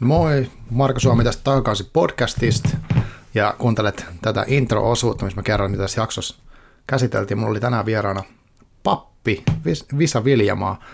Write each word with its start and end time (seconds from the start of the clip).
Moi, 0.00 0.50
Marko 0.70 1.00
Suomi 1.00 1.24
tästä 1.24 1.42
takaisin 1.44 1.86
podcastista. 1.92 2.68
Ja 3.34 3.54
kuuntelet 3.58 4.06
tätä 4.22 4.44
intro-osuutta, 4.46 5.24
missä 5.24 5.36
mä 5.36 5.42
kerron, 5.42 5.70
mitä 5.70 5.82
tässä 5.82 6.00
jaksossa 6.00 6.36
käsiteltiin. 6.86 7.38
Mulla 7.38 7.50
oli 7.50 7.60
tänään 7.60 7.86
vieraana 7.86 8.22
pappi 8.82 9.44
Visa 9.98 10.24
Viljamaa. 10.24 10.84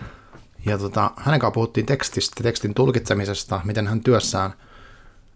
Ja 0.66 0.79
tota, 0.79 1.11
hänen 1.16 1.40
kanssa 1.40 1.54
puhuttiin 1.54 1.87
tekstistä, 1.87 2.42
tekstin 2.42 2.74
tulkitsemisesta, 2.74 3.61
miten 3.64 3.87
hän 3.87 4.00
työssään 4.00 4.53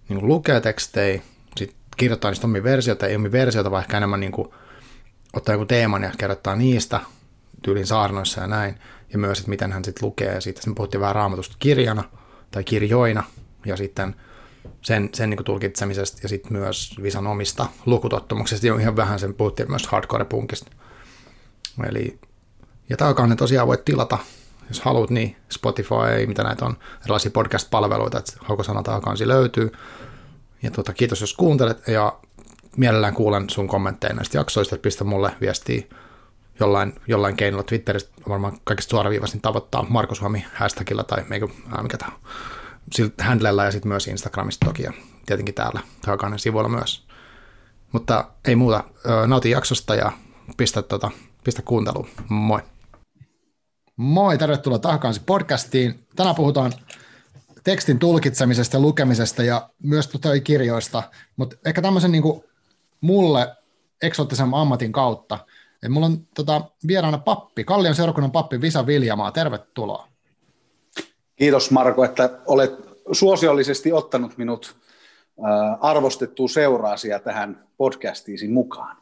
niin 0.08 0.26
lukee 0.26 0.60
tekstejä, 0.60 1.22
sitten 1.56 1.78
kirjoittaa 1.96 2.30
niistä 2.30 2.46
omia 2.46 2.62
versioita, 2.62 3.06
ei 3.06 3.16
omia 3.16 3.32
versioita, 3.32 3.70
vaan 3.70 3.82
ehkä 3.82 3.96
enemmän 3.96 4.20
niin 4.20 4.32
kuin, 4.32 4.48
ottaa 5.32 5.54
joku 5.54 5.64
teeman 5.64 6.02
ja 6.02 6.12
kerrottaa 6.18 6.56
niistä 6.56 7.00
tyylin 7.62 7.86
saarnoissa 7.86 8.40
ja 8.40 8.46
näin, 8.46 8.78
ja 9.12 9.18
myös, 9.18 9.38
että 9.38 9.50
miten 9.50 9.72
hän 9.72 9.84
sitten 9.84 10.06
lukee, 10.06 10.34
ja 10.34 10.40
sitten 10.40 10.74
puhuttiin 10.74 11.00
vähän 11.00 11.14
raamatusta 11.14 11.56
kirjana 11.58 12.04
tai 12.50 12.64
kirjoina, 12.64 13.22
ja 13.66 13.76
sitten 13.76 14.14
sen, 14.82 15.10
sen 15.14 15.30
niin 15.30 15.44
tulkitsemisesta 15.44 16.18
ja 16.22 16.28
sitten 16.28 16.52
myös 16.52 16.94
Visan 17.02 17.26
omista 17.26 17.66
lukutottumuksista 17.86 18.66
ja 18.66 18.80
ihan 18.80 18.96
vähän 18.96 19.18
sen 19.18 19.34
puhuttiin 19.34 19.70
myös 19.70 19.86
hardcore-punkista. 19.86 20.70
Eli, 21.88 22.18
ja 22.88 22.96
ne 23.26 23.36
tosiaan 23.36 23.68
voit 23.68 23.84
tilata, 23.84 24.18
jos 24.68 24.80
haluat, 24.80 25.10
niin 25.10 25.36
Spotify, 25.52 26.26
mitä 26.26 26.42
näitä 26.42 26.64
on, 26.64 26.76
erilaisia 27.02 27.30
podcast-palveluita, 27.30 28.18
että 28.18 28.32
haukosana 28.40 28.82
taakansi 28.82 29.28
löytyy. 29.28 29.72
Ja 30.62 30.70
tuota, 30.70 30.92
kiitos, 30.92 31.20
jos 31.20 31.34
kuuntelet, 31.34 31.88
ja 31.88 32.18
mielellään 32.76 33.14
kuulen 33.14 33.50
sun 33.50 33.68
kommentteja 33.68 34.14
näistä 34.14 34.38
jaksoista, 34.38 34.74
että 34.74 34.82
pistä 34.82 35.04
mulle 35.04 35.34
viestiä 35.40 35.82
jollain, 36.60 36.92
jollain 37.06 37.36
keinolla 37.36 37.64
Twitteristä, 37.64 38.10
varmaan 38.28 38.58
kaikista 38.64 38.90
suoraviivaisin 38.90 39.40
tavoittaa 39.40 39.86
Marko 39.88 40.14
Suomi 40.14 40.44
hashtagilla 40.54 41.04
tai 41.04 41.24
mikä, 41.28 41.48
mikä 41.82 41.98
tämä 41.98 42.12
handlella 43.22 43.64
ja 43.64 43.70
sitten 43.70 43.88
myös 43.88 44.06
Instagramista 44.06 44.66
toki 44.66 44.82
ja 44.82 44.92
tietenkin 45.26 45.54
täällä 45.54 45.80
Hakanen 46.06 46.38
sivuilla 46.38 46.68
myös. 46.68 47.06
Mutta 47.92 48.30
ei 48.48 48.56
muuta, 48.56 48.84
nauti 49.26 49.50
jaksosta 49.50 49.94
ja 49.94 50.12
pistä, 50.56 50.82
tota, 50.82 51.10
pistä 51.44 51.62
kuunteluun. 51.62 52.08
Moi! 52.28 52.60
Moi, 53.96 54.38
tervetuloa 54.38 54.78
Tahkaansi 54.78 55.20
podcastiin. 55.26 56.06
Tänään 56.16 56.36
puhutaan 56.36 56.72
tekstin 57.64 57.98
tulkitsemisesta 57.98 58.80
lukemisesta 58.80 59.42
ja 59.42 59.70
myös 59.82 60.08
tota 60.08 60.40
kirjoista, 60.40 61.02
mutta 61.36 61.56
ehkä 61.66 61.82
tämmöisen 61.82 62.12
niin 62.12 62.22
mulle 63.00 63.56
eksoottisen 64.02 64.54
ammatin 64.54 64.92
kautta. 64.92 65.38
Et 65.82 65.92
mulla 65.92 66.06
on 66.06 66.26
tota, 66.34 66.70
vieraana 66.86 67.18
pappi, 67.18 67.64
Kallion 67.64 67.94
seurakunnan 67.94 68.32
pappi 68.32 68.60
Visa 68.60 68.86
Viljamaa, 68.86 69.32
tervetuloa. 69.32 70.08
Kiitos 71.40 71.70
Marko, 71.70 72.04
että 72.04 72.30
olet 72.46 72.72
suosiollisesti 73.12 73.92
ottanut 73.92 74.38
minut 74.38 74.76
arvostettua 75.80 76.48
seuraasia 76.48 77.18
tähän 77.18 77.64
podcastiisi 77.76 78.48
mukaan. 78.48 78.96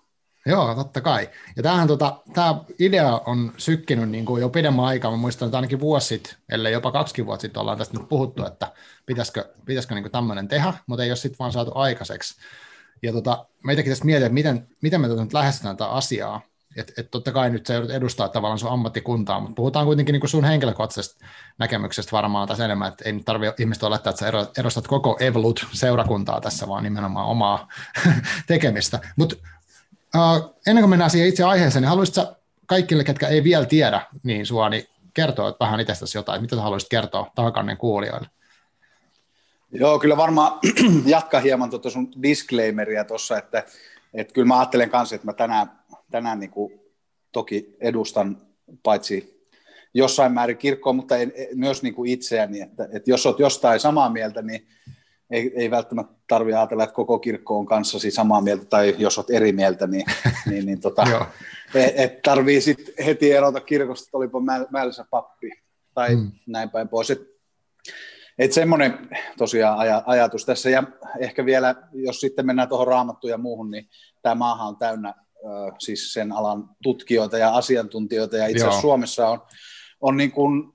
Joo, 0.46 0.74
totta 0.74 1.00
kai. 1.00 1.28
Ja 1.56 1.62
tämähän, 1.62 1.88
tota, 1.88 2.16
tämä 2.32 2.60
idea 2.78 3.20
on 3.26 3.52
sykkinyt 3.56 4.10
niin 4.10 4.24
kuin 4.24 4.40
jo 4.40 4.48
pidemmän 4.48 4.84
aikaa. 4.84 5.10
Mä 5.10 5.16
muistan, 5.16 5.46
että 5.46 5.58
ainakin 5.58 5.80
vuosi 5.80 6.06
sitten, 6.06 6.34
ellei 6.48 6.72
jopa 6.72 6.92
kaksi 6.92 7.26
vuotta 7.26 7.42
sitten 7.42 7.60
ollaan 7.60 7.78
tästä 7.78 7.98
nyt 7.98 8.08
puhuttu, 8.08 8.46
että 8.46 8.72
pitäisikö, 9.06 9.54
pitäisikö 9.64 9.94
niin 9.94 10.10
tämmöinen 10.10 10.48
tehdä, 10.48 10.74
mutta 10.86 11.04
ei 11.04 11.10
ole 11.10 11.16
sitten 11.16 11.38
vaan 11.38 11.52
saatu 11.52 11.72
aikaiseksi. 11.74 12.40
Ja 13.02 13.12
tota, 13.12 13.46
meitäkin 13.64 13.92
tästä 13.92 14.04
mietin, 14.04 14.26
että 14.26 14.34
miten, 14.34 14.68
miten 14.82 15.00
me 15.00 15.08
tota 15.08 15.24
nyt 15.24 15.32
lähestytään 15.32 15.76
tätä 15.76 15.90
asiaa. 15.90 16.40
Että 16.76 16.92
et 16.96 17.10
totta 17.10 17.32
kai 17.32 17.50
nyt 17.50 17.66
sä 17.66 17.74
joudut 17.74 17.90
edustaa 17.90 18.28
tavallaan 18.28 18.58
sun 18.58 18.70
ammattikuntaa, 18.70 19.40
mutta 19.40 19.54
puhutaan 19.54 19.86
kuitenkin 19.86 20.12
niin 20.12 20.28
sun 20.28 20.44
henkilökohtaisesta 20.44 21.24
näkemyksestä 21.58 22.12
varmaan 22.12 22.48
tässä 22.48 22.64
enemmän, 22.64 22.88
että 22.88 23.04
ei 23.04 23.12
nyt 23.12 23.24
tarvitse 23.24 23.62
ihmistä 23.62 23.86
olettaa, 23.86 24.10
että 24.10 24.20
sä 24.20 24.60
edustat 24.60 24.86
koko 24.86 25.16
Evolut-seurakuntaa 25.20 26.40
tässä, 26.40 26.68
vaan 26.68 26.82
nimenomaan 26.84 27.26
omaa 27.26 27.68
tekemistä. 28.46 28.98
Mutta 29.16 29.36
uh, 30.16 30.54
ennen 30.66 30.82
kuin 30.82 30.90
mennään 30.90 31.10
siihen 31.10 31.28
itse 31.28 31.44
aiheeseen, 31.44 31.82
niin 31.82 31.88
haluaisitko 31.88 32.34
kaikille, 32.66 33.04
ketkä 33.04 33.28
ei 33.28 33.44
vielä 33.44 33.66
tiedä 33.66 34.00
niin 34.22 34.46
sua, 34.46 34.68
niin 34.68 34.84
kertoa 35.14 35.56
vähän 35.60 35.80
itsestäsi 35.80 36.18
jotain, 36.18 36.40
mitä 36.40 36.56
sä 36.56 36.62
haluaisit 36.62 36.88
kertoa 36.88 37.30
tahakannen 37.34 37.76
kuulijoille? 37.76 38.28
Joo, 39.72 39.98
kyllä 39.98 40.16
varmaan 40.16 40.58
jatka 41.06 41.40
hieman 41.40 41.70
tuota 41.70 41.90
sun 41.90 42.22
disclaimeria 42.22 43.04
tuossa, 43.04 43.38
että, 43.38 43.64
että 44.14 44.34
kyllä 44.34 44.46
mä 44.46 44.58
ajattelen 44.58 44.90
kanssa, 44.90 45.14
että 45.14 45.26
mä 45.26 45.32
tänään 45.32 45.77
tänään 46.10 46.40
niin 46.40 46.50
kuin 46.50 46.80
toki 47.32 47.76
edustan 47.80 48.36
paitsi 48.82 49.38
jossain 49.94 50.32
määrin 50.32 50.58
kirkkoa, 50.58 50.92
mutta 50.92 51.16
en, 51.16 51.32
myös 51.54 51.82
niin 51.82 51.94
kuin 51.94 52.10
itseäni, 52.10 52.60
että, 52.60 52.88
että 52.92 53.10
jos 53.10 53.26
olet 53.26 53.38
jostain 53.38 53.80
samaa 53.80 54.10
mieltä, 54.10 54.42
niin 54.42 54.68
ei, 55.30 55.52
ei 55.54 55.70
välttämättä 55.70 56.14
tarvitse 56.28 56.58
ajatella, 56.58 56.84
että 56.84 56.94
koko 56.94 57.18
kirkko 57.18 57.58
on 57.58 57.66
kanssasi 57.66 58.10
samaa 58.10 58.40
mieltä, 58.40 58.64
tai 58.64 58.94
jos 58.98 59.18
olet 59.18 59.30
eri 59.30 59.52
mieltä, 59.52 59.86
niin, 59.86 60.06
niin, 60.50 60.66
niin 60.66 60.80
tota, 60.80 61.04
et, 61.74 61.92
et 61.96 62.22
tarvii 62.22 62.60
sitten 62.60 63.04
heti 63.04 63.32
erota 63.32 63.60
kirkosta, 63.60 64.06
että 64.06 64.16
olipa 64.16 64.40
määrässä 64.70 65.04
pappi, 65.10 65.50
tai 65.94 66.16
mm. 66.16 66.32
näin 66.46 66.70
päin 66.70 66.88
pois. 66.88 67.10
Et, 67.10 67.22
et 68.38 68.52
semmoinen 68.52 69.08
tosiaan 69.38 69.78
aj- 69.78 70.02
ajatus 70.06 70.46
tässä, 70.46 70.70
ja 70.70 70.82
ehkä 71.18 71.44
vielä, 71.44 71.74
jos 71.92 72.20
sitten 72.20 72.46
mennään 72.46 72.68
tuohon 72.68 72.86
raamattuun 72.86 73.30
ja 73.30 73.38
muuhun, 73.38 73.70
niin 73.70 73.88
tämä 74.22 74.34
maahan 74.34 74.68
on 74.68 74.76
täynnä 74.76 75.14
siis 75.78 76.12
sen 76.12 76.32
alan 76.32 76.70
tutkijoita 76.82 77.38
ja 77.38 77.56
asiantuntijoita, 77.56 78.36
ja 78.36 78.46
itse 78.46 78.64
asiassa 78.64 78.80
Suomessa 78.80 79.28
on, 79.28 79.40
on 80.00 80.16
niin 80.16 80.32
kuin 80.32 80.72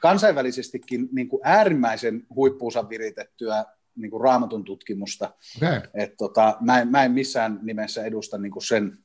kansainvälisestikin 0.00 1.08
niin 1.12 1.28
kuin 1.28 1.40
äärimmäisen 1.44 2.26
huippuunsa 2.34 2.88
viritettyä 2.88 3.64
niin 3.96 4.10
kuin 4.10 4.20
raamatun 4.20 4.64
tutkimusta. 4.64 5.34
Okay. 5.56 5.80
Et 5.94 6.16
tota, 6.18 6.56
mä, 6.60 6.80
en, 6.80 6.88
mä 6.88 7.04
en 7.04 7.12
missään 7.12 7.58
nimessä 7.62 8.04
edusta 8.04 8.38
niin 8.38 8.52
kuin 8.52 8.66
sen 8.66 8.98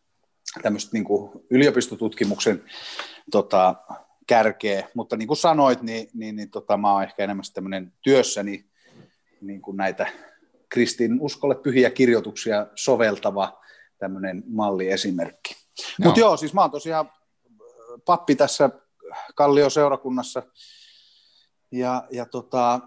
tämmöistä 0.62 0.90
niin 0.94 1.04
kuin 1.04 1.32
yliopistotutkimuksen 1.50 2.64
tota, 3.32 3.76
kärkeä, 4.28 4.88
mutta 4.94 5.18
niin 5.18 5.28
kuin 5.28 5.38
sanoit, 5.38 5.82
niin, 5.82 6.10
niin, 6.14 6.36
niin 6.36 6.50
tota, 6.50 6.78
mä 6.78 6.94
oon 6.94 7.04
ehkä 7.04 7.24
enemmän 7.24 7.44
tämmöinen 7.54 7.94
työssäni 8.02 8.66
niin 9.42 9.62
kuin 9.62 9.78
näitä 9.78 10.08
kristin 10.70 11.22
uskolle 11.22 11.56
pyhiä 11.56 11.90
kirjoituksia 11.90 12.68
soveltava 12.76 13.61
tämmöinen 14.02 14.44
malliesimerkki. 14.48 15.56
Mutta 16.04 16.20
joo, 16.20 16.38
siis 16.38 16.54
mä 16.54 16.62
oon 16.62 16.72
tosiaan 16.72 17.06
äh, 17.06 18.02
pappi 18.06 18.36
tässä 18.36 18.70
Kallio-seurakunnassa 19.36 20.44
ja, 21.72 22.04
ja 22.12 22.26
tota, 22.26 22.80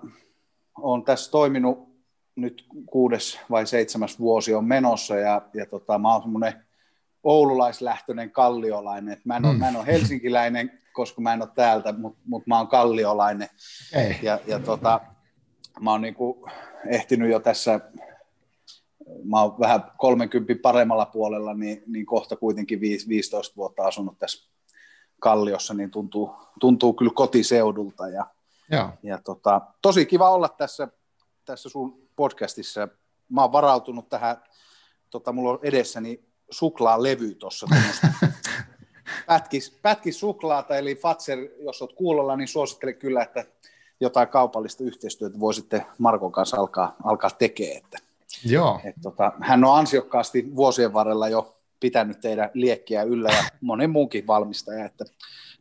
on 0.79 1.05
tässä 1.05 1.31
toiminut 1.31 1.95
nyt 2.37 2.67
kuudes 2.87 3.41
vai 3.51 3.67
seitsemäs 3.67 4.19
vuosi 4.19 4.55
on 4.55 4.65
menossa 4.65 5.17
ja, 5.17 5.43
ja 5.55 5.67
tota, 5.67 5.99
mä 5.99 6.13
oon 6.13 6.23
semmoinen 6.23 6.65
oululaislähtöinen 7.23 8.31
kalliolainen. 8.31 9.21
Mä 9.25 9.37
en, 9.37 9.45
ole, 9.45 9.53
mm. 9.53 9.59
mä 9.59 9.69
en 9.69 9.77
ole 9.77 9.87
helsinkiläinen, 9.87 10.81
koska 10.93 11.21
mä 11.21 11.33
en 11.33 11.43
ole 11.43 11.51
täältä, 11.55 11.93
mutta 11.93 12.21
mut 12.27 12.47
mä 12.47 12.59
oon 12.59 12.69
kalliolainen. 12.69 13.49
Okay. 13.93 14.15
Ja, 14.23 14.39
ja 14.47 14.59
tota, 14.59 15.01
mä 15.81 15.91
oon 15.91 16.01
niinku 16.01 16.49
ehtinyt 16.87 17.31
jo 17.31 17.41
tässä 17.41 17.81
mä 19.25 19.43
oon 19.43 19.61
vähän 19.61 19.93
30 19.99 20.55
paremmalla 20.63 21.07
puolella, 21.07 21.55
niin, 21.55 21.83
niin 21.87 22.07
kohta 22.07 22.37
kuitenkin 22.37 22.81
15 22.81 23.57
vuotta 23.57 23.83
asunut 23.83 24.19
tässä 24.19 24.51
Kalliossa, 25.21 25.75
niin 25.75 25.91
tuntuu, 25.91 26.37
tuntuu 26.61 26.93
kyllä 26.93 27.13
kotiseudulta. 27.15 28.09
Ja, 28.09 28.27
Joo. 28.71 28.91
ja 29.03 29.19
tota, 29.19 29.61
tosi 29.83 30.07
kiva 30.07 30.31
olla 30.31 30.49
tässä, 30.49 30.89
tässä 31.45 31.69
sun 31.69 32.09
podcastissa. 32.17 32.89
Mä 33.29 33.43
oon 33.43 33.53
varautunut 33.53 34.09
tähän, 34.09 34.37
tota, 35.11 35.33
mulla 35.33 35.51
on 35.51 35.59
edessäni 35.63 36.25
suklaalevy 36.51 37.35
tuossa. 37.35 37.67
pätkis, 39.27 39.79
pätkis 39.83 40.21
suklaata, 40.21 40.77
eli 40.77 40.95
Fatser, 40.95 41.39
jos 41.59 41.83
olet 41.83 41.97
kuulolla, 41.97 42.37
niin 42.37 42.49
suosittelen 42.49 42.97
kyllä, 42.97 43.23
että 43.23 43.45
jotain 44.01 44.29
kaupallista 44.29 44.85
yhteistyötä 44.85 45.41
voisitte 45.41 45.87
Markon 45.99 46.33
kanssa 46.33 46.57
alkaa, 46.57 46.97
alkaa 47.05 47.31
tekemään. 47.31 47.77
Että 47.77 47.99
Joo. 48.45 48.81
Et 48.85 48.95
tota, 49.03 49.33
hän 49.41 49.65
on 49.65 49.79
ansiokkaasti 49.79 50.57
vuosien 50.57 50.93
varrella 50.93 51.29
jo 51.29 51.57
pitänyt 51.81 52.21
teidän 52.21 52.51
liekkiä 52.55 53.03
yllä 53.03 53.29
ja 53.29 53.45
monen 53.61 53.91
muunkin 53.91 54.27
valmistaja, 54.27 54.85
että 54.85 55.05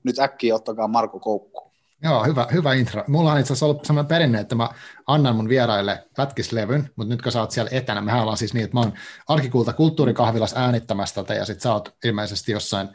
nyt 0.04 0.20
äkkiä 0.20 0.56
ottakaa 0.56 0.88
Marko 0.88 1.20
Koukku. 1.20 1.74
Joo, 2.04 2.24
hyvä, 2.24 2.48
hyvä 2.52 2.74
intro. 2.74 3.04
Mulla 3.08 3.32
on 3.32 3.40
itse 3.40 3.54
asiassa 3.54 3.66
ollut 3.66 3.86
sellainen 3.86 4.08
perinne, 4.08 4.40
että 4.40 4.56
mä 4.56 4.70
annan 5.08 5.36
mun 5.36 5.50
vieraille 5.50 6.04
pätkislevyn, 6.18 6.90
mutta 6.96 7.14
nyt 7.14 7.22
kun 7.22 7.32
sä 7.32 7.42
oot 7.42 7.52
siellä 7.52 7.70
etänä, 7.74 8.02
mehän 8.02 8.22
ollaan 8.22 8.38
siis 8.38 8.54
niin, 8.54 8.64
että 8.64 8.78
mä 8.78 8.80
oon 8.80 8.94
arkikulta 9.28 9.74
kulttuurikahvilas 9.74 10.54
äänittämässä 10.58 11.16
tätä, 11.16 11.34
ja 11.34 11.46
sit 11.46 11.62
sä 11.62 11.74
oot 11.74 11.96
ilmeisesti 12.06 12.52
jossain, 12.52 12.90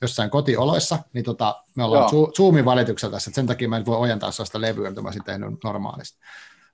jossain 0.00 0.30
kotioloissa, 0.30 0.98
niin 1.12 1.24
tota, 1.24 1.62
me 1.76 1.84
ollaan 1.84 2.08
Joo. 2.12 2.32
Zoomin 2.36 2.64
valituksella 2.64 3.12
tässä, 3.12 3.30
että 3.30 3.36
sen 3.36 3.46
takia 3.46 3.68
mä 3.68 3.76
en 3.76 3.86
voi 3.86 3.96
ojentaa 3.96 4.30
sellaista 4.30 4.60
levyä, 4.60 4.90
mitä 4.90 5.02
mä 5.02 5.08
olisin 5.08 5.24
tehnyt 5.24 5.64
normaalisti. 5.64 6.18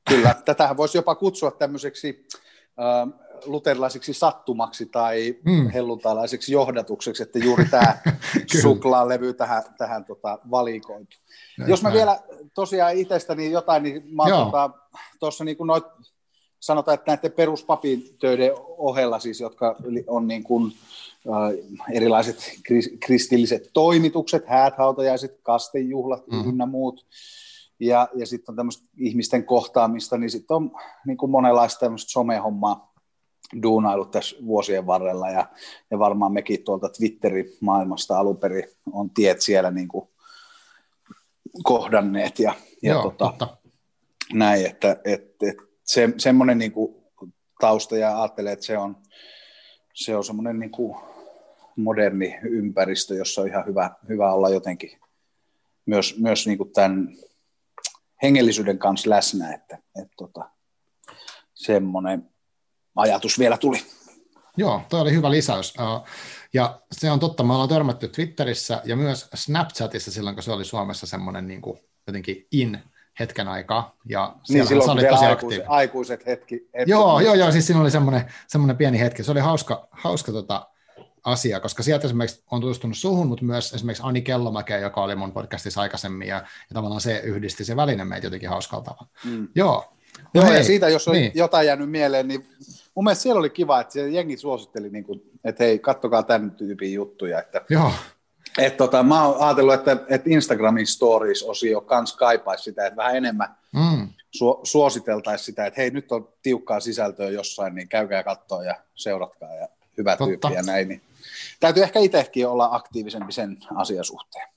Kyllä, 0.08 0.34
tätähän 0.44 0.76
voisi 0.76 0.98
jopa 0.98 1.14
kutsua 1.14 1.50
tämmöiseksi 1.50 2.26
luterilaisiksi 3.44 4.12
sattumaksi 4.12 4.86
tai 4.86 5.36
mm. 5.44 5.70
helluntalaiseksi 5.70 6.52
johdatukseksi, 6.52 7.22
että 7.22 7.38
juuri 7.38 7.64
tämä 7.64 7.98
suklaalevy 8.62 9.34
tähän, 9.34 9.62
tähän 9.78 10.04
tota, 10.04 10.38
valikoitu. 10.50 11.16
Jos 11.66 11.82
mä 11.82 11.88
näin. 11.88 11.96
vielä 11.96 12.18
tosiaan 12.54 12.96
itsestäni 12.96 13.50
jotain, 13.50 13.82
niin 13.82 14.02
mä 14.16 14.22
tuossa 15.20 15.38
tota, 15.38 15.44
niin 15.44 15.56
noit, 15.66 15.84
sanotaan, 16.60 16.94
että 16.94 17.10
näiden 17.10 17.32
peruspapitöiden 17.32 18.52
ohella 18.58 19.18
siis, 19.18 19.40
jotka 19.40 19.76
on 20.06 20.28
niin 20.28 20.44
kuin, 20.44 20.72
äh, 21.26 21.78
erilaiset 21.92 22.52
kristilliset 23.00 23.70
toimitukset, 23.72 24.46
hääthautajaiset, 24.46 25.40
kastejuhlat 25.42 26.26
mm. 26.26 26.48
ynnä 26.48 26.66
muut, 26.66 27.06
ja, 27.80 28.08
ja 28.14 28.26
sitten 28.26 28.52
on 28.52 28.56
tämmöistä 28.56 28.88
ihmisten 28.96 29.44
kohtaamista, 29.44 30.18
niin 30.18 30.30
sitten 30.30 30.54
on 30.54 30.70
niin 31.06 31.16
kuin 31.16 31.30
monenlaista 31.30 31.80
tämmöistä 31.80 32.10
somehommaa 32.10 32.90
duunailut 33.62 34.10
tässä 34.10 34.36
vuosien 34.46 34.86
varrella, 34.86 35.30
ja, 35.30 35.48
ja 35.90 35.98
varmaan 35.98 36.32
mekin 36.32 36.64
tuolta 36.64 36.88
Twitterin 36.88 37.46
maailmasta 37.60 38.18
alun 38.18 38.36
perin 38.36 38.64
on 38.92 39.10
tiet 39.10 39.40
siellä 39.40 39.70
niin 39.70 39.88
kuin 39.88 40.08
kohdanneet, 41.62 42.38
ja, 42.38 42.54
ja 42.82 42.92
Joo, 42.92 43.02
tota, 43.02 43.24
totta. 43.24 43.56
näin, 44.32 44.66
että 44.66 44.96
et, 45.04 45.42
et, 45.42 45.56
se, 45.84 46.08
semmoinen 46.16 46.58
niin 46.58 46.72
kuin 46.72 46.94
tausta, 47.60 47.96
ja 47.96 48.22
ajattelee, 48.22 48.52
että 48.52 48.66
se 48.66 48.78
on, 48.78 48.96
se 49.94 50.16
on 50.16 50.24
semmoinen 50.24 50.58
niin 50.58 50.70
kuin 50.70 50.96
moderni 51.76 52.38
ympäristö, 52.42 53.14
jossa 53.14 53.40
on 53.40 53.48
ihan 53.48 53.66
hyvä, 53.66 53.90
hyvä 54.08 54.32
olla 54.32 54.48
jotenkin 54.50 55.00
myös, 55.86 56.18
myös 56.18 56.46
niin 56.46 56.58
kuin 56.58 56.72
tämän 56.72 57.08
hengellisyyden 58.22 58.78
kanssa 58.78 59.10
läsnä, 59.10 59.54
että, 59.54 59.78
että 60.02 60.14
tota, 60.16 60.50
semmoinen 61.54 62.30
ajatus 62.96 63.38
vielä 63.38 63.56
tuli. 63.58 63.82
Joo, 64.56 64.82
toi 64.88 65.00
oli 65.00 65.12
hyvä 65.12 65.30
lisäys. 65.30 65.74
Ja 66.54 66.80
se 66.92 67.10
on 67.10 67.20
totta, 67.20 67.42
me 67.42 67.52
ollaan 67.52 67.68
törmätty 67.68 68.08
Twitterissä 68.08 68.82
ja 68.84 68.96
myös 68.96 69.28
Snapchatissa 69.34 70.10
silloin, 70.10 70.36
kun 70.36 70.42
se 70.42 70.52
oli 70.52 70.64
Suomessa 70.64 71.06
semmoinen 71.06 71.46
niin 71.46 71.60
kuin 71.60 71.78
jotenkin 72.06 72.46
in 72.52 72.78
hetken 73.20 73.48
aikaa. 73.48 73.96
Ja 74.08 74.36
niin 74.48 74.66
silloin 74.66 74.90
oli 74.90 75.04
tosi 75.04 75.24
aikuiset, 75.24 75.64
aikuiset 75.68 76.26
hetki. 76.26 76.68
hetki. 76.78 76.90
Joo, 76.90 77.20
joo, 77.20 77.34
joo, 77.34 77.52
siis 77.52 77.66
siinä 77.66 77.80
oli 77.80 77.90
semmoinen, 77.90 78.32
semmoinen 78.48 78.76
pieni 78.76 79.00
hetki. 79.00 79.22
Se 79.22 79.30
oli 79.30 79.40
hauska, 79.40 79.88
hauska 79.90 80.32
tota, 80.32 80.68
asia, 81.24 81.60
koska 81.60 81.82
sieltä 81.82 82.06
esimerkiksi 82.06 82.42
on 82.50 82.60
tutustunut 82.60 82.96
suhun, 82.96 83.26
mutta 83.26 83.44
myös 83.44 83.74
esimerkiksi 83.74 84.02
Ani 84.06 84.22
Kellomäkeä, 84.22 84.78
joka 84.78 85.02
oli 85.02 85.16
mun 85.16 85.32
podcastissa 85.32 85.80
aikaisemmin, 85.80 86.28
ja, 86.28 86.36
ja 86.36 86.74
tavallaan 86.74 87.00
se 87.00 87.18
yhdisti 87.18 87.64
se 87.64 87.76
väline 87.76 88.04
meitä 88.04 88.26
jotenkin 88.26 88.48
hauskalla 88.48 88.84
tavalla. 88.84 89.06
Mm. 89.24 89.48
Joo. 89.54 89.92
Joo, 90.34 90.44
hei, 90.44 90.56
ja 90.56 90.64
siitä, 90.64 90.88
jos 90.88 91.08
on 91.08 91.14
niin. 91.14 91.32
jotain 91.34 91.66
jäänyt 91.66 91.90
mieleen, 91.90 92.28
niin 92.28 92.46
mun 92.94 93.04
mielestä 93.04 93.22
siellä 93.22 93.38
oli 93.38 93.50
kiva, 93.50 93.80
että 93.80 94.00
jengi 94.00 94.36
suositteli, 94.36 94.90
niin 94.90 95.04
kuin, 95.04 95.22
että 95.44 95.64
hei, 95.64 95.78
kattokaa 95.78 96.22
tämän 96.22 96.50
tyypin 96.50 96.92
juttuja. 96.92 97.38
Että, 97.38 97.60
Joo. 97.70 97.92
Et 98.58 98.76
tota, 98.76 99.02
mä 99.02 99.26
oon 99.26 99.40
ajatellut, 99.40 99.74
että, 99.74 99.96
että 100.08 100.30
Instagramin 100.30 100.86
stories-osio 100.86 101.80
kans 101.80 102.16
kaipaisi 102.16 102.64
sitä, 102.64 102.86
että 102.86 102.96
vähän 102.96 103.16
enemmän 103.16 103.48
mm. 103.72 104.08
su- 104.36 104.60
suositeltaisiin 104.62 105.46
sitä, 105.46 105.66
että 105.66 105.80
hei, 105.80 105.90
nyt 105.90 106.12
on 106.12 106.28
tiukkaa 106.42 106.80
sisältöä 106.80 107.30
jossain, 107.30 107.74
niin 107.74 107.88
käykää 107.88 108.22
katsoa 108.22 108.64
ja 108.64 108.74
seuratkaa 108.94 109.54
ja 109.54 109.68
hyvä 109.98 110.16
Totta. 110.16 110.26
tyyppi 110.26 110.54
ja 110.54 110.62
näin. 110.62 110.88
Niin 110.88 111.02
täytyy 111.60 111.82
ehkä 111.82 111.98
itsekin 111.98 112.48
olla 112.48 112.68
aktiivisempi 112.72 113.32
sen 113.32 113.58
asiasuhteen. 113.74 114.48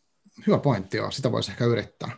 Hyvä 0.48 0.58
pointti, 0.58 0.98
joo. 0.98 1.12
Sitä 1.12 1.32
voisi 1.32 1.52
ehkä 1.52 1.66
yrittää. 1.66 2.12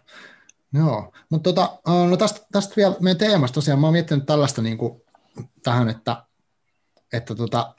Joo, 0.74 1.12
mutta 1.30 1.54
tota, 1.54 1.78
no 2.10 2.18
tästä, 2.18 2.48
tästä 2.52 2.74
vielä 2.76 2.96
meidän 3.00 3.18
teemasta 3.18 3.56
tosiaan, 3.56 3.80
mä 3.80 3.88
oon 3.88 3.94
miettinyt 3.94 4.26
tällaista 4.26 4.62
niin 4.62 4.78
kuin 4.78 5.02
tähän, 5.64 5.90
että, 5.90 6.24
että 7.14 7.36
tota, 7.36 7.76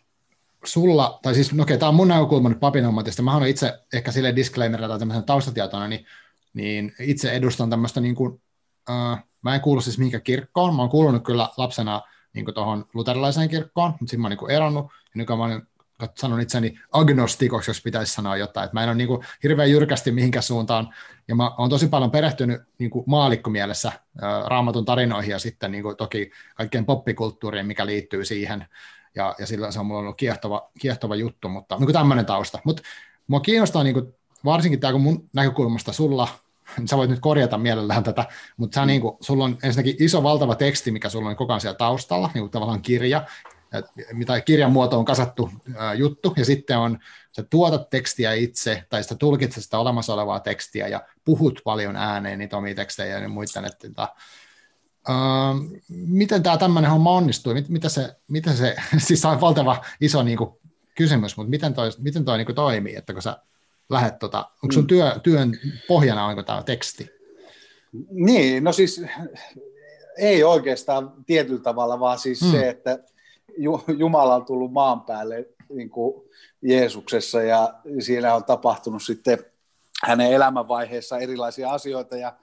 sulla, 0.65 1.19
tai 1.23 1.35
siis, 1.35 1.53
no 1.53 1.63
okei, 1.63 1.79
tämä 1.79 1.89
on 1.89 1.95
mun 1.95 2.09
näkökulma 2.09 2.49
nyt 2.49 2.61
papin 2.61 2.85
ammatista, 2.85 3.23
mä 3.23 3.35
oon 3.35 3.47
itse 3.47 3.79
ehkä 3.93 4.13
sille 4.13 4.37
disclaimerilla 4.37 4.89
tai 4.89 4.99
tämmöisen 4.99 5.25
taustatietona, 5.25 5.89
niin, 5.89 6.07
niin 6.55 6.95
itse 7.01 7.31
edustan 7.31 7.71
tämmöistä 7.71 8.01
niin 8.01 8.15
kuin, 8.15 8.43
äh, 8.91 9.25
mä 9.43 9.55
en 9.55 9.61
kuulu 9.61 9.81
siis 9.81 9.99
mihinkään 9.99 10.23
kirkkoon, 10.23 10.75
mä 10.75 10.83
oon 10.83 10.91
kuulunut 10.91 11.25
kyllä 11.25 11.49
lapsena 11.57 12.03
niin 12.33 12.55
tuohon 12.55 12.85
luterilaiseen 12.95 13.49
kirkkoon, 13.49 13.91
mutta 13.91 14.01
sitten 14.01 14.21
mä 14.21 14.29
oon 14.29 14.37
niin 14.41 14.51
eronnut, 14.51 14.85
ja 14.85 15.11
nykyään 15.15 15.39
mä 15.39 15.45
oon 15.45 15.67
sanon 16.15 16.41
itseni 16.41 16.81
agnostikoksi, 16.93 17.71
jos 17.71 17.83
pitäisi 17.83 18.13
sanoa 18.13 18.37
jotain. 18.37 18.65
Että 18.65 18.75
mä 18.75 18.83
en 18.83 18.89
ole 18.89 18.97
niin 18.97 19.09
kuin 19.09 19.27
hirveän 19.43 19.71
jyrkästi 19.71 20.13
mihinkään 20.13 20.43
suuntaan, 20.43 20.95
ja 21.29 21.35
mä 21.35 21.51
oon 21.59 21.71
tosi 21.71 21.89
paljon 21.89 22.11
perehtynyt 22.11 22.63
niin 22.79 22.91
kuin 22.91 23.05
maalikkomielessä 23.07 23.93
raamatun 24.47 24.85
tarinoihin 24.85 25.31
ja 25.31 25.39
sitten 25.39 25.73
niin 25.73 25.83
kuin 25.83 25.97
toki 25.97 26.31
kaikkeen 26.55 26.87
poppikulttuuriin, 26.87 27.67
mikä 27.67 27.87
liittyy 27.87 28.25
siihen, 28.25 28.67
ja, 29.15 29.35
ja 29.39 29.47
sillä 29.47 29.71
se 29.71 29.81
on 29.81 29.87
mulla 29.87 30.01
ollut 30.01 30.17
kiehtova, 30.17 30.71
kiehtova 30.81 31.17
juttu, 31.17 31.49
mutta 31.49 31.77
niin 31.77 31.93
tämmöinen 31.93 32.27
tausta. 32.27 32.59
Mutta 32.65 32.83
mua 33.27 33.41
kiinnostaa 33.41 33.83
niin 33.83 33.95
kuin, 33.95 34.15
varsinkin 34.45 34.81
tämä, 34.81 34.93
kun 34.93 35.01
mun 35.01 35.31
näkökulmasta 35.33 35.93
sulla, 35.93 36.29
sä 36.85 36.97
voit 36.97 37.11
nyt 37.11 37.21
korjata 37.21 37.59
mielellään 37.59 38.05
tätä, 38.05 38.25
mutta 38.57 38.75
sä, 38.75 38.87
niin 38.87 39.01
kuin, 39.01 39.17
sulla 39.21 39.45
on 39.45 39.59
ensinnäkin 39.63 39.97
iso 39.99 40.23
valtava 40.23 40.55
teksti, 40.55 40.91
mikä 40.91 41.09
sulla 41.09 41.29
on 41.29 41.37
koko 41.37 41.53
ajan 41.53 41.61
siellä 41.61 41.79
taustalla, 41.79 42.31
niin 42.35 42.43
kuin 42.43 42.51
tavallaan 42.51 42.83
kirja, 42.83 43.25
mitä 44.13 44.41
kirjan 44.41 44.73
muoto 44.73 44.99
on 44.99 45.05
kasattu 45.05 45.51
ää, 45.75 45.95
juttu, 45.95 46.35
ja 46.37 46.45
sitten 46.45 46.79
on, 46.79 46.99
sä 47.33 47.43
tuotat 47.43 47.91
tekstiä 47.91 48.33
itse, 48.33 48.85
tai 48.89 49.05
sä 49.05 49.15
tulkitset 49.15 49.65
sitä 49.65 49.79
olemassa 49.79 50.15
olevaa 50.15 50.41
tekstiä, 50.41 50.89
ja 50.89 51.03
puhut 51.25 51.61
paljon 51.65 51.97
ääneen 51.97 52.39
niitä 52.39 52.57
omia 52.57 52.75
tekstejä 52.75 53.19
ja 53.19 53.29
muiden, 53.29 53.65
että, 53.65 54.09
Uh, 55.09 55.81
miten 55.89 56.43
tämä 56.43 56.57
tämmöinen 56.57 56.91
homma 56.91 57.11
onnistui? 57.11 57.55
Mit, 57.55 57.69
mitä 57.69 57.89
se, 57.89 58.17
mitä 58.29 58.53
se, 58.53 58.77
siis 59.07 59.25
on 59.25 59.41
valtava 59.41 59.85
iso 60.01 60.23
niin 60.23 60.39
kuin, 60.39 60.51
kysymys, 60.97 61.37
mutta 61.37 61.51
miten 61.51 61.75
toi, 61.75 61.91
miten 61.99 62.25
toi 62.25 62.37
niin 62.37 62.47
kuin, 62.47 62.57
toimii, 62.57 62.97
että 62.97 63.13
kun 63.13 63.23
sä 63.23 63.37
lähdet, 63.91 64.19
tota, 64.19 64.51
onko 64.63 64.73
sun 64.73 64.83
mm. 64.83 64.87
työ, 64.87 65.19
työn 65.23 65.53
pohjana 65.89 66.27
onko 66.27 66.43
tämä 66.43 66.63
teksti? 66.63 67.11
Niin, 68.11 68.65
no 68.65 68.73
siis 68.73 69.03
ei 70.19 70.45
oikeastaan 70.45 71.13
tietyllä 71.27 71.63
tavalla, 71.63 72.01
vaan 72.01 72.19
siis 72.19 72.43
mm. 72.43 72.51
se, 72.51 72.69
että 72.69 72.99
Jumala 73.99 74.35
on 74.35 74.45
tullut 74.45 74.73
maan 74.73 75.01
päälle 75.01 75.49
niin 75.69 75.91
kuin 75.91 76.29
Jeesuksessa 76.63 77.43
ja 77.43 77.75
siinä 77.99 78.35
on 78.35 78.45
tapahtunut 78.45 79.03
sitten 79.03 79.39
hänen 80.05 80.33
elämänvaiheessa 80.33 81.19
erilaisia 81.19 81.71
asioita 81.71 82.17
ja, 82.17 82.37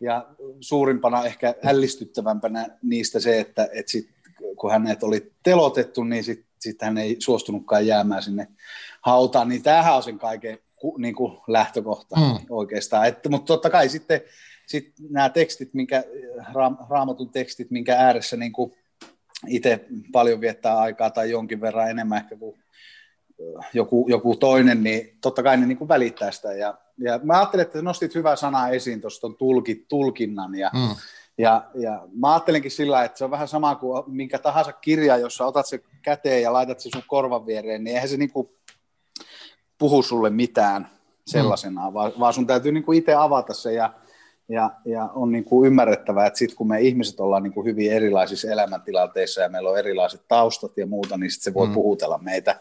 ja 0.00 0.26
suurimpana 0.60 1.24
ehkä 1.24 1.54
ällistyttävämpänä 1.64 2.66
niistä 2.82 3.20
se, 3.20 3.40
että, 3.40 3.68
että 3.72 3.92
sit, 3.92 4.10
kun 4.56 4.70
hänet 4.70 5.02
oli 5.02 5.32
telotettu, 5.42 6.04
niin 6.04 6.24
sitten 6.24 6.52
sit 6.58 6.82
hän 6.82 6.98
ei 6.98 7.16
suostunutkaan 7.18 7.86
jäämään 7.86 8.22
sinne 8.22 8.48
hautaan, 9.00 9.48
niin 9.48 9.62
tämähän 9.62 9.96
on 9.96 10.02
sen 10.02 10.18
kaiken 10.18 10.58
niin 10.98 11.14
kuin 11.14 11.38
lähtökohta 11.46 12.16
mm. 12.16 12.46
oikeastaan. 12.50 13.06
Että, 13.06 13.28
mutta 13.28 13.46
totta 13.46 13.70
kai 13.70 13.88
sitten 13.88 14.20
sit 14.66 14.92
nämä 15.10 15.28
tekstit, 15.28 15.74
minkä, 15.74 16.04
raamatun 16.88 17.30
tekstit, 17.30 17.70
minkä 17.70 17.96
ääressä 17.96 18.36
niin 18.36 18.52
kuin 18.52 18.72
itse 19.46 19.86
paljon 20.12 20.40
viettää 20.40 20.78
aikaa 20.78 21.10
tai 21.10 21.30
jonkin 21.30 21.60
verran 21.60 21.90
enemmän 21.90 22.18
ehkä 22.18 22.36
kuin 22.36 22.62
joku, 23.74 24.06
joku 24.08 24.36
toinen, 24.36 24.82
niin 24.82 25.18
totta 25.20 25.42
kai 25.42 25.56
ne 25.56 25.66
niin 25.66 25.78
kuin 25.78 25.88
välittää 25.88 26.30
sitä. 26.30 26.52
Ja, 26.52 26.74
ja 26.98 27.20
mä 27.22 27.38
ajattelin, 27.38 27.66
että 27.66 27.82
nostit 27.82 28.14
hyvää 28.14 28.36
sanaa 28.36 28.68
esiin 28.68 29.00
tuosta 29.00 29.30
tulkit, 29.38 29.88
tulkinnan 29.88 30.54
ja, 30.54 30.70
mm. 30.74 30.96
ja, 31.38 31.64
ja 31.74 32.08
mä 32.14 32.32
ajattelinkin 32.32 32.70
sillä, 32.70 33.04
että 33.04 33.18
se 33.18 33.24
on 33.24 33.30
vähän 33.30 33.48
sama 33.48 33.74
kuin 33.74 34.04
minkä 34.06 34.38
tahansa 34.38 34.72
kirja, 34.72 35.16
jossa 35.16 35.46
otat 35.46 35.66
se 35.66 35.82
käteen 36.02 36.42
ja 36.42 36.52
laitat 36.52 36.80
se 36.80 36.90
sun 36.92 37.02
korvan 37.06 37.46
viereen, 37.46 37.84
niin 37.84 37.94
eihän 37.94 38.08
se 38.08 38.16
niin 38.16 38.32
kuin 38.32 38.48
puhu 39.78 40.02
sulle 40.02 40.30
mitään 40.30 40.88
sellaisenaan, 41.26 41.92
mm. 41.92 41.94
vaan, 41.94 42.12
vaan 42.18 42.34
sun 42.34 42.46
täytyy 42.46 42.72
niin 42.72 42.84
kuin 42.84 42.98
itse 42.98 43.14
avata 43.14 43.54
se 43.54 43.72
ja 43.72 43.92
ja, 44.48 44.70
ja 44.84 45.04
on 45.14 45.32
niin 45.32 45.44
kuin 45.44 45.66
ymmärrettävää, 45.66 46.26
että 46.26 46.38
sitten 46.38 46.56
kun 46.56 46.68
me 46.68 46.80
ihmiset 46.80 47.20
ollaan 47.20 47.42
niin 47.42 47.52
kuin 47.52 47.66
hyvin 47.66 47.92
erilaisissa 47.92 48.50
elämäntilanteissa 48.50 49.40
ja 49.40 49.48
meillä 49.48 49.70
on 49.70 49.78
erilaiset 49.78 50.24
taustat 50.28 50.76
ja 50.76 50.86
muuta, 50.86 51.16
niin 51.16 51.30
sit 51.30 51.42
se 51.42 51.54
voi 51.54 51.66
mm. 51.66 51.74
puhutella 51.74 52.18
meitä, 52.18 52.60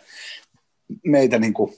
meitä 1.04 1.40
niin 1.40 1.54
kuin 1.54 1.74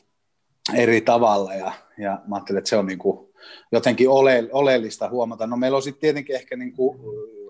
eri 0.74 1.02
tavalla. 1.02 1.54
Ja, 1.54 1.74
ja 1.98 2.22
mä 2.28 2.36
ajattelen, 2.36 2.58
että 2.58 2.70
se 2.70 2.78
on 2.78 2.86
niin 2.86 3.00
kuin 3.00 3.30
jotenkin 3.72 4.10
ole, 4.10 4.50
oleellista 4.52 5.10
huomata. 5.10 5.48
No 5.48 5.58
meillä 5.58 5.76
on 5.76 5.84
sitten 5.84 6.02
tietenkin 6.02 6.36
ehkä, 6.36 6.56
niin 6.56 6.74
kuin, 6.74 7.00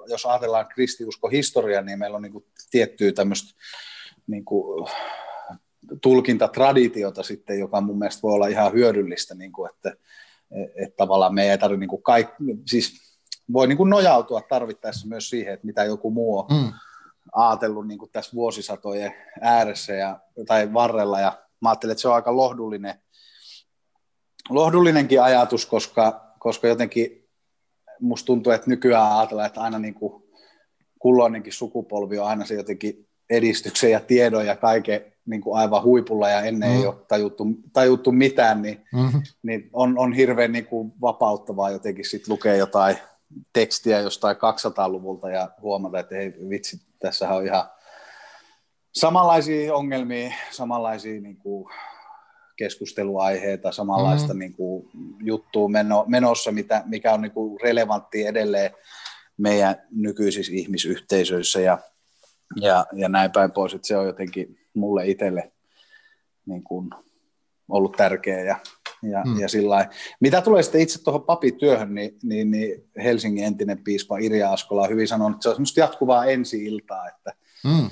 jos 0.10 0.26
ajatellaan 0.26 0.68
kristiuskohistoria, 0.68 1.82
niin 1.82 2.00
meillä 2.00 2.16
on 2.16 2.24
niin 2.24 2.34
kuin 2.34 2.46
tiettyä 2.72 3.12
tämmöistä 3.12 3.60
niin 4.28 4.46
kuin, 4.46 4.88
tulkintatraditiota 6.02 7.24
sitten, 7.24 7.60
joka 7.60 7.82
mun 7.82 8.00
mielestä 8.00 8.22
voi 8.22 8.34
olla 8.34 8.48
ihan 8.48 8.74
hyödyllistä, 8.74 9.36
niin 9.36 9.52
kuin, 9.52 9.70
että 9.70 9.94
että 10.76 10.96
tavallaan 10.98 11.34
me 11.34 11.52
ei 11.52 11.58
tarvitse 11.58 11.80
niin 11.80 11.90
kuin 11.90 12.04
kaikki, 12.04 12.44
siis 12.68 13.18
voi 13.54 13.68
niin 13.68 13.78
kuin 13.78 13.90
nojautua 13.90 14.42
tarvittaessa 14.42 15.08
myös 15.08 15.30
siihen, 15.30 15.54
että 15.54 15.66
mitä 15.66 15.84
joku 15.84 16.12
muu 16.12 16.40
on 16.40 16.46
mm. 16.50 16.74
ajatellut 17.34 17.88
niin 17.88 17.98
kuin 18.00 18.12
tässä 18.12 18.36
vuosisatojen 18.36 19.14
ääressä 19.42 19.94
ja, 19.94 20.20
tai 20.48 20.74
varrella, 20.74 21.20
ja 21.20 21.38
mä 21.62 21.70
ajattelen, 21.70 21.92
että 21.92 22.02
se 22.02 22.08
on 22.08 22.16
aika 22.16 22.36
lohdullinen, 22.36 22.96
lohdullinenkin 24.50 25.22
ajatus, 25.22 25.66
koska, 25.66 26.36
koska 26.40 26.68
jotenkin 26.68 27.30
musta 28.00 28.26
tuntuu, 28.26 28.54
että 28.54 28.70
nykyään 28.70 29.18
ajatellaan, 29.18 29.48
että 29.48 29.62
aina 29.62 29.80
niin 29.80 29.94
kuin 29.94 30.24
kulloinenkin 31.00 31.54
sukupolvi 31.54 32.20
on 32.20 32.28
aina 32.28 32.46
se 32.46 32.54
jotenkin 32.54 33.10
edistyksen 33.30 33.92
ja 33.92 34.00
tiedon 34.00 34.46
ja 34.46 34.56
kaiken 34.56 35.13
niin 35.26 35.42
kuin 35.42 35.58
aivan 35.58 35.84
huipulla 35.84 36.30
ja 36.30 36.42
ennen 36.42 36.70
mm. 36.70 36.76
ei 36.76 36.88
ole 36.88 36.96
tajuttu, 37.08 37.46
tajuttu 37.74 38.12
mitään, 38.12 38.62
niin, 38.62 38.86
mm-hmm. 38.94 39.22
niin 39.44 39.70
on, 39.74 39.98
on 39.98 40.14
hirveän 40.14 40.52
niin 40.52 40.66
kuin 40.66 40.94
vapauttavaa 41.02 41.72
jotenkin 41.72 42.10
sit 42.10 42.28
lukea 42.28 42.56
jotain 42.56 42.98
tekstiä 43.54 44.00
jostain 44.00 44.38
200-luvulta 44.38 45.30
ja 45.30 45.50
huomata, 45.62 46.00
että 46.00 46.16
hei 46.16 46.34
vitsi, 46.50 46.82
tässä 47.00 47.30
on 47.30 47.46
ihan 47.46 47.64
samanlaisia 48.94 49.76
ongelmia, 49.76 50.34
samanlaisia 50.52 51.22
niin 51.22 51.38
kuin 51.38 51.70
keskusteluaiheita, 52.56 53.72
samanlaista 53.72 54.34
mm. 54.34 54.40
niin 54.40 54.54
kuin, 54.54 54.90
juttua 55.20 55.70
meno, 55.70 56.06
menossa, 56.08 56.52
mitä, 56.52 56.84
mikä 56.86 57.14
on 57.14 57.22
niin 57.22 57.32
kuin, 57.32 57.62
relevantti 57.62 58.26
edelleen 58.26 58.72
meidän 59.38 59.76
nykyisissä 59.92 60.52
ihmisyhteisöissä 60.56 61.62
ja, 61.62 61.78
ja, 62.62 62.86
ja 62.94 63.10
näin 63.10 63.32
päin 63.32 63.52
pois, 63.52 63.74
että 63.74 63.88
se 63.88 63.98
on 63.98 64.06
jotenkin 64.06 64.58
mulle 64.74 65.08
itselle 65.08 65.52
niin 66.46 66.64
kuin, 66.64 66.90
ollut 67.70 67.92
tärkeä 67.92 68.40
ja, 68.40 68.60
ja, 69.04 69.24
mm. 69.26 69.40
ja 69.40 69.48
sillä 69.48 69.90
Mitä 70.20 70.42
tulee 70.42 70.64
sitten 70.64 70.82
itse 70.82 71.04
tuohon 71.04 71.24
papityöhön, 71.24 71.96
niin, 71.96 72.18
niin, 72.24 72.52
niin 72.52 72.90
Helsingin 73.04 73.44
entinen 73.44 73.84
piispa 73.84 74.18
Irja 74.18 74.52
Askola 74.54 74.82
on 74.82 74.90
hyvin 74.90 75.08
sanonut, 75.08 75.36
että 75.36 75.44
se 75.44 75.50
on 75.50 75.56
semmoista 75.56 75.80
jatkuvaa 75.80 76.26
ensi-iltaa, 76.26 77.08
että 77.08 77.34
mm. 77.64 77.90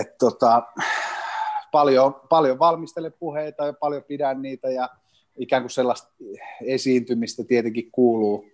et, 0.00 0.18
tota, 0.18 0.62
paljon, 1.72 2.14
paljon 2.28 2.58
valmistelen 2.58 3.14
puheita 3.18 3.66
ja 3.66 3.72
paljon 3.72 4.02
pidän 4.02 4.42
niitä 4.42 4.70
ja 4.70 4.88
ikään 5.38 5.62
kuin 5.62 5.70
sellaista 5.70 6.08
esiintymistä 6.64 7.44
tietenkin 7.44 7.90
kuuluu 7.92 8.46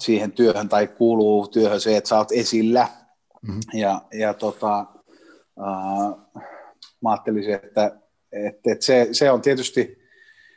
siihen 0.00 0.32
työhön 0.32 0.68
tai 0.68 0.86
kuuluu 0.86 1.48
työhön 1.48 1.80
se, 1.80 1.96
että 1.96 2.08
sä 2.08 2.18
oot 2.18 2.32
esillä. 2.32 2.88
Mm-hmm. 3.42 3.60
Ja, 3.72 4.00
ja 4.12 4.34
tota, 4.34 4.86
uh, 5.56 6.42
mä 7.04 7.10
ajattelisin, 7.10 7.54
että, 7.54 8.00
että, 8.32 8.72
että 8.72 8.84
se, 8.84 9.08
se 9.12 9.30
on 9.30 9.42
tietysti 9.42 10.04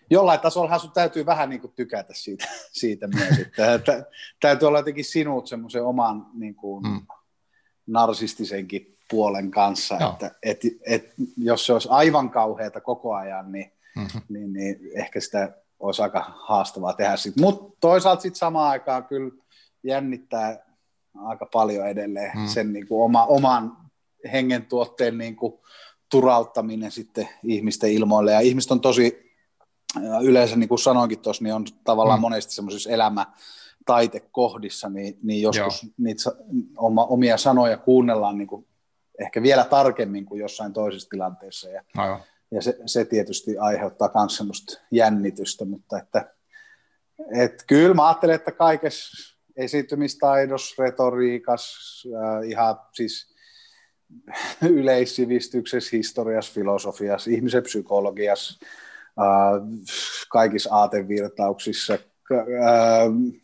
jollain 0.09 0.39
tasolla 0.39 0.79
sun 0.79 0.91
täytyy 0.91 1.25
vähän 1.25 1.49
niin 1.49 1.61
kuin 1.61 1.73
tykätä 1.75 2.13
siitä, 2.13 2.47
siitä 2.81 3.07
myös, 3.07 3.39
että, 3.39 3.73
että 3.73 4.05
täytyy 4.39 4.67
olla 4.67 4.79
jotenkin 4.79 5.05
sinut 5.05 5.47
semmoisen 5.47 5.83
oman 5.83 6.25
niin 6.33 6.55
kuin, 6.55 6.83
mm. 6.83 7.01
narsistisenkin 7.87 8.97
puolen 9.09 9.51
kanssa, 9.51 9.97
että 10.13 10.31
et, 10.43 10.61
et, 10.85 11.13
jos 11.37 11.65
se 11.65 11.73
olisi 11.73 11.87
aivan 11.91 12.29
kauheata 12.29 12.81
koko 12.81 13.13
ajan, 13.13 13.51
niin, 13.51 13.71
mm-hmm. 13.95 14.21
niin, 14.29 14.53
niin 14.53 14.79
ehkä 14.95 15.19
sitä 15.19 15.53
olisi 15.79 16.01
aika 16.01 16.25
haastavaa 16.47 16.93
tehdä 16.93 17.15
Mutta 17.39 17.77
toisaalta 17.79 18.21
sitten 18.21 18.39
samaan 18.39 18.69
aikaan 18.69 19.05
kyllä 19.05 19.31
jännittää 19.83 20.65
aika 21.15 21.45
paljon 21.45 21.87
edelleen 21.87 22.37
mm. 22.37 22.47
sen 22.47 22.73
niin 22.73 22.87
kuin 22.87 23.03
oma, 23.03 23.25
oman 23.25 23.77
hengen 24.31 24.65
tuotteen 24.65 25.17
niin 25.17 25.35
kuin 25.35 25.53
turauttaminen 26.09 26.91
sitten 26.91 27.29
ihmisten 27.43 27.91
ilmoille. 27.91 28.31
Ja 28.31 28.39
ihmiset 28.39 28.71
on 28.71 28.81
tosi, 28.81 29.33
yleensä 30.23 30.55
niin 30.55 30.69
kuin 30.69 30.79
sanoinkin 30.79 31.19
tuossa, 31.19 31.43
niin 31.43 31.53
on 31.53 31.65
tavallaan 31.83 32.19
mm. 32.19 32.21
monesti 32.21 32.53
semmoisissa 32.53 32.89
elämä 32.89 33.25
taitekohdissa, 33.85 34.89
niin, 34.89 35.17
niin 35.23 35.41
joskus 35.41 35.83
Joo. 35.83 35.91
niitä 35.97 36.31
oma, 36.77 37.05
omia 37.05 37.37
sanoja 37.37 37.77
kuunnellaan 37.77 38.37
niin 38.37 38.47
kuin 38.47 38.67
ehkä 39.19 39.41
vielä 39.41 39.63
tarkemmin 39.63 40.25
kuin 40.25 40.39
jossain 40.39 40.73
toisessa 40.73 41.09
tilanteessa. 41.09 41.69
Ja, 41.69 41.83
Aivan. 41.97 42.19
ja 42.51 42.61
se, 42.61 42.77
se, 42.85 43.05
tietysti 43.05 43.57
aiheuttaa 43.57 44.11
myös 44.15 44.37
semmoista 44.37 44.81
jännitystä, 44.91 45.65
mutta 45.65 45.97
että, 45.97 46.33
et 47.35 47.63
kyllä 47.67 47.93
mä 47.93 48.07
ajattelen, 48.07 48.35
että 48.35 48.51
kaikessa 48.51 49.37
esiintymistaidossa, 49.55 50.83
retoriikassa, 50.83 52.09
äh, 52.09 52.49
ihan 52.49 52.79
siis 52.93 53.35
yleissivistyksessä, 54.61 55.97
historiassa, 55.97 56.53
filosofiassa, 56.53 57.31
ihmisen 57.31 57.63
psykologiassa, 57.63 58.65
kaikissa 60.29 60.75
aatevirtauksissa, 60.75 61.97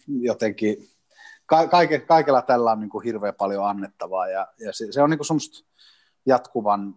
jotenkin 0.07 0.89
kaike, 1.45 1.99
kaikella 1.99 2.41
tällä 2.41 2.71
on 2.71 2.79
niin 2.79 2.89
kuin 2.89 3.03
hirveän 3.03 3.35
paljon 3.35 3.67
annettavaa 3.67 4.27
ja, 4.27 4.47
ja 4.59 4.73
se, 4.73 4.91
se 4.91 5.01
on 5.01 5.09
niin 5.09 5.17
kuin 5.17 5.27
semmoista 5.27 5.65
jatkuvan, 6.25 6.95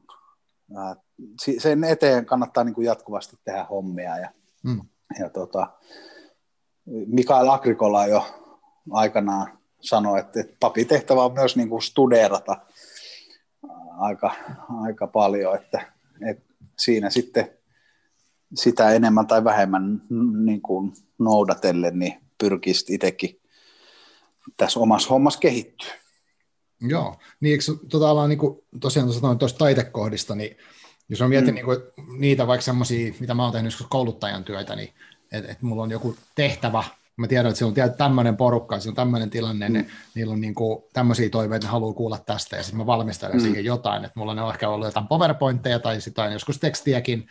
sen 1.59 1.85
eteen 1.85 2.27
kannattaa 2.27 2.65
niin 2.65 2.75
kuin 2.75 2.85
jatkuvasti 2.85 3.37
tehdä 3.45 3.65
hommia 3.65 4.19
ja, 4.19 4.31
mm. 4.63 4.81
ja 5.19 5.31
tota, 5.31 5.67
Mikael 7.07 7.49
Agrikola 7.49 8.07
jo 8.07 8.27
aikanaan 8.91 9.59
sanoi, 9.81 10.21
että, 10.21 10.41
että 10.41 10.57
papitehtävä 10.61 11.25
on 11.25 11.33
myös 11.33 11.57
niin 11.57 11.69
kuin 11.69 11.83
studeerata 11.83 12.57
aika, 13.99 14.35
aika 14.83 15.07
paljon, 15.07 15.57
että, 15.57 15.93
että 16.31 16.55
siinä 16.79 17.11
sitten 17.11 17.51
sitä 18.55 18.91
enemmän 18.91 19.27
tai 19.27 19.45
vähemmän 19.45 20.03
niin 20.45 20.63
kuin 20.63 20.93
noudatellen, 21.19 21.99
niin 21.99 22.15
pyrkisi 22.39 22.95
itsekin 22.95 23.41
tässä 24.57 24.81
omassa 24.81 25.09
hommassa 25.09 25.41
kehittyy. 25.41 25.91
Joo, 26.81 27.17
niin 27.41 27.53
eikö 27.53 27.65
tota, 27.91 28.29
niin 28.29 28.39
kuin, 28.39 28.59
tosiaan 28.81 29.13
sanoin 29.13 29.39
tuosta 29.39 29.59
taitekohdista, 29.59 30.35
niin 30.35 30.57
jos 31.09 31.21
on 31.21 31.29
mietin 31.29 31.51
mm. 31.51 31.55
niin 31.55 31.65
kuin, 31.65 31.79
niitä 32.19 32.47
vaikka 32.47 32.65
semmoisia, 32.65 33.15
mitä 33.21 33.35
mä 33.35 33.43
oon 33.43 33.53
tehnyt 33.53 33.75
kouluttajan 33.89 34.45
työtä, 34.45 34.77
niin 34.77 34.95
että 35.33 35.53
et 35.53 35.63
mulla 35.63 35.83
on 35.83 35.91
joku 35.91 36.17
tehtävä, 36.35 36.85
mä 37.17 37.27
tiedän, 37.27 37.47
että 37.47 37.59
se 37.59 37.65
on 37.65 37.75
tämmöinen 37.99 38.37
porukka, 38.37 38.81
se 38.81 38.89
on 38.89 38.95
tämmöinen 38.95 39.31
tilanne, 39.31 39.69
mm. 39.69 39.73
ne, 39.73 39.87
niillä 40.15 40.33
on 40.33 40.41
niin 40.41 40.55
kuin, 40.55 40.85
tämmöisiä 40.93 41.31
toiveita, 41.31 41.67
ne 41.67 41.71
haluaa 41.71 41.93
kuulla 41.93 42.19
tästä, 42.19 42.57
ja 42.57 42.63
sitten 42.63 42.79
mä 42.79 42.87
valmistelen 42.87 43.37
mm. 43.37 43.41
siihen 43.43 43.65
jotain, 43.65 44.05
että 44.05 44.21
mulla 44.21 44.33
on 44.33 44.53
ehkä 44.53 44.69
ollut 44.69 44.87
jotain 44.87 45.07
powerpointteja 45.07 45.79
tai 45.79 46.01
sitten 46.01 46.33
joskus 46.33 46.59
tekstiäkin, 46.59 47.27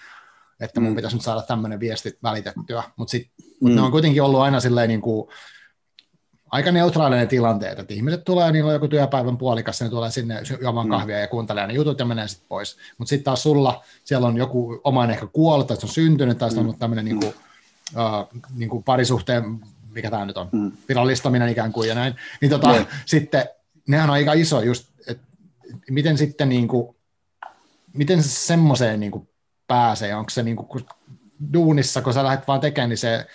että 0.60 0.82
mun 0.82 0.90
mm. 0.90 0.96
pitäisi 0.96 1.18
nyt 1.18 1.24
saada 1.24 1.42
tämmöinen 1.42 1.80
viesti 1.80 2.18
välitettyä, 2.24 2.84
mutta 2.96 3.12
sit, 3.12 3.32
mut 3.62 3.72
mm. 3.72 3.76
ne 3.76 3.82
on 3.82 3.92
kuitenkin 3.92 4.24
ollut 4.24 4.42
aina 4.42 4.60
silleen 4.60 4.90
niin 4.90 5.02
kuin, 5.02 5.28
aika 6.52 6.72
neutraalinen 6.72 7.28
tilanteet, 7.28 7.80
että 7.80 7.94
ihmiset 7.94 8.24
tulee, 8.24 8.52
niillä 8.52 8.68
on 8.68 8.74
joku 8.74 8.88
työpäivän 8.88 9.38
puolikas, 9.38 9.82
ne 9.82 9.90
tulee 9.90 10.12
sinne 10.12 10.42
juomaan 10.62 10.88
mm. 10.88 10.92
kahvia 10.92 11.20
ja 11.20 11.28
kuuntelee 11.28 11.68
ne 11.68 11.74
jutut 11.74 12.00
ja 12.00 12.06
menee 12.06 12.28
sitten 12.28 12.48
pois. 12.50 12.78
Mutta 12.98 13.10
sitten 13.10 13.24
taas 13.24 13.44
sulla, 13.44 13.84
siellä 14.04 14.28
on 14.28 14.38
joku 14.38 14.82
omainen 14.84 15.14
ehkä 15.14 15.28
kuollut, 15.28 15.68
tai 15.68 15.78
se 15.78 15.86
on 15.86 15.94
syntynyt, 15.94 16.38
tai 16.38 16.52
se 16.52 16.60
on 16.60 16.66
ollut 16.66 16.80
tämmöinen 16.80 17.06
niin 17.06 17.20
kuin, 17.20 17.34
uh, 17.96 18.42
niin 18.56 18.70
kuin 18.70 18.84
parisuhteen, 18.84 19.60
mikä 19.96 20.12
tämä 20.12 20.26
nyt 20.26 20.38
on, 20.38 20.50
mm. 20.52 20.72
virallistaminen 20.90 21.50
ikään 21.50 21.72
kuin 21.72 21.90
ja 21.90 21.96
näin, 21.96 22.16
niin 22.42 22.50
tota, 22.50 22.74
mm. 22.74 22.86
sitten 23.06 23.46
nehän 23.88 24.10
on 24.10 24.14
aika 24.14 24.34
iso 24.34 24.62
just, 24.62 24.90
että 25.08 25.24
miten 25.90 26.18
sitten 26.18 26.50
niin 26.50 26.68
kuin, 26.68 26.96
miten 27.94 28.24
semmoiseen 28.24 29.00
niin 29.00 29.12
kuin 29.12 29.30
pääsee, 29.68 30.16
onko 30.16 30.30
se 30.30 30.44
niin 30.44 30.56
kuin, 30.56 30.86
duunissa, 31.54 32.02
kun 32.02 32.14
sä 32.14 32.24
lähdet 32.24 32.48
vaan 32.48 32.60
tekemään, 32.60 32.90
niin 32.90 32.98
se 32.98 33.28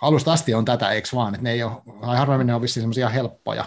alusta 0.00 0.32
asti 0.32 0.54
on 0.54 0.64
tätä, 0.64 0.90
eikö 0.90 1.08
vaan? 1.14 1.34
Että 1.34 1.44
ne 1.44 1.52
ei 1.52 1.62
ole, 1.62 1.72
harvemmin 2.00 2.46
ne 2.46 2.54
on 2.54 2.62
vissiin 2.62 2.82
semmoisia 2.82 3.08
helppoja. 3.08 3.64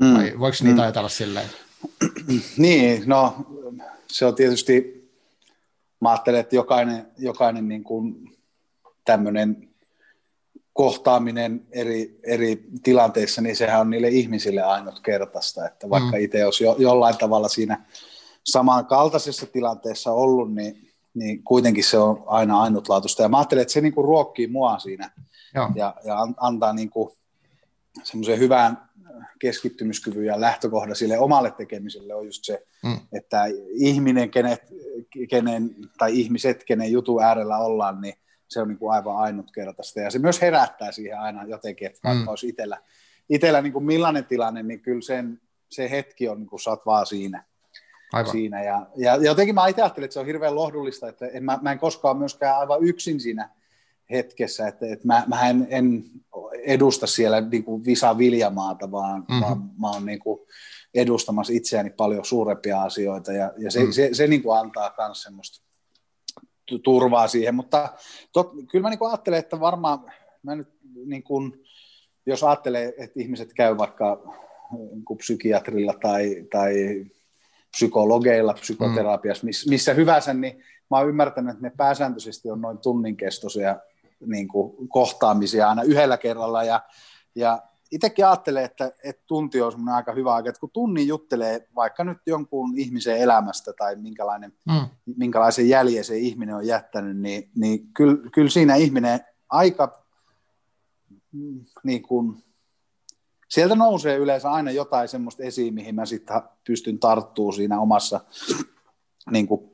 Mm. 0.00 0.14
Vai 0.14 0.34
voiko 0.38 0.56
niitä 0.60 0.76
mm. 0.76 0.82
ajatella 0.82 1.08
silleen? 1.08 1.48
Niin, 2.56 3.02
no 3.06 3.36
se 4.06 4.26
on 4.26 4.34
tietysti, 4.34 5.04
mä 6.00 6.10
ajattelen, 6.10 6.40
että 6.40 6.56
jokainen, 6.56 7.06
jokainen 7.18 7.68
niin 7.68 7.84
kuin 7.84 8.36
tämmöinen 9.04 9.68
kohtaaminen 10.74 11.66
eri, 11.72 12.18
eri 12.22 12.64
tilanteissa, 12.82 13.42
niin 13.42 13.56
sehän 13.56 13.80
on 13.80 13.90
niille 13.90 14.08
ihmisille 14.08 14.62
ainutkertaista, 14.62 15.66
että 15.66 15.90
vaikka 15.90 16.16
mm. 16.16 16.24
itse 16.24 16.44
olisi 16.44 16.64
jo, 16.64 16.76
jollain 16.78 17.16
tavalla 17.16 17.48
siinä 17.48 17.84
samankaltaisessa 18.44 19.46
tilanteessa 19.46 20.12
ollut, 20.12 20.54
niin 20.54 20.84
niin 21.14 21.44
kuitenkin 21.44 21.84
se 21.84 21.98
on 21.98 22.22
aina 22.26 22.60
ainutlaatuista. 22.60 23.22
Ja 23.22 23.28
mä 23.28 23.38
ajattelen, 23.38 23.62
että 23.62 23.72
se 23.72 23.80
niin 23.80 23.94
kuin 23.94 24.04
ruokkii 24.04 24.46
mua 24.46 24.78
siinä 24.78 25.10
Joo. 25.54 25.70
ja, 25.74 25.94
ja 26.04 26.16
antaa 26.36 26.72
niin 26.72 26.90
kuin 26.90 27.10
semmoisen 28.02 28.38
hyvän 28.38 28.88
keskittymiskyvyn 29.38 30.26
ja 30.26 30.40
lähtökohda 30.40 30.94
sille 30.94 31.18
omalle 31.18 31.50
tekemiselle 31.50 32.14
on 32.14 32.26
just 32.26 32.44
se, 32.44 32.66
mm. 32.84 32.98
että 33.12 33.44
ihminen, 33.74 34.30
kenet, 34.30 34.62
kenen, 35.30 35.76
tai 35.98 36.20
ihmiset, 36.20 36.64
kenen 36.64 36.92
jutun 36.92 37.22
äärellä 37.22 37.58
ollaan, 37.58 38.00
niin 38.00 38.14
se 38.48 38.60
on 38.60 38.68
niin 38.68 38.78
kuin 38.78 38.92
aivan 38.92 39.16
ainutkertaista. 39.16 40.00
Ja 40.00 40.10
se 40.10 40.18
myös 40.18 40.42
herättää 40.42 40.92
siihen 40.92 41.18
aina 41.18 41.44
jotenkin, 41.44 41.86
että 41.86 42.00
vaikka 42.04 42.22
mm. 42.22 42.28
olisi 42.28 42.48
itsellä, 42.48 42.78
itsellä 43.28 43.62
niin 43.62 43.72
kuin 43.72 43.84
millainen 43.84 44.24
tilanne, 44.24 44.62
niin 44.62 44.80
kyllä 44.80 45.00
sen, 45.00 45.40
se 45.68 45.90
hetki 45.90 46.28
on, 46.28 46.38
niin 46.38 46.48
kuin 46.48 46.60
sä 46.60 46.70
oot 46.70 46.86
vaan 46.86 47.06
siinä. 47.06 47.44
Aivan. 48.12 48.32
siinä. 48.32 48.62
Ja, 48.62 48.86
ja 48.96 49.16
jotenkin 49.16 49.54
mä 49.54 49.66
itse 49.66 49.82
ajattelin, 49.82 50.04
että 50.04 50.12
se 50.12 50.20
on 50.20 50.26
hirveän 50.26 50.54
lohdullista, 50.54 51.08
että 51.08 51.26
en, 51.26 51.44
mä, 51.44 51.58
mä 51.62 51.72
en 51.72 51.78
koskaan 51.78 52.18
myöskään 52.18 52.58
aivan 52.58 52.84
yksin 52.84 53.20
siinä 53.20 53.50
hetkessä, 54.10 54.68
että, 54.68 54.86
että 54.86 55.06
mä, 55.06 55.24
mä 55.26 55.48
en, 55.48 55.66
en 55.70 56.04
edusta 56.52 57.06
siellä 57.06 57.40
niin 57.40 57.64
kuin 57.64 57.84
Visa 57.84 58.18
Viljamaata, 58.18 58.90
vaan, 58.90 59.20
mm-hmm. 59.20 59.40
vaan 59.40 59.70
mä 59.80 59.90
oon 59.90 60.06
niin 60.06 60.18
kuin 60.18 60.40
edustamassa 60.94 61.52
itseäni 61.52 61.90
paljon 61.90 62.24
suurempia 62.24 62.82
asioita, 62.82 63.32
ja, 63.32 63.52
ja 63.58 63.70
se, 63.70 63.84
mm. 63.84 63.92
se, 63.92 64.08
se, 64.08 64.14
se 64.14 64.26
niin 64.26 64.42
kuin 64.42 64.58
antaa 64.58 64.94
myös 64.98 65.22
semmoista 65.22 65.63
turvaa 66.82 67.28
siihen, 67.28 67.54
mutta 67.54 67.88
tot, 68.32 68.52
kyllä 68.70 68.82
mä 68.82 68.90
niin 68.90 69.08
ajattelen, 69.08 69.38
että 69.38 69.60
varmaan 69.60 70.12
mä 70.42 70.54
nyt 70.54 70.68
niin 71.06 71.22
kuin, 71.22 71.64
jos 72.26 72.44
ajattelee, 72.44 72.94
että 72.98 73.20
ihmiset 73.20 73.54
käy 73.54 73.78
vaikka 73.78 74.22
niin 74.72 75.18
psykiatrilla 75.18 75.94
tai, 76.02 76.46
tai 76.50 76.74
psykologeilla, 77.76 78.54
psykoterapiassa, 78.54 79.44
miss, 79.44 79.68
missä 79.68 79.94
hyvänsä, 79.94 80.34
niin 80.34 80.62
mä 80.90 80.98
oon 80.98 81.08
ymmärtänyt, 81.08 81.50
että 81.50 81.62
ne 81.62 81.72
pääsääntöisesti 81.76 82.50
on 82.50 82.60
noin 82.60 82.78
tunnin 82.78 83.16
kestoisia 83.16 83.76
niin 84.26 84.48
kuin, 84.48 84.88
kohtaamisia 84.88 85.68
aina 85.68 85.82
yhdellä 85.82 86.16
kerralla, 86.16 86.64
ja, 86.64 86.80
ja 87.34 87.62
itsekin 87.94 88.26
ajattelee, 88.26 88.64
että, 88.64 88.92
että 89.04 89.22
tunti 89.26 89.60
on 89.60 89.72
semmoinen 89.72 89.94
aika 89.94 90.12
hyvä 90.12 90.34
aika, 90.34 90.48
että 90.48 90.60
kun 90.60 90.70
tunnin 90.72 91.08
juttelee 91.08 91.68
vaikka 91.74 92.04
nyt 92.04 92.18
jonkun 92.26 92.78
ihmisen 92.78 93.18
elämästä 93.18 93.72
tai 93.78 93.96
minkälainen, 93.96 94.52
mm. 94.66 94.88
minkälaisen 95.16 95.68
jäljen 95.68 96.04
se 96.04 96.18
ihminen 96.18 96.56
on 96.56 96.66
jättänyt, 96.66 97.16
niin, 97.16 97.50
niin 97.54 97.88
kyllä, 97.94 98.30
kyllä 98.30 98.50
siinä 98.50 98.74
ihminen 98.74 99.20
aika 99.48 100.04
niin 101.84 102.02
kuin, 102.02 102.36
sieltä 103.48 103.74
nousee 103.74 104.16
yleensä 104.16 104.52
aina 104.52 104.70
jotain 104.70 105.08
semmoista 105.08 105.42
esiin, 105.42 105.74
mihin 105.74 105.94
mä 105.94 106.06
sitten 106.06 106.42
pystyn 106.66 106.98
tarttuu 106.98 107.52
siinä 107.52 107.80
omassa 107.80 108.20
niin 109.30 109.46
kuin, 109.46 109.70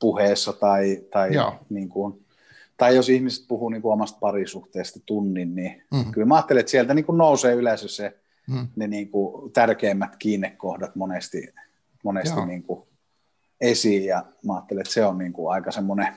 puheessa 0.00 0.52
tai, 0.52 1.00
tai 1.12 1.30
niin 1.70 1.88
kuin, 1.88 2.23
tai 2.76 2.96
jos 2.96 3.08
ihmiset 3.08 3.48
puhuu 3.48 3.68
niin 3.68 3.82
kuin 3.82 3.92
omasta 3.92 4.18
parisuhteesta 4.20 5.00
tunnin, 5.06 5.54
niin 5.54 5.82
mm-hmm. 5.92 6.12
kyllä 6.12 6.26
mä 6.26 6.34
ajattelen, 6.34 6.60
että 6.60 6.70
sieltä 6.70 6.94
niin 6.94 7.04
kuin 7.04 7.18
nousee 7.18 7.54
yleensä 7.54 7.88
se, 7.88 8.18
mm. 8.50 8.68
ne 8.76 8.86
niin 8.86 9.10
kuin 9.10 9.52
tärkeimmät 9.52 10.16
kiinnekohdat 10.16 10.96
monesti, 10.96 11.54
monesti 12.04 12.40
niin 12.46 12.62
kuin 12.62 12.82
esiin, 13.60 14.04
ja 14.04 14.24
mä 14.46 14.54
ajattelen, 14.54 14.80
että 14.80 14.92
se 14.92 15.04
on 15.04 15.18
niin 15.18 15.32
kuin 15.32 15.54
aika 15.54 15.70
semmoinen, 15.70 16.08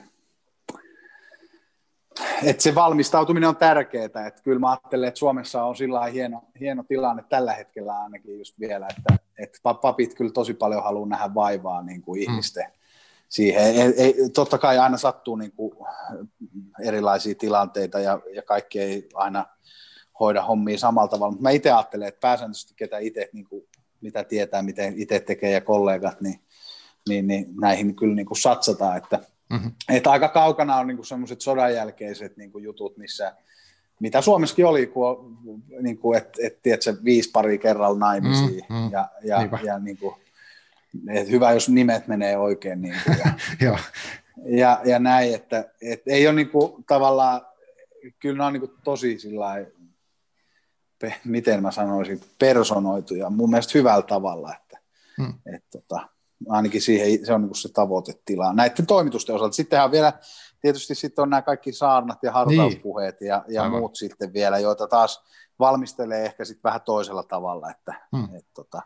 että 2.42 2.62
se 2.62 2.74
valmistautuminen 2.74 3.48
on 3.48 3.56
tärkeää, 3.56 4.04
että 4.04 4.42
kyllä 4.44 4.58
mä 4.58 4.70
ajattelen, 4.70 5.08
että 5.08 5.18
Suomessa 5.18 5.64
on 5.64 5.76
sillä 5.76 6.06
hieno, 6.06 6.42
hieno 6.60 6.82
tilanne 6.82 7.24
tällä 7.28 7.54
hetkellä 7.54 8.02
ainakin 8.02 8.38
just 8.38 8.60
vielä, 8.60 8.88
että, 8.98 9.24
että 9.38 9.58
papit 9.82 10.14
kyllä 10.14 10.32
tosi 10.32 10.54
paljon 10.54 10.84
haluaa 10.84 11.08
nähdä 11.08 11.34
vaivaa 11.34 11.82
niin 11.82 12.02
kuin 12.02 12.20
mm. 12.20 12.22
ihmisten 12.22 12.64
mm 12.64 12.77
siihen. 13.28 13.62
Ei, 13.62 13.94
ei, 13.96 14.14
totta 14.34 14.58
kai 14.58 14.78
aina 14.78 14.96
sattuu 14.96 15.36
niin 15.36 15.52
kuin 15.52 15.72
erilaisia 16.84 17.34
tilanteita 17.34 18.00
ja, 18.00 18.20
ja 18.34 18.42
kaikki 18.42 18.80
ei 18.80 19.08
aina 19.14 19.46
hoida 20.20 20.42
hommia 20.42 20.78
samalla 20.78 21.08
tavalla, 21.08 21.30
mutta 21.30 21.42
mä 21.42 21.50
itse 21.50 21.70
ajattelen, 21.70 22.08
että 22.08 22.20
pääsääntöisesti 22.20 22.74
ketä 22.76 22.98
itse, 22.98 23.30
niin 23.32 23.44
kuin, 23.48 23.64
mitä 24.00 24.24
tietää, 24.24 24.62
miten 24.62 24.94
itse 24.96 25.20
tekee 25.20 25.50
ja 25.50 25.60
kollegat, 25.60 26.20
niin, 26.20 26.40
niin, 27.08 27.26
niin 27.26 27.46
näihin 27.60 27.96
kyllä 27.96 28.14
niin 28.14 28.26
kuin 28.26 28.38
satsataan, 28.38 28.96
että, 28.96 29.20
mm-hmm. 29.50 29.72
että 29.88 30.10
aika 30.10 30.28
kaukana 30.28 30.76
on 30.76 30.86
niin 30.86 31.04
semmoiset 31.04 31.40
sodan 31.40 31.74
jälkeiset 31.74 32.36
niin 32.36 32.52
kuin 32.52 32.64
jutut, 32.64 32.96
missä 32.96 33.34
mitä 34.00 34.20
Suomessakin 34.20 34.66
oli, 34.66 34.86
kun, 34.86 35.38
niin 35.80 35.98
kuin, 35.98 36.18
että 36.18 36.38
et, 36.42 36.62
tiedätkö, 36.62 36.96
viisi 37.04 37.30
pari 37.30 37.58
kerralla 37.58 37.98
naimisiin 37.98 38.64
mm-hmm. 38.70 38.92
ja, 38.92 39.08
ja, 39.24 39.48
ja 39.62 39.78
niin 39.78 39.98
kuin, 39.98 40.14
että 41.10 41.30
hyvä, 41.30 41.52
jos 41.52 41.68
nimet 41.68 42.08
menee 42.08 42.38
oikein. 42.38 42.82
Niin 42.82 42.94
kuin, 43.04 43.16
ja, 43.60 43.78
ja, 44.44 44.80
ja, 44.84 44.98
näin, 44.98 45.34
että, 45.34 45.70
että 45.82 46.10
ei 46.10 46.26
ole 46.26 46.34
niin 46.34 46.50
kuin, 46.50 46.84
tavallaan, 46.84 47.40
kyllä 48.18 48.38
ne 48.38 48.44
on 48.44 48.52
niin 48.52 48.60
kuin 48.60 48.72
tosi 48.84 49.18
sillä 49.18 49.66
miten 51.24 51.62
mä 51.62 51.70
sanoisin, 51.70 52.20
personoituja 52.38 53.30
mun 53.30 53.50
mielestä 53.50 53.78
hyvällä 53.78 54.02
tavalla, 54.02 54.54
että, 54.54 54.78
hmm. 55.16 55.34
että 55.54 55.68
tota, 55.70 56.08
ainakin 56.48 56.82
siihen, 56.82 57.26
se 57.26 57.32
on 57.32 57.42
niin 57.42 57.54
se 57.54 57.72
tavoitetila 57.72 58.52
näiden 58.52 58.86
toimitusten 58.86 59.34
osalta. 59.34 59.54
Sittenhän 59.54 59.84
on 59.84 59.92
vielä, 59.92 60.12
tietysti 60.60 60.94
sitten 60.94 61.22
on 61.22 61.30
nämä 61.30 61.42
kaikki 61.42 61.72
saarnat 61.72 62.18
ja 62.22 62.32
hartauspuheet 62.32 63.20
niin. 63.20 63.28
ja, 63.28 63.44
ja 63.48 63.68
muut 63.68 63.96
sitten 63.96 64.32
vielä, 64.32 64.58
joita 64.58 64.86
taas 64.86 65.24
valmistelee 65.58 66.24
ehkä 66.24 66.44
sitten 66.44 66.62
vähän 66.64 66.80
toisella 66.80 67.22
tavalla, 67.22 67.70
että 67.70 67.94
hmm. 68.16 68.36
et, 68.36 68.46
tota, 68.54 68.82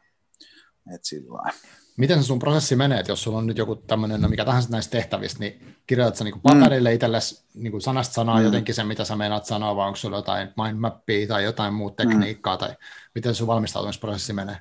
et 0.95 1.05
sillä 1.05 1.53
Miten 1.97 2.23
se 2.23 2.27
sun 2.27 2.39
prosessi 2.39 2.77
menee, 2.77 3.01
että 3.01 3.13
jos 3.13 3.23
sulla 3.23 3.39
on 3.39 3.47
nyt 3.47 3.59
joku 3.59 3.77
tämmöinen, 3.77 4.21
no 4.21 4.29
mikä 4.29 4.45
tahansa 4.45 4.69
näistä 4.71 4.91
tehtävistä, 4.91 5.41
niin 5.41 5.77
kirjoitat 5.87 6.17
sä 6.17 6.25
niin 6.25 6.41
paperille 6.41 6.89
mm. 6.89 6.95
itsellesi 6.95 7.45
niin 7.55 7.81
sanasta 7.81 8.15
sanaa 8.15 8.39
mm. 8.39 8.45
jotenkin 8.45 8.75
sen, 8.75 8.87
mitä 8.87 9.05
sä 9.05 9.17
meinaat 9.17 9.45
sanoa, 9.45 9.77
vai 9.77 9.87
onko 9.87 9.97
sulla 9.97 10.17
jotain 10.17 10.49
mindmappia 10.65 11.29
tai 11.29 11.45
jotain 11.45 11.75
muuta 11.75 12.05
mm. 12.05 12.09
tekniikkaa, 12.09 12.55
mm. 12.55 12.59
tai 12.59 12.75
miten 13.15 13.35
sun 13.35 13.47
valmistautumisprosessi 13.47 14.33
menee? 14.33 14.57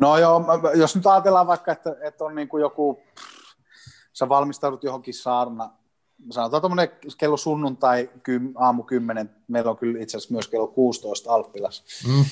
No 0.00 0.18
joo, 0.18 0.44
jos 0.74 0.96
nyt 0.96 1.06
ajatellaan 1.06 1.46
vaikka, 1.46 1.72
että, 1.72 1.96
että 2.02 2.24
on 2.24 2.34
niin 2.34 2.48
kuin 2.48 2.60
joku, 2.60 3.02
sä 4.12 4.28
valmistaudut 4.28 4.84
johonkin 4.84 5.14
saarna, 5.14 5.70
sanotaan 6.30 6.62
tuommoinen 6.62 6.88
kello 7.18 7.36
sunnuntai 7.36 8.10
kym, 8.22 8.52
aamu 8.54 8.82
10, 8.82 9.30
meillä 9.48 9.70
on 9.70 9.76
kyllä 9.76 10.02
itse 10.02 10.16
asiassa 10.16 10.34
myös 10.34 10.48
kello 10.48 10.66
16 10.66 11.34
Alppilas 11.34 11.84
mm. 12.08 12.24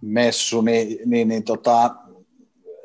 messu, 0.00 0.60
niin, 0.60 0.98
niin, 1.04 1.28
niin 1.28 1.44
tota, 1.44 1.94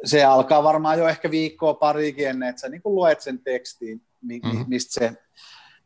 se 0.05 0.23
alkaa 0.23 0.63
varmaan 0.63 0.99
jo 0.99 1.07
ehkä 1.07 1.31
viikkoa 1.31 1.73
parikin 1.73 2.27
ennen, 2.27 2.49
että 2.49 2.61
sä 2.61 2.69
niin 2.69 2.81
kuin 2.81 2.95
luet 2.95 3.21
sen 3.21 3.39
tekstiin, 3.39 4.01
mm-hmm. 4.21 4.65
mistä 4.67 4.93
se 4.93 5.13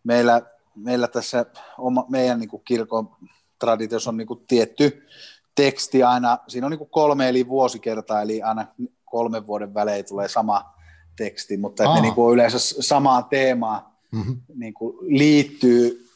meillä, 0.03 0.41
meillä 0.75 1.07
tässä 1.07 1.45
oma, 1.77 2.05
meidän 2.09 2.39
niin 2.39 2.49
kuin 2.49 2.61
kirkon 2.65 3.15
traditiossa 3.59 4.09
on 4.09 4.17
niin 4.17 4.27
kuin 4.27 4.45
tietty 4.47 5.07
teksti 5.55 6.03
aina, 6.03 6.37
siinä 6.47 6.67
on 6.67 6.71
niin 6.71 6.77
kuin 6.77 6.89
kolme 6.89 7.29
eli 7.29 7.47
vuosikertaa, 7.47 8.21
eli 8.21 8.41
aina 8.41 8.67
kolmen 9.05 9.47
vuoden 9.47 9.73
välein 9.73 10.05
tulee 10.05 10.27
sama 10.27 10.73
teksti, 11.17 11.57
mutta 11.57 11.83
että 11.83 11.95
ne 11.95 12.01
niin 12.01 12.13
kuin 12.13 12.33
yleensä 12.33 12.59
samaan 12.59 13.25
teemaan 13.25 13.85
mm-hmm. 14.11 14.41
niin 14.55 14.73
kuin 14.73 14.97
liittyy, 15.01 16.07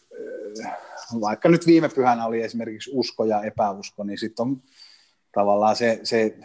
vaikka 1.22 1.50
nyt 1.50 1.66
viime 1.66 1.90
pyhänä 1.90 2.26
oli 2.26 2.42
esimerkiksi 2.42 2.92
usko 2.94 3.26
ja 3.26 3.42
epäusko, 3.42 4.04
niin 4.04 4.20
sitten 4.20 4.44
on 4.44 4.62
tavallaan 5.32 5.76
se, 5.76 6.00
se 6.04 6.38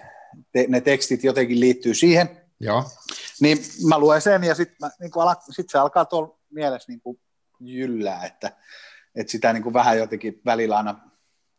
te, 0.52 0.66
ne 0.68 0.80
tekstit 0.80 1.24
jotenkin 1.24 1.60
liittyy 1.60 1.94
siihen. 1.94 2.42
Joo. 2.60 2.84
Niin 3.40 3.58
mä 3.88 3.98
luen 3.98 4.20
sen 4.20 4.44
ja 4.44 4.54
sitten 4.54 4.90
niin 5.00 5.12
sit 5.50 5.70
se 5.70 5.78
alkaa 5.78 6.04
tuolla 6.04 6.38
mielessä 6.50 6.92
niin 6.92 7.00
kuin 7.00 7.20
jyllää, 7.60 8.24
että, 8.26 8.52
että 9.14 9.30
sitä 9.30 9.52
niin 9.52 9.62
kuin 9.62 9.72
vähän 9.72 9.98
jotenkin 9.98 10.40
välillä 10.44 10.76
aina 10.76 11.00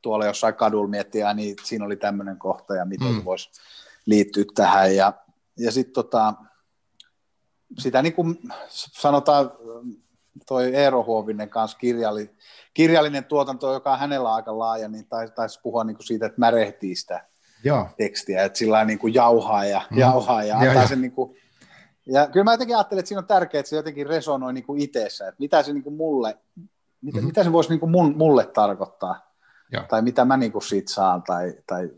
tuolla 0.01 0.25
jossain 0.25 0.55
kadulla 0.55 0.89
miettiä, 0.89 1.33
niin 1.33 1.55
siinä 1.63 1.85
oli 1.85 1.95
tämmöinen 1.95 2.37
kohta 2.37 2.75
ja 2.75 2.85
miten 2.85 3.13
mm. 3.13 3.25
voisi 3.25 3.49
liittyä 4.05 4.43
tähän. 4.55 4.95
Ja, 4.95 5.13
ja 5.57 5.71
sitten 5.71 5.93
tota, 5.93 6.33
sitä 7.79 8.01
niin 8.01 8.13
kuin 8.13 8.39
sanotaan 8.71 9.51
toi 10.47 10.75
Eero 10.75 11.03
Huovinen 11.03 11.49
kanssa 11.49 11.77
kirjalli, 11.77 12.35
kirjallinen 12.73 13.25
tuotanto, 13.25 13.73
joka 13.73 13.93
on 13.93 13.99
hänellä 13.99 14.33
aika 14.33 14.59
laaja, 14.59 14.87
niin 14.87 15.07
taisi, 15.07 15.33
taisi 15.33 15.59
puhua 15.63 15.83
niin 15.83 15.95
kuin 15.95 16.07
siitä, 16.07 16.25
että 16.25 16.39
märehtii 16.39 16.95
sitä 16.95 17.27
Joo. 17.63 17.87
tekstiä, 17.97 18.43
että 18.43 18.59
sillä 18.59 18.85
niin 18.85 18.99
kuin 18.99 19.13
jauhaa 19.13 19.65
ja 19.65 19.81
mm. 19.91 19.97
jauhaa 19.97 20.43
ja 20.43 20.57
antaa 20.57 20.87
sen 20.87 21.01
niin 21.01 21.11
kuin, 21.11 21.37
ja 22.05 22.27
kyllä 22.27 22.43
mä 22.43 22.53
jotenkin 22.53 22.75
ajattelen, 22.75 22.99
että 22.99 23.07
siinä 23.07 23.19
on 23.19 23.27
tärkeää, 23.27 23.59
että 23.59 23.69
se 23.69 23.75
jotenkin 23.75 24.07
resonoi 24.07 24.53
niin 24.53 24.65
kuin 24.65 24.81
itseessä, 24.81 25.27
että 25.27 25.39
mitä 25.39 25.63
se 25.63 25.73
niin 25.73 25.83
kuin 25.83 25.95
mulle, 25.95 26.37
mitä, 27.01 27.17
mm-hmm. 27.17 27.27
mitä 27.27 27.43
se 27.43 27.51
voisi 27.51 27.69
niin 27.69 27.79
kuin 27.79 27.91
mun, 27.91 28.17
mulle 28.17 28.45
tarkoittaa, 28.45 29.33
Joo. 29.71 29.83
tai 29.89 30.01
mitä 30.01 30.25
mä 30.25 30.37
niin 30.37 30.51
kuin 30.51 30.61
siitä 30.61 30.93
saan, 30.93 31.23
tai, 31.23 31.53
tai 31.67 31.89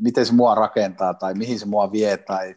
miten 0.00 0.26
se 0.26 0.32
mua 0.32 0.54
rakentaa, 0.54 1.14
tai 1.14 1.34
mihin 1.34 1.58
se 1.58 1.66
mua 1.66 1.92
vie, 1.92 2.16
tai 2.16 2.56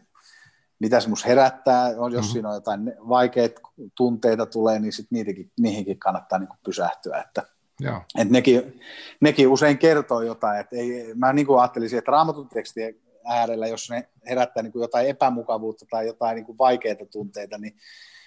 mitä 0.78 1.00
se 1.00 1.08
musta 1.08 1.28
herättää, 1.28 1.90
jos 1.90 2.12
mm-hmm. 2.12 2.22
siinä 2.22 2.48
on 2.48 2.54
jotain 2.54 2.94
vaikeita 3.08 3.60
tunteita 3.96 4.46
tulee, 4.46 4.78
niin 4.78 4.92
sit 4.92 5.06
niitäkin, 5.10 5.50
niihinkin 5.60 5.98
kannattaa 5.98 6.38
niin 6.38 6.48
kuin 6.48 6.58
pysähtyä, 6.64 7.20
että 7.20 7.42
Joo. 7.82 8.00
Et 8.18 8.30
nekin, 8.30 8.80
nekin 9.20 9.48
usein 9.48 9.78
kertoo 9.78 10.20
jotain. 10.20 10.60
Et 10.60 10.72
ei, 10.72 11.14
mä 11.14 11.32
niin 11.32 11.46
kuin 11.46 11.60
ajattelisin, 11.60 11.98
että 11.98 12.12
raamatun 12.12 12.48
tekstien 12.48 12.94
äärellä, 13.24 13.66
jos 13.66 13.90
ne 13.90 14.08
herättää 14.28 14.62
niin 14.62 14.72
kuin 14.72 14.82
jotain 14.82 15.06
epämukavuutta 15.06 15.86
tai 15.90 16.06
jotain 16.06 16.34
niin 16.34 16.46
kuin 16.46 16.58
vaikeita 16.58 17.06
tunteita, 17.06 17.58
niin 17.58 17.76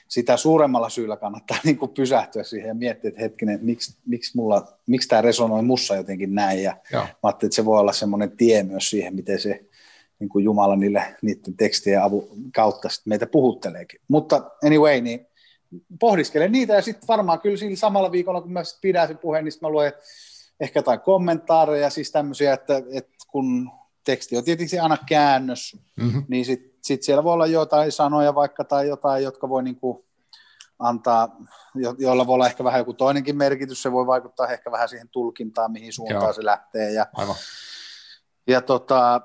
sitä 0.07 0.37
suuremmalla 0.37 0.89
syyllä 0.89 1.17
kannattaa 1.17 1.57
niin 1.65 1.77
kuin 1.77 1.91
pysähtyä 1.91 2.43
siihen 2.43 2.67
ja 2.67 2.73
miettiä, 2.73 3.07
että 3.09 3.21
hetkinen, 3.21 3.59
miksi, 3.61 3.97
miksi, 4.05 4.37
mulla, 4.37 4.67
miksi 4.87 5.07
tämä 5.07 5.21
resonoi 5.21 5.63
mussa 5.63 5.95
jotenkin 5.95 6.35
näin. 6.35 6.63
Ja 6.63 6.77
Joo. 6.91 7.03
mä 7.03 7.09
ajattelin, 7.23 7.47
että 7.47 7.55
se 7.55 7.65
voi 7.65 7.79
olla 7.79 7.93
semmoinen 7.93 8.37
tie 8.37 8.63
myös 8.63 8.89
siihen, 8.89 9.15
miten 9.15 9.39
se 9.39 9.65
niin 10.19 10.29
kuin 10.29 10.45
Jumala 10.45 10.75
niille, 10.75 11.15
niiden 11.21 11.57
tekstien 11.57 12.01
avu, 12.01 12.29
kautta 12.55 12.87
meitä 13.05 13.27
puhutteleekin. 13.27 14.01
Mutta 14.07 14.51
anyway, 14.65 15.01
niin 15.01 15.27
pohdiskelen 15.99 16.51
niitä 16.51 16.73
ja 16.73 16.82
sitten 16.82 17.08
varmaan 17.08 17.41
kyllä 17.41 17.58
sillä 17.58 17.75
samalla 17.75 18.12
viikolla, 18.12 18.41
kun 18.41 18.54
mä 18.54 18.62
pidän 18.82 19.08
sen 19.08 19.17
puheen, 19.17 19.45
niin 19.45 19.54
mä 19.62 19.69
luen 19.69 19.93
ehkä 20.60 20.80
jotain 20.80 20.99
kommentaareja, 20.99 21.89
siis 21.89 22.12
tämmöisiä, 22.12 22.54
että, 22.54 22.82
että 22.91 23.15
kun 23.28 23.71
teksti 24.04 24.38
on 24.38 24.43
tietenkin 24.43 24.82
aina 24.82 24.97
käännös, 25.08 25.78
mm-hmm. 25.95 26.23
niin 26.28 26.45
sitten 26.45 26.80
sit 26.82 27.04
siellä 27.04 27.23
voi 27.23 27.34
olla 27.34 27.47
jotain 27.47 27.91
sanoja 27.91 28.36
vaikka 28.36 28.63
tai 28.63 28.88
jotain, 28.88 29.23
jotka 29.23 29.49
voi 29.49 29.63
niinku 29.63 30.06
antaa, 30.80 31.38
jo, 31.75 31.95
joilla 31.97 32.28
voi 32.28 32.34
olla 32.34 32.47
ehkä 32.47 32.63
vähän 32.63 32.80
joku 32.80 32.93
toinenkin 32.93 33.38
merkitys, 33.38 33.82
se 33.82 33.91
voi 33.91 34.08
vaikuttaa 34.08 34.47
ehkä 34.47 34.71
vähän 34.71 34.89
siihen 34.89 35.10
tulkintaan, 35.10 35.71
mihin 35.71 35.93
suuntaan 35.93 36.23
Joo. 36.23 36.34
se 36.34 36.45
lähtee. 36.45 36.91
Ja, 36.91 37.06
Aivan. 37.13 37.36
ja, 38.47 38.62
tota, 38.62 39.21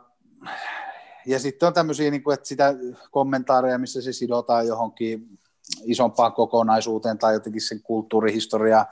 ja 1.27 1.39
sitten 1.39 1.67
on 1.67 1.73
tämmöisiä, 1.73 2.11
niin 2.11 2.23
kuin, 2.23 2.35
että 2.35 2.49
sitä 2.49 2.75
kommentaareja, 3.11 3.79
missä 3.79 4.03
se 4.03 4.13
sidotaan 4.13 4.67
johonkin 4.67 5.39
isompaan 5.85 6.33
kokonaisuuteen 6.33 7.19
tai 7.19 7.35
jotenkin 7.35 7.63
sen 7.63 7.83
kulttuurihistoria 7.83 8.87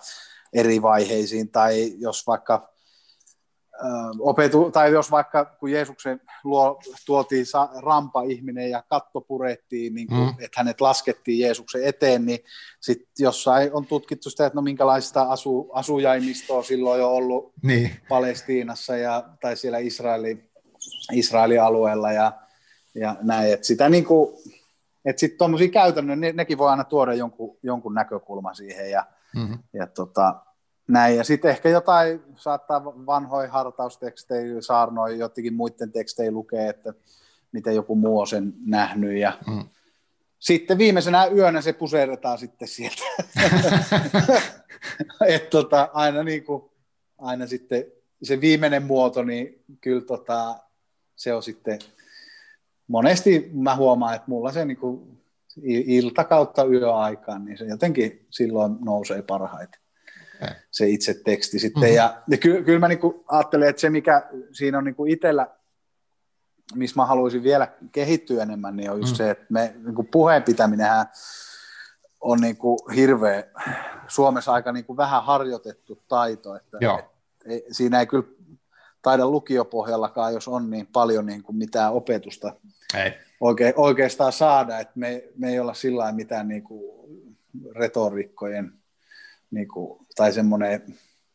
eri 0.52 0.82
vaiheisiin, 0.82 1.50
tai 1.50 1.92
jos 1.98 2.26
vaikka 2.26 2.68
opetu, 4.20 4.70
tai 4.70 4.92
jos 4.92 5.10
vaikka 5.10 5.44
kun 5.44 5.70
Jeesuksen 5.70 6.20
luo, 6.44 6.80
tuotiin 7.06 7.46
rampa-ihminen 7.82 8.70
ja 8.70 8.82
katto 8.88 9.20
purettiin, 9.20 9.94
niin 9.94 10.08
kuin, 10.08 10.20
mm. 10.20 10.28
että 10.28 10.56
hänet 10.56 10.80
laskettiin 10.80 11.38
Jeesuksen 11.38 11.84
eteen, 11.84 12.26
niin 12.26 12.38
sitten 12.80 13.08
jossain 13.18 13.72
on 13.72 13.86
tutkittu 13.86 14.30
sitä, 14.30 14.46
että 14.46 14.56
no 14.56 14.62
minkälaista 14.62 15.22
asu, 15.22 15.70
asujaimistoa 15.72 16.62
silloin 16.62 17.00
jo 17.00 17.10
ollut 17.10 17.52
niin. 17.62 17.90
Palestiinassa 18.08 18.96
ja, 18.96 19.24
tai 19.40 19.56
siellä 19.56 19.78
Israelin, 19.78 20.50
Israelin 21.12 21.62
alueella 21.62 22.12
ja, 22.12 22.32
ja 22.94 23.16
näin, 23.22 23.52
että 23.52 23.66
sitä 23.66 23.88
niin 23.88 24.04
kuin, 24.04 24.36
että 25.04 25.20
sitten 25.20 25.38
tuommoisia 25.38 25.68
käytännön, 25.68 26.20
ne, 26.20 26.32
nekin 26.32 26.58
voi 26.58 26.70
aina 26.70 26.84
tuoda 26.84 27.14
jonkun, 27.14 27.56
jonkun 27.62 27.94
näkökulman 27.94 28.56
siihen 28.56 28.90
ja, 28.90 29.06
mm-hmm. 29.36 29.58
ja 29.72 29.86
tota, 29.86 30.34
näin. 30.88 31.16
Ja 31.16 31.24
sitten 31.24 31.50
ehkä 31.50 31.68
jotain 31.68 32.22
saattaa 32.36 32.84
vanhoja 32.84 33.50
hartaustekstejä, 33.50 34.60
saarnoja, 34.60 35.16
jotenkin 35.16 35.54
muiden 35.54 35.92
tekstejä 35.92 36.30
lukee, 36.30 36.68
että 36.68 36.94
miten 37.52 37.74
joku 37.74 37.94
muu 37.94 38.20
on 38.20 38.26
sen 38.26 38.54
nähnyt. 38.66 39.18
Ja 39.18 39.38
mm. 39.46 39.64
Sitten 40.38 40.78
viimeisenä 40.78 41.26
yönä 41.26 41.60
se 41.60 41.72
puseeretaan 41.72 42.38
sitten 42.38 42.68
sieltä. 42.68 43.02
Et 45.34 45.50
tota, 45.50 45.88
aina, 45.92 46.22
niin 46.22 46.44
kuin, 46.44 46.62
aina 47.18 47.46
sitten 47.46 47.84
se 48.22 48.40
viimeinen 48.40 48.82
muoto, 48.82 49.22
niin 49.22 49.64
kyllä 49.80 50.00
tota, 50.00 50.56
se 51.16 51.34
on 51.34 51.42
sitten, 51.42 51.78
monesti 52.88 53.50
mä 53.54 53.76
huomaan, 53.76 54.14
että 54.14 54.30
mulla 54.30 54.52
se 54.52 54.64
niin 54.64 54.76
kuin, 54.76 55.18
ilta 55.64 56.24
kautta 56.24 56.64
yöaikaan, 56.64 57.44
niin 57.44 57.58
se 57.58 57.64
jotenkin 57.64 58.26
silloin 58.30 58.76
nousee 58.80 59.22
parhaiten 59.22 59.80
se 60.70 60.88
itse 60.88 61.14
teksti 61.24 61.58
sitten. 61.58 61.82
Mm-hmm. 61.82 61.96
Ja, 61.96 62.22
ja 62.28 62.36
ky, 62.36 62.62
kyllä 62.62 62.78
mä 62.78 62.88
niinku 62.88 63.24
ajattelen, 63.28 63.68
että 63.68 63.80
se 63.80 63.90
mikä 63.90 64.28
siinä 64.52 64.78
on 64.78 64.84
niinku 64.84 65.06
itsellä, 65.06 65.46
missä 66.74 67.00
mä 67.00 67.06
haluaisin 67.06 67.42
vielä 67.42 67.68
kehittyä 67.92 68.42
enemmän, 68.42 68.76
niin 68.76 68.90
on 68.90 69.00
just 69.00 69.12
mm. 69.12 69.16
se, 69.16 69.30
että 69.30 69.46
me 69.48 69.74
niinku 69.84 70.02
puheen 70.02 70.42
pitäminenhän 70.42 71.06
on 72.20 72.40
niinku 72.40 72.76
hirveä, 72.94 73.44
Suomessa 74.08 74.52
aika 74.52 74.72
niinku 74.72 74.96
vähän 74.96 75.24
harjoitettu 75.24 76.02
taito, 76.08 76.56
että 76.56 76.78
et, 76.80 77.04
et, 77.46 77.64
siinä 77.72 78.00
ei 78.00 78.06
kyllä 78.06 78.28
taida 79.08 79.30
lukiopohjallakaan, 79.30 80.34
jos 80.34 80.48
on 80.48 80.70
niin 80.70 80.86
paljon 80.86 81.26
niin 81.26 81.42
kuin 81.42 81.56
mitään 81.56 81.92
opetusta 81.92 82.52
ei. 82.96 83.12
Oike, 83.40 83.74
oikeastaan 83.76 84.32
saada, 84.32 84.78
että 84.78 84.92
me, 84.94 85.24
me 85.36 85.50
ei 85.50 85.60
olla 85.60 85.74
sillä 85.74 86.12
mitään 86.12 86.48
niin 86.48 86.62
kuin 86.62 86.82
retorikkojen 87.76 88.72
niin 89.50 89.68
kuin, 89.68 90.06
tai 90.16 90.32
semmoinen, 90.32 90.82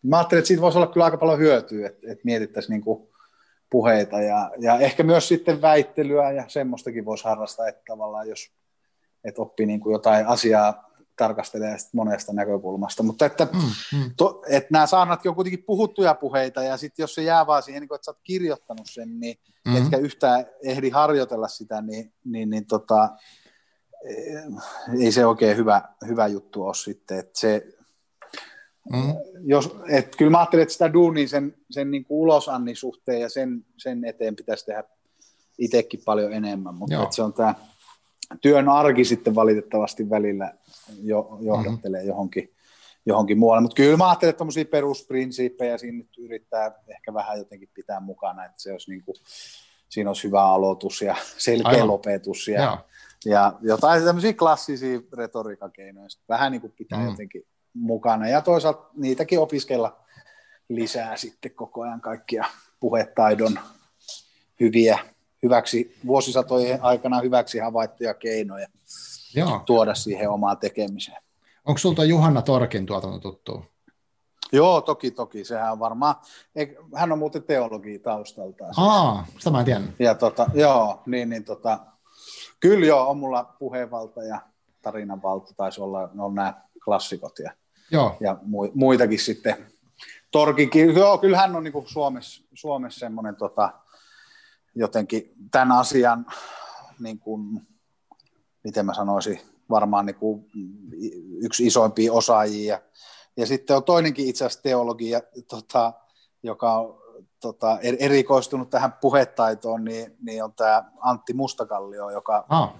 mä 0.03 0.17
ajattelin, 0.17 0.39
että 0.39 0.47
siitä 0.47 0.61
voisi 0.61 0.77
olla 0.77 0.87
kyllä 0.87 1.05
aika 1.05 1.17
paljon 1.17 1.39
hyötyä, 1.39 1.87
että, 1.87 2.11
että 2.11 2.21
mietittäisiin 2.23 2.73
niin 2.73 2.81
kuin 2.81 3.07
puheita 3.69 4.21
ja, 4.21 4.51
ja 4.59 4.79
ehkä 4.79 5.03
myös 5.03 5.27
sitten 5.27 5.61
väittelyä 5.61 6.31
ja 6.31 6.43
semmoistakin 6.47 7.05
voisi 7.05 7.23
harrastaa, 7.23 7.67
että 7.67 7.81
tavallaan 7.87 8.29
jos 8.29 8.51
että 9.23 9.41
oppii 9.41 9.65
niin 9.65 9.79
kuin 9.79 9.93
jotain 9.93 10.27
asiaa 10.27 10.92
tarkastelee 11.17 11.77
monesta 11.93 12.33
näkökulmasta, 12.33 13.03
mutta 13.03 13.25
että, 13.25 13.47
mm, 13.53 13.59
mm. 13.97 14.11
To, 14.17 14.43
että 14.49 14.67
nämä 14.71 14.87
saarnatkin 14.87 15.29
on 15.29 15.35
kuitenkin 15.35 15.63
puhuttuja 15.63 16.15
puheita, 16.15 16.63
ja 16.63 16.77
sitten 16.77 17.03
jos 17.03 17.15
se 17.15 17.23
jää 17.23 17.47
vaan 17.47 17.63
siihen, 17.63 17.81
niin 17.81 17.87
kun, 17.87 17.95
että 17.95 18.05
sä 18.05 18.11
oot 18.11 18.19
kirjoittanut 18.23 18.87
sen, 18.89 19.19
niin 19.19 19.37
mm. 19.65 19.75
etkä 19.75 19.97
yhtään 19.97 20.45
ehdi 20.63 20.89
harjoitella 20.89 21.47
sitä, 21.47 21.81
niin, 21.81 22.13
niin, 22.25 22.49
niin 22.49 22.65
tota, 22.65 23.09
ei 24.99 25.11
se 25.11 25.25
oikein 25.25 25.57
hyvä, 25.57 25.81
hyvä 26.07 26.27
juttu 26.27 26.63
ole 26.63 26.73
sitten, 26.73 27.19
että 27.19 27.39
se, 27.39 27.67
Mm. 28.91 29.13
Jos, 29.43 29.75
et, 29.89 30.15
kyllä 30.15 30.31
mä 30.31 30.37
ajattelen, 30.37 30.63
että 30.63 30.73
sitä 30.73 30.93
duunia 30.93 31.27
sen, 31.27 31.55
sen 31.71 31.91
niin 31.91 32.05
kuin 32.05 32.19
ulosannin 32.19 32.75
suhteen 32.75 33.21
ja 33.21 33.29
sen, 33.29 33.65
sen 33.77 34.05
eteen 34.05 34.35
pitäisi 34.35 34.65
tehdä 34.65 34.83
itsekin 35.57 36.01
paljon 36.05 36.33
enemmän, 36.33 36.75
mutta 36.75 37.07
se 37.11 37.21
on 37.21 37.33
tämä 37.33 37.55
työn 38.41 38.69
arki 38.69 39.05
sitten 39.05 39.35
valitettavasti 39.35 40.09
välillä 40.09 40.53
jo, 41.01 41.37
johdattelee 41.41 41.99
mm-hmm. 41.99 42.09
johonkin, 42.09 42.53
johonkin 43.05 43.37
muualle, 43.37 43.61
mutta 43.61 43.75
kyllä 43.75 43.97
mä 43.97 44.09
ajattelen, 44.09 44.29
että 44.29 44.37
tuommoisia 44.37 44.65
perusprinsiippejä 44.65 45.77
siinä 45.77 45.97
nyt 45.97 46.17
yrittää 46.17 46.71
ehkä 46.87 47.13
vähän 47.13 47.37
jotenkin 47.37 47.69
pitää 47.73 47.99
mukana, 47.99 48.45
että 48.45 48.61
se 48.61 48.71
olisi 48.71 48.91
niin 48.91 49.03
kuin, 49.03 49.15
siinä 49.89 50.09
olisi 50.09 50.27
hyvä 50.27 50.43
aloitus 50.43 51.01
ja 51.01 51.15
selkeä 51.37 51.71
Aivan. 51.71 51.87
lopetus 51.87 52.47
ja, 52.47 52.83
ja 53.25 53.53
jotain 53.61 54.03
tämmöisiä 54.03 54.33
klassisia 54.33 54.99
retoriikakeinoja, 55.17 56.07
vähän 56.29 56.51
niin 56.51 56.61
kuin 56.61 56.73
pitää 56.77 56.99
mm. 56.99 57.09
jotenkin 57.09 57.43
mukana 57.73 58.27
ja 58.27 58.41
toisaalta 58.41 58.89
niitäkin 58.93 59.39
opiskella 59.39 59.99
lisää 60.69 61.17
sitten 61.17 61.51
koko 61.51 61.81
ajan 61.81 62.01
kaikkia 62.01 62.45
puhetaidon 62.79 63.59
hyviä, 64.59 64.99
hyväksi, 65.43 65.95
vuosisatojen 66.05 66.83
aikana 66.83 67.21
hyväksi 67.21 67.59
havaittuja 67.59 68.13
keinoja 68.13 68.67
Joo. 69.35 69.61
tuoda 69.65 69.95
siihen 69.95 70.29
omaan 70.29 70.57
tekemiseen. 70.57 71.23
Onko 71.65 71.77
sulta 71.77 72.03
Juhanna 72.03 72.41
Torkin 72.41 72.85
tuotanto 72.85 73.19
tuttu? 73.19 73.65
Joo, 74.51 74.81
toki, 74.81 75.11
toki. 75.11 75.45
Sehän 75.45 75.71
on 75.71 75.79
varmaan, 75.79 76.15
hän 76.95 77.11
on 77.11 77.19
muuten 77.19 77.43
teologi 77.43 77.99
taustaltaan. 77.99 78.73
Aa, 78.77 79.25
sitä 79.37 79.49
mä 79.49 79.59
en 79.59 79.65
tiedä. 79.65 79.81
Ja 79.99 80.15
tota, 80.15 80.49
joo, 80.53 81.01
niin, 81.05 81.29
niin 81.29 81.43
tota, 81.43 81.79
kyllä 82.59 82.85
joo, 82.85 83.09
on 83.09 83.17
mulla 83.17 83.55
puheenvalta 83.59 84.23
ja 84.23 84.41
tarinanvalta, 84.81 85.53
taisi 85.57 85.81
olla, 85.81 86.09
ne 86.13 86.23
on 86.23 86.35
nämä 86.35 86.53
klassikot. 86.85 87.39
Ja 87.39 87.51
Joo. 87.91 88.17
ja 88.19 88.37
muitakin 88.73 89.19
sitten. 89.19 89.55
Torkikin, 90.31 90.95
joo, 90.95 91.17
kyllä 91.17 91.37
hän 91.37 91.55
on 91.55 91.63
niin 91.63 91.73
Suomessa, 91.85 92.43
Suomessa 92.53 92.99
semmoinen 92.99 93.35
tota, 93.35 93.73
jotenkin 94.75 95.33
tämän 95.51 95.71
asian, 95.71 96.25
niin 96.99 97.19
kuin, 97.19 97.61
miten 98.63 98.85
mä 98.85 98.93
sanoisin, 98.93 99.41
varmaan 99.69 100.05
niin 100.05 100.15
kuin 100.15 100.45
yksi 101.41 101.67
isoimpia 101.67 102.13
osaajia. 102.13 102.81
Ja, 103.37 103.45
sitten 103.45 103.75
on 103.75 103.83
toinenkin 103.83 104.27
itse 104.27 104.45
asiassa 104.45 104.63
teologia, 104.63 105.21
tota, 105.47 105.93
joka 106.43 106.73
on 106.79 107.03
tota, 107.39 107.79
erikoistunut 107.81 108.69
tähän 108.69 108.93
puhetaitoon, 109.01 109.83
niin, 109.83 110.17
niin 110.21 110.43
on 110.43 110.53
tämä 110.53 110.91
Antti 110.99 111.33
Mustakallio, 111.33 112.09
joka, 112.09 112.45
ah. 112.49 112.73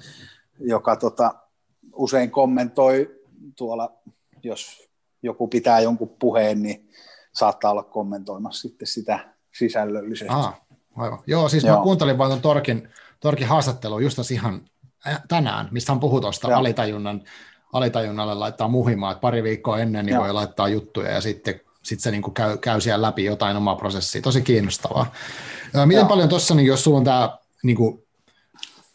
joka 0.60 0.95
tota, 0.95 1.34
usein 1.93 2.32
kommentoi 2.32 3.21
tuolla, 3.58 3.97
jos 4.43 4.89
joku 5.23 5.47
pitää 5.47 5.79
jonkun 5.79 6.15
puheen, 6.19 6.62
niin 6.63 6.89
saattaa 7.34 7.71
olla 7.71 7.84
kommentoimassa 7.84 8.62
sitten 8.62 8.88
sitä 8.88 9.34
sisällöllisesti. 9.58 10.34
Ah, 10.34 10.62
aivan. 10.97 11.19
Joo, 11.27 11.49
siis 11.49 11.63
Joo. 11.63 11.77
mä 11.77 11.84
kuuntelin 11.84 12.17
vain 12.17 12.41
Torkin, 12.41 12.89
Torkin 13.19 13.47
haastattelun 13.47 14.03
just 14.03 14.32
ihan 14.32 14.62
tänään, 15.27 15.67
mistä 15.71 15.91
hän 15.91 15.99
puhui 15.99 16.21
tuosta 16.21 16.58
alitajunnan, 16.58 17.21
alitajunnalle 17.73 18.34
laittaa 18.34 18.67
muhimaa, 18.67 19.12
että 19.12 19.21
pari 19.21 19.43
viikkoa 19.43 19.79
ennen 19.79 20.06
niin 20.06 20.19
voi 20.19 20.34
laittaa 20.34 20.67
juttuja 20.67 21.12
ja 21.12 21.21
sitten 21.21 21.62
sit 21.84 21.99
se 21.99 22.12
niin 22.12 22.34
käy, 22.34 22.58
käy 22.58 22.82
siellä 22.82 23.08
läpi 23.08 23.25
jotain 23.25 23.58
omaa 23.58 23.75
prosessia. 23.75 24.21
Tosi 24.21 24.41
kiinnostavaa. 24.41 25.12
Miten 25.86 26.01
Joo. 26.01 26.10
paljon 26.10 26.29
tuossa, 26.29 26.56
niin 26.56 26.65
jos 26.65 26.84
sulla 26.84 26.97
on 26.97 27.03
tämä 27.03 27.38
niin 27.63 27.77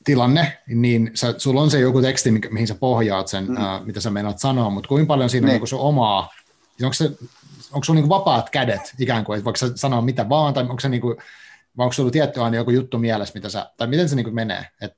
tilanne, 0.04 0.58
niin 0.66 1.10
sä, 1.14 1.34
sulla 1.38 1.62
on 1.62 1.70
se 1.70 1.80
joku 1.80 2.02
teksti, 2.02 2.30
mihin 2.30 2.68
sä 2.68 2.74
pohjaat 2.74 3.28
sen, 3.28 3.46
mm. 3.46 3.56
uh, 3.56 3.86
mitä 3.86 4.00
sä 4.00 4.10
meinaat 4.10 4.38
sanoa, 4.38 4.70
mutta 4.70 4.88
kuinka 4.88 5.06
paljon 5.06 5.30
siinä 5.30 5.46
niin. 5.46 5.54
on 5.54 5.60
niin 5.60 5.68
sun 5.68 5.80
omaa, 5.80 6.28
onko, 6.82 6.92
se, 6.92 7.04
onko 7.72 7.84
sulla 7.84 8.00
niin 8.00 8.08
vapaat 8.08 8.50
kädet 8.50 8.94
ikään 8.98 9.24
kuin, 9.24 9.36
että 9.36 9.44
voiko 9.44 9.56
sä 9.56 9.70
sanoa 9.74 10.00
mitä 10.00 10.28
vaan, 10.28 10.54
tai 10.54 10.62
onko 10.62 10.80
se 10.80 10.88
niin 10.88 11.00
kuin, 11.00 11.16
vai 11.78 11.84
onko 11.84 11.92
sulla 11.92 12.10
tietty 12.10 12.40
aina 12.40 12.56
joku 12.56 12.70
juttu 12.70 12.98
mielessä, 12.98 13.34
mitä 13.34 13.48
sä, 13.48 13.70
tai 13.76 13.86
miten 13.86 14.08
se 14.08 14.16
niin 14.16 14.34
menee, 14.34 14.66
Et 14.80 14.92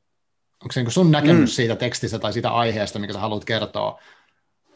onko 0.63 0.73
se 0.73 0.83
niin 0.83 0.91
sun 0.91 1.11
näkemys 1.11 1.51
mm. 1.51 1.55
siitä 1.55 1.77
tekstistä 1.77 2.19
tai 2.19 2.33
siitä 2.33 2.51
aiheesta, 2.51 2.99
mikä 2.99 3.13
sä 3.13 3.19
haluat 3.19 3.45
kertoa, 3.45 4.01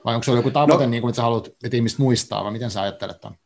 vai 0.04 0.14
onko 0.14 0.24
sulla 0.24 0.38
joku 0.38 0.50
tavoite, 0.50 0.84
no. 0.84 0.90
niin 0.90 1.00
kuin, 1.00 1.10
että 1.10 1.16
sä 1.16 1.22
haluat, 1.22 1.46
että 1.46 1.76
ihmiset 1.76 1.98
muistaa, 1.98 2.44
vai 2.44 2.52
miten 2.52 2.70
sä 2.70 2.82
ajattelet 2.82 3.20
ton? 3.20 3.36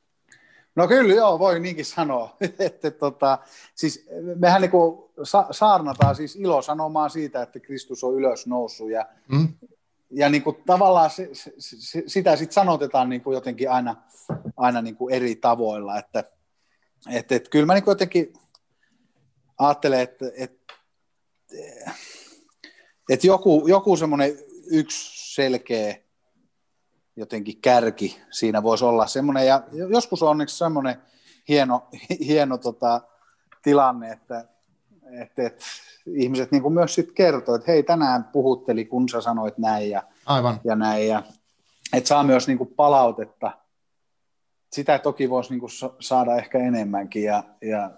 No 0.76 0.88
kyllä 0.88 1.14
joo, 1.14 1.38
voi 1.38 1.60
niinkin 1.60 1.84
sanoa. 1.84 2.36
että, 2.58 2.90
tota, 2.90 3.38
siis 3.74 4.08
mehän 4.36 4.62
niin 4.62 4.70
sa- 5.22 5.46
saarnataan 5.50 6.16
siis 6.16 6.36
ilosanomaa 6.36 7.08
siitä, 7.08 7.42
että 7.42 7.60
Kristus 7.60 8.04
on 8.04 8.14
ylös 8.14 8.46
noussut 8.46 8.90
ja, 8.90 9.06
mm. 9.28 9.48
ja 10.10 10.28
niin 10.28 10.42
kuin 10.42 10.56
tavallaan 10.66 11.10
se, 11.10 11.28
se, 11.32 11.52
se, 11.58 12.02
sitä 12.06 12.36
sitten 12.36 12.54
sanotetaan 12.54 13.08
niin 13.08 13.20
kuin 13.20 13.34
jotenkin 13.34 13.70
aina, 13.70 13.96
aina 14.56 14.82
niin 14.82 14.96
kuin 14.96 15.14
eri 15.14 15.36
tavoilla, 15.36 15.98
että 15.98 16.24
et, 17.10 17.32
et, 17.32 17.48
kyllä 17.48 17.66
mä 17.66 17.74
niin 17.74 17.84
kuin 17.84 17.92
jotenkin 17.92 18.32
ajattelen, 19.58 20.00
että 20.00 20.24
et, 20.36 20.60
et 23.10 23.24
joku, 23.24 23.64
joku 23.66 23.96
semmoinen 23.96 24.38
yksi 24.70 25.34
selkeä 25.34 25.96
jotenkin 27.16 27.60
kärki 27.60 28.20
siinä 28.30 28.62
voisi 28.62 28.84
olla 28.84 29.06
semmoinen, 29.06 29.46
ja 29.46 29.62
joskus 29.72 30.22
on 30.22 30.30
onneksi 30.30 30.58
semmoinen 30.58 31.02
hieno, 31.48 31.88
hieno 32.20 32.58
tota, 32.58 33.00
tilanne, 33.62 34.12
että, 34.12 34.44
että, 35.20 35.46
että 35.46 35.64
ihmiset 36.06 36.52
niin 36.52 36.62
kuin 36.62 36.74
myös 36.74 36.94
sitten 36.94 37.14
kertoo, 37.14 37.54
että 37.54 37.72
hei 37.72 37.82
tänään 37.82 38.24
puhutteli, 38.24 38.84
kun 38.84 39.08
sä 39.08 39.20
sanoit 39.20 39.58
näin 39.58 39.90
ja, 39.90 40.02
Aivan. 40.26 40.60
ja 40.64 40.76
näin, 40.76 41.08
ja 41.08 41.22
että 41.92 42.08
saa 42.08 42.24
myös 42.24 42.46
niin 42.46 42.58
kuin 42.58 42.74
palautetta. 42.76 43.52
Sitä 44.72 44.98
toki 44.98 45.30
voisi 45.30 45.50
niin 45.50 45.60
kuin 45.60 45.70
saada 46.00 46.36
ehkä 46.36 46.58
enemmänkin 46.58 47.22
ja, 47.22 47.44
ja 47.62 47.90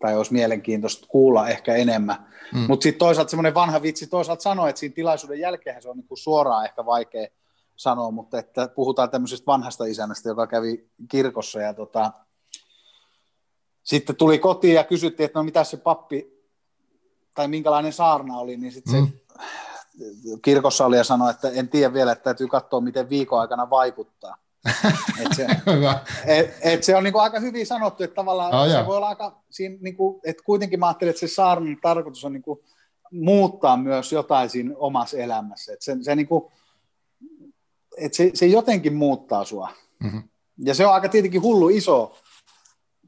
tai 0.00 0.16
olisi 0.16 0.32
mielenkiintoista 0.32 1.06
kuulla 1.08 1.48
ehkä 1.48 1.74
enemmän. 1.74 2.16
Mm. 2.54 2.60
Mutta 2.68 2.82
sitten 2.82 2.98
toisaalta 2.98 3.30
semmoinen 3.30 3.54
vanha 3.54 3.82
vitsi 3.82 4.06
toisaalta 4.06 4.42
sanoi, 4.42 4.70
että 4.70 4.80
siinä 4.80 4.94
tilaisuuden 4.94 5.40
jälkeen 5.40 5.82
se 5.82 5.88
on 5.88 5.96
niin 5.96 6.08
kuin 6.08 6.18
suoraan 6.18 6.64
ehkä 6.64 6.86
vaikea 6.86 7.28
sanoa, 7.76 8.10
mutta 8.10 8.38
että 8.38 8.68
puhutaan 8.68 9.10
tämmöisestä 9.10 9.46
vanhasta 9.46 9.84
isännästä, 9.84 10.28
joka 10.28 10.46
kävi 10.46 10.88
kirkossa 11.10 11.60
ja 11.60 11.74
tota, 11.74 12.12
sitten 13.82 14.16
tuli 14.16 14.38
kotiin 14.38 14.74
ja 14.74 14.84
kysyttiin, 14.84 15.24
että 15.24 15.38
no 15.38 15.44
mitä 15.44 15.64
se 15.64 15.76
pappi 15.76 16.34
tai 17.34 17.48
minkälainen 17.48 17.92
saarna 17.92 18.38
oli, 18.38 18.56
niin 18.56 18.72
sitten 18.72 18.94
mm. 18.94 19.06
se 19.06 19.40
kirkossa 20.42 20.86
oli 20.86 20.96
ja 20.96 21.04
sanoi, 21.04 21.30
että 21.30 21.50
en 21.50 21.68
tiedä 21.68 21.94
vielä, 21.94 22.12
että 22.12 22.24
täytyy 22.24 22.46
katsoa, 22.46 22.80
miten 22.80 23.10
viikon 23.10 23.40
aikana 23.40 23.70
vaikuttaa. 23.70 24.36
Et 25.20 25.32
se, 25.36 25.46
et, 26.38 26.54
et 26.60 26.84
se 26.84 26.96
on 26.96 27.04
niinku 27.04 27.18
aika 27.18 27.40
hyvin 27.40 27.66
sanottu, 27.66 28.04
että 28.04 28.14
tavallaan 28.14 28.54
oh, 28.54 28.66
se 28.66 28.72
joo. 28.72 28.86
voi 28.86 28.96
olla 28.96 29.08
aika, 29.08 29.42
siinä 29.50 29.76
niinku, 29.80 30.20
että 30.24 30.42
kuitenkin 30.42 30.80
mä 30.80 30.86
ajattelin, 30.86 31.10
että 31.10 31.20
se 31.20 31.28
saarnan 31.28 31.78
tarkoitus 31.82 32.24
on 32.24 32.32
niinku 32.32 32.64
muuttaa 33.10 33.76
myös 33.76 34.12
jotain 34.12 34.50
siinä 34.50 34.74
omassa 34.76 35.18
elämässä. 35.18 35.72
Et 35.72 35.82
se, 35.82 35.96
se, 36.02 36.16
niinku, 36.16 36.52
et 37.96 38.14
se, 38.14 38.30
se 38.34 38.46
jotenkin 38.46 38.94
muuttaa 38.94 39.44
sua. 39.44 39.68
Mm-hmm. 40.02 40.22
Ja 40.58 40.74
se 40.74 40.86
on 40.86 40.94
aika 40.94 41.08
tietenkin 41.08 41.42
hullu 41.42 41.68
iso 41.68 42.16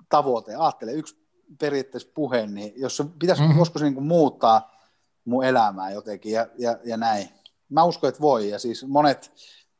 tavoite. 0.08 0.54
Ajattele, 0.54 0.92
yksi 0.92 1.16
periaatteessa 1.60 2.08
puhe, 2.14 2.46
niin 2.46 2.72
jos 2.76 2.96
se 2.96 3.04
pitäisi 3.18 3.42
mm-hmm. 3.42 3.58
joskus 3.58 3.82
niinku 3.82 4.00
muuttaa 4.00 4.76
mun 5.24 5.44
elämää 5.44 5.90
jotenkin 5.90 6.32
ja, 6.32 6.46
ja, 6.58 6.78
ja 6.84 6.96
näin. 6.96 7.28
Mä 7.68 7.84
uskon, 7.84 8.08
että 8.08 8.20
voi. 8.20 8.48
Ja 8.48 8.58
siis 8.58 8.86
monet 8.86 9.32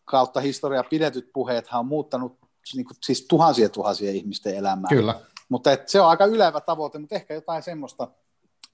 kautta 0.07 0.41
historia 0.41 0.85
pidetyt 0.85 1.31
puheethan 1.33 1.81
on 1.81 1.87
muuttanut 1.87 2.39
niin 2.75 2.85
kuin, 2.85 2.97
siis 3.03 3.27
tuhansia 3.29 3.69
tuhansia 3.69 4.11
ihmisten 4.11 4.57
elämää. 4.57 4.89
Kyllä. 4.89 5.21
Mutta 5.49 5.73
et, 5.73 5.89
se 5.89 6.01
on 6.01 6.09
aika 6.09 6.27
ylevä 6.27 6.61
tavoite, 6.61 6.99
mutta 6.99 7.15
ehkä 7.15 7.35
jotain 7.35 7.63
semmoista 7.63 8.09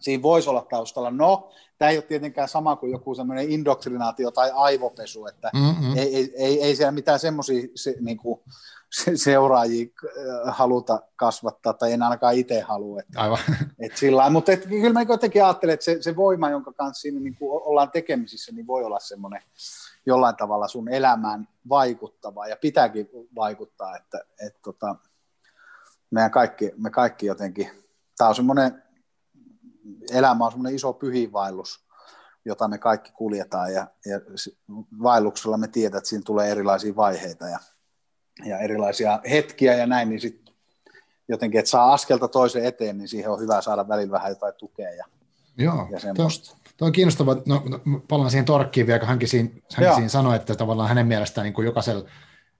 siinä 0.00 0.22
voisi 0.22 0.48
olla 0.50 0.66
taustalla. 0.70 1.10
No, 1.10 1.50
tämä 1.78 1.90
ei 1.90 1.96
ole 1.96 2.02
tietenkään 2.02 2.48
sama 2.48 2.76
kuin 2.76 2.92
joku 2.92 3.14
semmoinen 3.14 3.50
indoktrinaatio 3.50 4.30
tai 4.30 4.50
aivopesu, 4.54 5.26
että 5.26 5.50
mm-hmm. 5.54 5.96
ei, 5.96 6.16
ei, 6.16 6.32
ei, 6.36 6.62
ei 6.62 6.76
siellä 6.76 6.92
mitään 6.92 7.18
semmoisia 7.18 7.68
se, 7.74 7.94
niin 8.00 8.16
kuin, 8.16 8.40
se, 8.92 9.16
seuraajia 9.16 9.86
äh, 9.86 10.56
haluta 10.56 11.00
kasvattaa, 11.16 11.72
tai 11.72 11.92
en 11.92 12.02
ainakaan 12.02 12.34
itse 12.34 12.60
halua. 12.60 13.00
Että, 13.00 13.20
Aivan. 13.20 13.38
Että 13.78 13.98
sillä 13.98 14.30
mutta 14.30 14.52
että, 14.52 14.68
kyllä 14.68 14.92
mä 14.92 15.02
jotenkin 15.02 15.44
ajattelen, 15.44 15.74
että 15.74 15.84
se, 15.84 16.02
se 16.02 16.16
voima, 16.16 16.50
jonka 16.50 16.72
kanssa 16.72 17.00
siinä 17.00 17.20
niin 17.20 17.34
kuin 17.34 17.62
ollaan 17.64 17.90
tekemisissä, 17.90 18.52
niin 18.52 18.66
voi 18.66 18.84
olla 18.84 18.98
semmoinen 19.00 19.42
jollain 20.06 20.36
tavalla 20.36 20.68
sun 20.68 20.88
elämään 20.88 21.48
vaikuttava, 21.68 22.46
ja 22.46 22.56
pitääkin 22.56 23.08
vaikuttaa, 23.34 23.96
että, 23.96 24.24
että 24.46 24.58
tota, 24.62 24.96
meidän 26.10 26.30
kaikki, 26.30 26.72
me 26.76 26.90
kaikki 26.90 27.26
jotenkin, 27.26 27.70
tämä 28.18 28.28
on 28.28 28.34
semmoinen, 28.34 28.82
elämä 30.10 30.44
on 30.44 30.50
semmoinen 30.50 30.74
iso 30.74 30.92
pyhiinvaellus, 30.92 31.84
jota 32.44 32.68
me 32.68 32.78
kaikki 32.78 33.12
kuljetaan, 33.12 33.72
ja, 33.72 33.86
ja 34.06 34.20
vaelluksella 35.02 35.56
me 35.56 35.68
tiedät, 35.68 35.98
että 35.98 36.08
siinä 36.08 36.22
tulee 36.26 36.50
erilaisia 36.50 36.96
vaiheita, 36.96 37.48
ja 37.48 37.58
ja 38.44 38.58
erilaisia 38.58 39.20
hetkiä 39.30 39.74
ja 39.74 39.86
näin, 39.86 40.08
niin 40.08 40.20
sitten 40.20 40.54
jotenkin, 41.28 41.58
että 41.58 41.70
saa 41.70 41.92
askelta 41.92 42.28
toisen 42.28 42.64
eteen, 42.64 42.98
niin 42.98 43.08
siihen 43.08 43.30
on 43.30 43.40
hyvä 43.40 43.60
saada 43.60 43.88
välillä 43.88 44.12
vähän 44.12 44.30
jotain 44.30 44.54
tukea 44.54 44.90
ja, 44.90 45.04
Joo, 45.56 45.88
ja 45.90 46.00
semmoista. 46.00 46.56
Tuo 46.82 46.86
on 46.86 46.92
kiinnostavaa, 46.92 47.36
no, 47.46 47.62
no 47.84 48.00
palaan 48.08 48.30
siihen 48.30 48.44
Torkkiin 48.44 48.86
vielä, 48.86 48.98
kun 48.98 49.08
hänkin 49.08 49.28
siinä, 49.28 49.48
hänkin 49.74 49.94
siinä 49.94 50.08
sanoi, 50.08 50.36
että 50.36 50.54
tavallaan 50.54 50.88
hänen 50.88 51.06
mielestään 51.06 51.44
niin 51.44 51.54
kuin 51.54 51.64
jokaisella, 51.64 52.08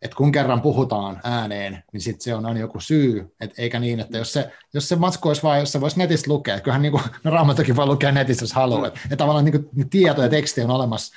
että 0.02 0.16
kun 0.16 0.32
kerran 0.32 0.62
puhutaan 0.62 1.20
ääneen, 1.24 1.84
niin 1.92 2.00
sit 2.00 2.20
se 2.20 2.34
on 2.34 2.46
aina 2.46 2.60
joku 2.60 2.80
syy, 2.80 3.34
et 3.40 3.54
eikä 3.58 3.78
niin, 3.78 4.00
että 4.00 4.18
jos 4.18 4.32
se, 4.32 4.52
jos 4.74 4.88
se 4.88 4.96
matsku 4.96 5.28
olisi 5.28 5.42
vain, 5.42 5.60
jos 5.60 5.72
se 5.72 5.80
voisi 5.80 5.98
netistä 5.98 6.30
lukea, 6.30 6.54
että 6.54 6.64
kyllähän 6.64 6.82
niin 6.82 6.92
kuin, 6.92 7.02
no 7.24 7.30
Raamatakin 7.30 7.76
voi 7.76 7.86
lukea 7.86 8.12
netistä, 8.12 8.42
jos 8.42 8.52
haluaa, 8.52 8.86
että, 8.86 9.00
että 9.04 9.16
tavallaan 9.16 9.44
niin 9.44 9.64
kuin, 9.74 9.90
tieto 9.90 10.22
ja 10.22 10.28
teksti 10.28 10.60
on 10.60 10.70
olemassa 10.70 11.14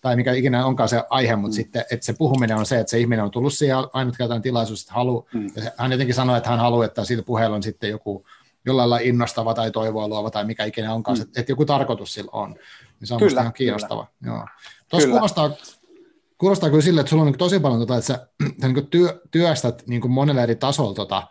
tai 0.00 0.16
mikä 0.16 0.32
ikinä 0.32 0.66
onkaan 0.66 0.88
se 0.88 1.02
aihe, 1.10 1.36
mutta 1.36 1.54
mm. 1.54 1.56
sitten 1.56 1.84
että 1.90 2.06
se 2.06 2.12
puhuminen 2.12 2.56
on 2.56 2.66
se, 2.66 2.80
että 2.80 2.90
se 2.90 2.98
ihminen 2.98 3.24
on 3.24 3.30
tullut 3.30 3.52
siihen 3.52 3.76
ainutkertainen 3.92 4.42
tilaisuus, 4.42 4.80
että 4.80 4.94
halu, 4.94 5.28
mm. 5.34 5.50
hän 5.76 5.92
jotenkin 5.92 6.14
sanoi, 6.14 6.36
että 6.36 6.50
hän 6.50 6.58
haluaa, 6.58 6.86
että 6.86 7.04
siitä 7.04 7.22
puheella 7.22 7.56
on 7.56 7.62
sitten 7.62 7.90
joku 7.90 8.26
jollain 8.66 8.90
lailla 8.90 9.08
innostava 9.08 9.54
tai 9.54 9.70
toivoa 9.70 10.08
luova 10.08 10.30
tai 10.30 10.44
mikä 10.44 10.64
ikinä 10.64 10.94
onkaan, 10.94 11.18
mm. 11.18 11.22
että, 11.22 11.40
että 11.40 11.52
joku 11.52 11.64
tarkoitus 11.64 12.14
sillä 12.14 12.30
on. 12.32 12.50
Niin 13.00 13.08
se 13.08 13.14
on 13.14 13.20
kyllä, 13.20 13.40
ihan 13.40 13.52
kiinnostava. 13.52 14.06
Joo. 14.26 14.46
Tuossa 14.88 15.08
kuulostaa, 15.08 15.50
kuulostaa 16.38 16.70
kyllä 16.70 16.82
sille, 16.82 17.00
että 17.00 17.10
sulla 17.10 17.22
on 17.22 17.26
niin 17.26 17.38
tosi 17.38 17.60
paljon, 17.60 17.80
tota, 17.80 17.96
että 17.96 18.06
sä, 18.06 18.28
sä 18.60 18.68
niin 18.68 18.86
työ, 18.86 19.22
työstät 19.30 19.82
niin 19.86 20.10
monelle 20.10 20.42
eri 20.42 20.56
tasolla 20.56 20.94
tota, 20.94 21.22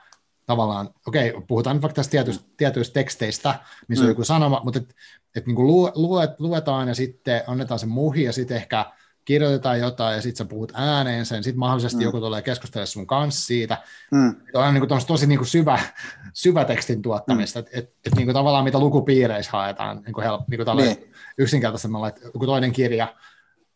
tavallaan, 0.46 0.90
okei, 1.08 1.30
okay, 1.30 1.44
puhutaan 1.48 1.76
nyt 1.76 1.82
vaikka 1.82 1.96
tästä 1.96 2.12
tietyistä, 2.12 2.46
tietyistä 2.58 2.94
teksteistä, 2.94 3.60
missä 3.88 4.04
mm. 4.04 4.06
on 4.06 4.12
joku 4.12 4.24
sanoma, 4.24 4.62
mutta 4.64 4.80
et, 4.80 4.96
et 5.36 5.48
niin 5.48 5.58
luet, 5.94 6.40
luetaan 6.40 6.88
ja 6.88 6.96
sitten 6.96 7.42
annetaan 7.48 7.80
se 7.80 7.86
muhi 7.86 8.24
ja 8.24 8.34
sitten 8.34 8.58
ehkä 8.58 8.86
kirjoitetaan 9.26 9.80
jotain 9.80 10.16
ja 10.16 10.22
sitten 10.22 10.38
sä 10.38 10.46
puhut 10.46 10.72
ääneen 10.76 11.26
sen, 11.26 11.44
sitten 11.44 11.60
mahdollisesti 11.60 11.98
mm. 11.98 12.04
joku 12.04 12.20
tulee 12.20 12.42
keskustelemaan 12.42 12.88
sun 12.88 13.08
kanssa 13.08 13.46
siitä. 13.46 13.78
Mm. 14.12 14.36
On 14.54 14.74
niin 14.74 14.88
kuin 14.88 15.06
tosi 15.08 15.28
niin 15.28 15.40
kuin 15.40 15.48
syvä, 15.48 15.80
syvä 16.34 16.66
tekstin 16.66 17.02
tuottamista, 17.02 17.60
mm. 17.60 17.66
että 17.66 17.80
et, 17.80 17.94
et 18.06 18.16
niin 18.16 18.26
kuin 18.26 18.34
tavallaan 18.34 18.64
mitä 18.64 18.80
lukupiireissä 18.80 19.52
haetaan, 19.52 20.02
niin 20.06 20.14
kuin 20.14 20.24
help, 20.24 20.42
niin 20.48 20.66
kuin 20.66 20.78
niin. 20.78 21.14
yksinkertaisemmin, 21.38 22.08
että 22.08 22.22
joku 22.24 22.46
toinen 22.46 22.72
kirja, 22.72 23.16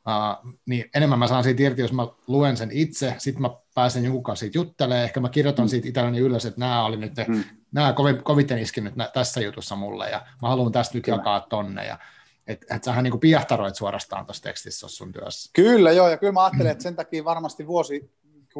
Uh, 0.08 0.54
niin 0.66 0.90
enemmän 0.96 1.20
mä 1.20 1.28
saan 1.28 1.44
siitä 1.44 1.64
irti, 1.64 1.82
jos 1.82 1.94
mä 1.94 2.08
luen 2.28 2.58
sen 2.58 2.70
itse, 2.72 3.16
sitten 3.18 3.42
mä 3.42 3.50
pääsen 3.76 4.04
jonkun 4.04 4.24
kanssa 4.24 4.40
siitä 4.40 4.58
juttelemaan, 4.58 5.04
ehkä 5.04 5.20
mä 5.20 5.30
kirjoitan 5.30 5.66
mm. 5.66 5.70
siitä 5.70 5.88
itselleni 5.88 6.20
ylös, 6.20 6.46
että 6.46 6.60
nämä 6.60 6.86
oli 6.86 6.98
nyt, 6.98 7.14
mm. 7.28 7.44
nämä 7.72 7.94
koviten 8.24 8.60
iski 8.60 8.82
nyt 8.82 8.94
tässä 9.14 9.42
jutussa 9.42 9.76
mulle, 9.76 10.10
ja 10.10 10.22
mä 10.42 10.48
haluan 10.48 10.72
tästä 10.72 10.98
nyt 10.98 11.06
Kyllä. 11.06 11.18
jakaa 11.18 11.40
tonne, 11.40 11.86
ja 11.86 12.00
että 12.48 12.76
et 12.76 12.84
sähän 12.84 13.04
niin 13.04 13.20
piahtaroit 13.20 13.76
suorastaan 13.76 14.26
tuossa 14.26 14.44
tekstissä 14.44 14.88
sun 14.88 15.12
työssä. 15.12 15.50
Kyllä, 15.54 15.92
joo, 15.92 16.10
ja 16.10 16.18
kyllä 16.18 16.34
mä 16.34 16.44
ajattelen, 16.44 16.72
että 16.72 16.84
sen 16.84 16.96
takia 16.96 17.26
varmasti 17.26 17.68
vuosi 17.68 18.12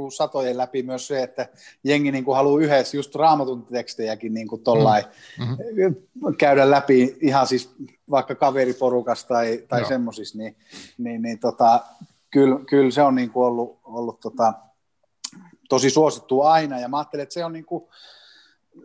satojen 0.10 0.58
läpi 0.58 0.84
myös 0.84 1.08
se, 1.08 1.24
että 1.24 1.50
jengi 1.84 2.12
niin 2.12 2.26
kuin 2.26 2.36
haluaa 2.36 2.62
yhdessä 2.62 2.98
just 2.98 3.16
raamatun 3.16 3.66
tekstejäkin 3.66 4.34
niin 4.34 4.48
kuin 4.48 4.64
tollain 4.64 5.04
mm-hmm. 5.40 6.36
käydä 6.38 6.72
läpi 6.72 7.18
ihan 7.22 7.48
siis 7.48 7.76
vaikka 8.10 8.36
kaveriporukasta 8.36 9.28
tai, 9.28 9.64
tai 9.68 9.86
semmoisissa, 9.86 10.38
niin, 10.38 10.56
niin, 10.98 11.22
niin 11.22 11.40
tota, 11.40 11.80
kyllä, 12.32 12.60
kyllä, 12.70 12.92
se 12.92 13.02
on 13.02 13.16
niin 13.16 13.30
kuin 13.30 13.46
ollut, 13.46 13.80
ollut 13.84 14.20
tota, 14.20 14.54
tosi 15.70 15.90
suosittu 15.90 16.42
aina 16.42 16.80
ja 16.80 16.88
mä 16.88 16.98
ajattelen, 16.98 17.24
että 17.24 17.34
se 17.34 17.46
on 17.46 17.54
niin 17.54 17.66
kuin, 17.66 17.84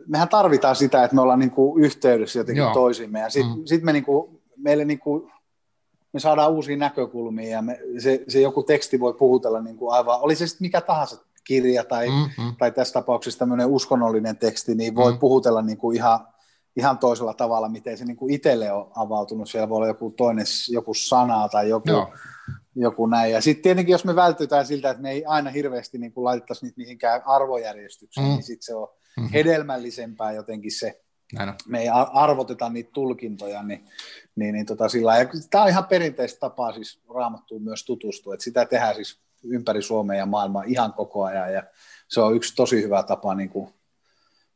mehän 0.07 0.29
tarvitaan 0.29 0.75
sitä, 0.75 1.03
että 1.03 1.15
me 1.15 1.21
ollaan 1.21 1.39
niin 1.39 1.51
kuin 1.51 1.83
yhteydessä 1.83 2.39
jotenkin 2.39 2.61
Joo. 2.61 2.73
toisimme 2.73 3.19
ja 3.19 3.29
sitten 3.29 3.57
mm. 3.57 3.65
sit 3.65 3.83
me 3.83 3.93
niin 3.93 4.05
kuin, 4.05 4.32
meille 4.63 4.85
niin 4.85 4.99
kuin 4.99 5.31
me 6.13 6.19
saadaan 6.19 6.51
uusia 6.51 6.77
näkökulmia 6.77 7.49
ja 7.49 7.61
me, 7.61 7.79
se, 7.97 8.23
se 8.27 8.41
joku 8.41 8.63
teksti 8.63 8.99
voi 8.99 9.13
puhutella 9.13 9.61
niin 9.61 9.77
kuin 9.77 9.93
aivan, 9.93 10.19
oli 10.21 10.35
se 10.35 10.47
sitten 10.47 10.65
mikä 10.65 10.81
tahansa 10.81 11.25
kirja 11.43 11.83
tai, 11.83 12.09
mm-hmm. 12.09 12.55
tai 12.59 12.71
tässä 12.71 12.93
tapauksessa 12.93 13.39
tämmöinen 13.39 13.67
uskonnollinen 13.67 14.37
teksti, 14.37 14.75
niin 14.75 14.95
voi 14.95 15.05
mm-hmm. 15.05 15.19
puhutella 15.19 15.61
niin 15.61 15.77
kuin 15.77 15.97
ihan, 15.97 16.27
ihan 16.75 16.97
toisella 16.97 17.33
tavalla, 17.33 17.69
miten 17.69 17.97
se 17.97 18.05
niin 18.05 18.17
kuin 18.17 18.33
itselle 18.33 18.71
on 18.71 18.91
avautunut. 18.95 19.49
Siellä 19.49 19.69
voi 19.69 19.75
olla 19.75 19.87
joku 19.87 20.13
toinen, 20.17 20.45
joku 20.69 20.93
sana 20.93 21.49
tai 21.49 21.69
joku, 21.69 21.89
joku 22.75 23.05
näin. 23.05 23.31
Ja 23.31 23.41
sitten 23.41 23.63
tietenkin, 23.63 23.91
jos 23.91 24.05
me 24.05 24.15
vältytään 24.15 24.65
siltä, 24.65 24.89
että 24.89 25.03
me 25.03 25.11
ei 25.11 25.25
aina 25.25 25.49
hirveästi 25.49 25.97
niin 25.97 26.13
kuin 26.13 26.23
laitettaisi 26.23 26.65
niitä 26.65 26.77
mihinkään 26.77 27.21
arvojärjestykseen, 27.25 28.25
mm-hmm. 28.25 28.35
niin 28.35 28.43
sitten 28.43 28.65
se 28.65 28.75
on 28.75 28.87
mm-hmm. 29.17 29.31
hedelmällisempää 29.33 30.31
jotenkin 30.31 30.71
se, 30.71 31.01
näin 31.33 31.49
on. 31.49 31.55
me 31.67 31.81
ei 31.81 31.89
arvoteta 32.13 32.69
niitä 32.69 32.89
tulkintoja, 32.93 33.63
niin, 33.63 33.85
niin, 34.35 34.53
niin 34.53 34.65
tota 34.65 34.89
sillä 34.89 35.17
ja 35.17 35.25
Tämä 35.49 35.63
on 35.63 35.69
ihan 35.69 35.85
perinteistä 35.85 36.39
tapaa 36.39 36.73
siis 36.73 36.99
raamattuun 37.15 37.63
myös 37.63 37.85
tutustua, 37.85 38.33
että 38.33 38.43
sitä 38.43 38.65
tehdään 38.65 38.95
siis 38.95 39.19
ympäri 39.43 39.81
Suomea 39.81 40.17
ja 40.17 40.25
maailmaa 40.25 40.63
ihan 40.63 40.93
koko 40.93 41.23
ajan, 41.23 41.53
ja 41.53 41.63
se 42.07 42.21
on 42.21 42.35
yksi 42.35 42.55
tosi 42.55 42.83
hyvä 42.83 43.03
tapa 43.03 43.35
niin 43.35 43.49
kuin, 43.49 43.73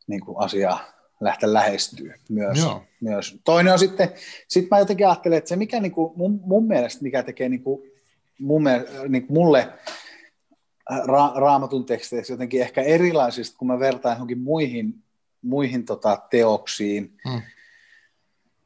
niin 0.07 0.21
kuin 0.21 0.37
asiaa 0.39 0.79
lähteä 1.19 1.53
lähestyä 1.53 2.15
myös. 2.29 2.57
myös. 3.01 3.39
Toinen 3.43 3.73
on 3.73 3.79
sitten, 3.79 4.09
sit 4.47 4.69
mä 4.71 4.79
jotenkin 4.79 5.07
ajattelen, 5.07 5.37
että 5.37 5.47
se 5.47 5.55
mikä 5.55 5.79
niin 5.79 5.91
kuin 5.91 6.13
mun, 6.15 6.39
mun 6.45 6.67
mielestä, 6.67 7.03
mikä 7.03 7.23
tekee 7.23 7.49
niin 7.49 7.63
kuin, 7.63 7.81
mun 8.39 8.63
niin 9.07 9.27
kuin 9.27 9.33
mulle 9.33 9.73
ra, 11.05 11.31
raamatun 11.35 11.85
teksteissä 11.85 12.33
jotenkin 12.33 12.61
ehkä 12.61 12.81
erilaisista, 12.81 13.57
kun 13.57 13.67
mä 13.67 13.79
vertaan 13.79 14.15
johonkin 14.15 14.39
muihin 14.39 15.03
muihin 15.47 15.85
tota, 15.85 16.17
teoksiin, 16.29 17.17
hmm. 17.29 17.41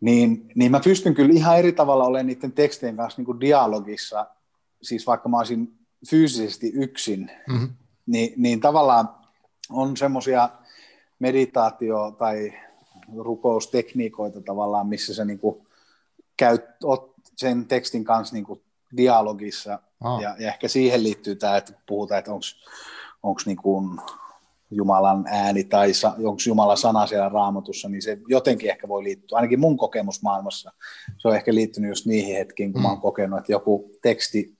niin, 0.01 0.51
niin 0.55 0.71
mä 0.71 0.79
pystyn 0.83 1.13
kyllä 1.13 1.33
ihan 1.33 1.59
eri 1.59 1.71
tavalla 1.71 2.05
olemaan 2.05 2.27
niiden 2.27 2.51
tekstien 2.51 2.97
kanssa 2.97 3.19
niin 3.19 3.25
kuin 3.25 3.39
dialogissa, 3.39 4.27
siis 4.81 5.07
vaikka 5.07 5.29
mä 5.29 5.37
olisin 5.37 5.73
fyysisesti 6.09 6.71
yksin, 6.75 7.31
hmm. 7.51 7.69
niin, 8.05 8.33
niin 8.37 8.59
tavallaan 8.59 9.09
on 9.69 9.97
semmoisia 9.97 10.49
meditaatio- 11.19 12.11
tai 12.17 12.53
rukoustekniikoita 13.17 14.41
tavallaan, 14.41 14.87
missä 14.87 15.13
sä 15.13 15.25
niin 15.25 15.39
kuin 15.39 15.67
käyt, 16.37 16.65
sen 17.35 17.65
tekstin 17.65 18.03
kanssa 18.03 18.35
niin 18.35 18.45
kuin 18.45 18.61
dialogissa, 18.97 19.79
ah. 20.01 20.21
ja, 20.21 20.35
ja 20.39 20.47
ehkä 20.47 20.67
siihen 20.67 21.03
liittyy 21.03 21.35
tämä, 21.35 21.57
että 21.57 21.73
puhutaan, 21.85 22.19
että 22.19 22.31
onko 22.31 22.45
onko 23.23 23.41
niin 23.45 23.57
kuin 23.57 24.01
Jumalan 24.71 25.25
ääni 25.27 25.63
tai 25.63 25.93
sa, 25.93 26.13
onko 26.17 26.41
Jumalan 26.47 26.77
sana 26.77 27.07
siellä 27.07 27.29
raamatussa, 27.29 27.89
niin 27.89 28.01
se 28.01 28.17
jotenkin 28.27 28.69
ehkä 28.69 28.87
voi 28.87 29.03
liittyä, 29.03 29.35
ainakin 29.35 29.59
mun 29.59 29.77
kokemus 29.77 30.21
maailmassa, 30.21 30.71
se 31.17 31.27
on 31.27 31.35
ehkä 31.35 31.55
liittynyt 31.55 31.89
just 31.89 32.05
niihin 32.05 32.35
hetkiin, 32.35 32.73
kun 32.73 32.81
mm. 32.81 32.83
mä 32.83 32.89
oon 32.89 32.97
mm. 32.97 33.01
kokenut, 33.01 33.39
että 33.39 33.51
joku 33.51 33.91
teksti, 34.01 34.57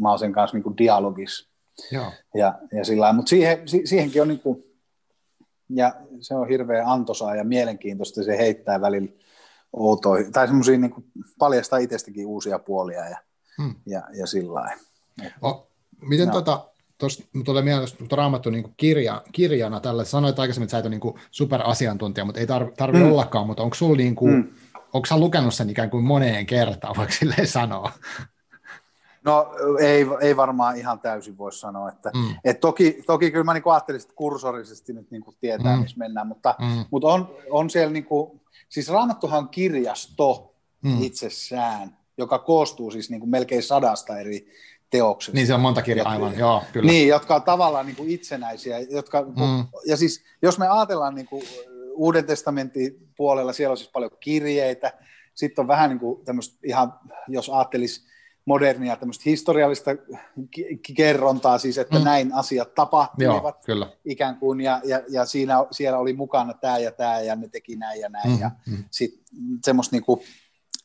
mä 0.00 0.10
oon 0.10 0.18
sen 0.18 0.32
kanssa 0.32 0.56
niin 0.56 0.62
kuin 0.62 0.76
dialogissa. 0.76 1.48
Joo. 1.90 2.12
Ja, 2.34 2.58
ja 2.72 2.84
sillä 2.84 3.12
mutta 3.12 3.30
siihen, 3.30 3.68
si, 3.68 3.82
siihenkin 3.84 4.22
on 4.22 4.28
niin 4.28 4.40
kuin, 4.40 4.64
ja 5.70 5.94
se 6.20 6.34
on 6.34 6.48
hirveän 6.48 6.86
antoisaa 6.86 7.36
ja 7.36 7.44
mielenkiintoista, 7.44 8.22
se 8.22 8.38
heittää 8.38 8.80
välillä 8.80 9.08
outoihin, 9.72 10.32
tai 10.32 10.46
semmoisia 10.46 10.78
niin 10.78 11.12
paljastaa 11.38 11.78
itsestäkin 11.78 12.26
uusia 12.26 12.58
puolia 12.58 13.08
ja, 13.08 13.18
hmm. 13.62 13.74
ja, 13.86 14.02
ja 14.18 14.26
sillä 14.26 14.54
lailla. 14.54 14.82
Miten 16.00 16.26
no. 16.28 16.32
tota, 16.32 16.68
tuosta 17.04 17.44
tulee 17.44 17.62
mieleen, 17.62 17.82
jos 17.82 17.96
raamattu 18.12 18.50
niin 18.50 18.74
kirja, 18.76 19.22
kirjana 19.32 19.80
tällä, 19.80 20.04
sanoit 20.04 20.38
aikaisemmin, 20.38 20.64
että 20.64 20.70
sä 20.70 20.78
et 20.78 20.86
ole 20.86 20.90
niin 20.90 21.14
superasiantuntija, 21.30 22.24
mutta 22.24 22.40
ei 22.40 22.46
tarvitse 22.46 22.76
tarvi 22.76 22.98
mm. 22.98 23.12
ollakaan, 23.12 23.46
mutta 23.46 23.62
onko 23.62 23.74
sulla 23.74 23.96
niin 23.96 24.14
kuin, 24.14 24.34
mm. 24.34 24.48
onko 24.92 25.06
sä 25.06 25.18
lukenut 25.18 25.54
sen 25.54 25.70
ikään 25.70 25.90
kuin 25.90 26.04
moneen 26.04 26.46
kertaan, 26.46 26.96
vaikka 26.96 27.14
silleen 27.14 27.48
sanoa? 27.48 27.92
No 29.24 29.50
ei, 29.80 30.06
ei 30.20 30.36
varmaan 30.36 30.76
ihan 30.76 31.00
täysin 31.00 31.38
voi 31.38 31.52
sanoa, 31.52 31.88
että 31.88 32.10
mm. 32.14 32.36
et 32.44 32.60
toki, 32.60 33.02
toki 33.06 33.30
kyllä 33.30 33.44
mä 33.44 33.54
niin 33.54 33.62
ajattelisin, 33.66 34.06
että 34.06 34.16
kursorisesti 34.16 34.92
nyt 34.92 35.10
niin 35.10 35.22
kuin 35.22 35.36
tietää, 35.40 35.76
mm. 35.76 35.82
missä 35.82 35.98
mennään, 35.98 36.26
mutta, 36.26 36.54
mm. 36.58 36.84
mutta 36.90 37.08
on, 37.08 37.36
on 37.50 37.70
siellä, 37.70 37.92
niin 37.92 38.04
kuin, 38.04 38.40
siis 38.68 38.88
Raamattuhan 38.88 39.38
on 39.38 39.48
kirjasto 39.48 40.54
mm. 40.82 41.02
itsessään, 41.02 41.96
joka 42.18 42.38
koostuu 42.38 42.90
siis 42.90 43.10
niin 43.10 43.20
kuin 43.20 43.30
melkein 43.30 43.62
sadasta 43.62 44.18
eri 44.18 44.48
teoksesta. 44.94 45.36
Niin 45.36 45.46
se 45.46 45.54
on 45.54 45.60
monta 45.60 45.82
kirjaa, 45.82 46.08
aivan, 46.08 46.38
joo, 46.38 46.62
kyllä. 46.72 46.92
Niin, 46.92 47.08
jotka 47.08 47.34
on 47.34 47.42
tavallaan 47.42 47.86
niin 47.86 47.96
kuin 47.96 48.10
itsenäisiä, 48.10 48.78
jotka, 48.78 49.22
mm. 49.22 49.66
ja 49.86 49.96
siis 49.96 50.24
jos 50.42 50.58
me 50.58 50.68
ajatellaan 50.68 51.14
niin 51.14 51.26
kuin 51.26 51.42
Uuden 51.94 52.24
testamentin 52.24 53.08
puolella, 53.16 53.52
siellä 53.52 53.72
on 53.72 53.76
siis 53.76 53.90
paljon 53.90 54.10
kirjeitä, 54.20 54.92
sitten 55.34 55.62
on 55.62 55.68
vähän 55.68 55.90
niin 55.90 55.98
kuin 55.98 56.24
tämmöistä 56.24 56.58
ihan, 56.64 56.94
jos 57.28 57.48
ajattelisi 57.48 58.06
modernia 58.44 58.96
tämmöistä 58.96 59.22
historiallista 59.26 59.90
kerrontaa, 60.96 61.58
siis 61.58 61.78
että 61.78 61.98
mm. 61.98 62.04
näin 62.04 62.34
asiat 62.34 62.74
tapahtuivat 62.74 63.68
Joo, 63.68 63.86
ikään 64.04 64.36
kuin, 64.36 64.60
ja, 64.60 64.80
ja, 64.84 65.02
ja 65.08 65.24
siinä, 65.24 65.54
siellä 65.70 65.98
oli 65.98 66.12
mukana 66.12 66.54
tämä 66.54 66.78
ja 66.78 66.92
tämä, 66.92 67.20
ja 67.20 67.36
ne 67.36 67.48
teki 67.48 67.76
näin 67.76 68.00
ja 68.00 68.08
näin, 68.08 68.30
mm. 68.30 68.40
ja 68.40 68.50
mm. 68.66 68.84
sitten 68.90 69.24
semmoista 69.64 69.96
niin 69.96 70.04
kuin, 70.04 70.20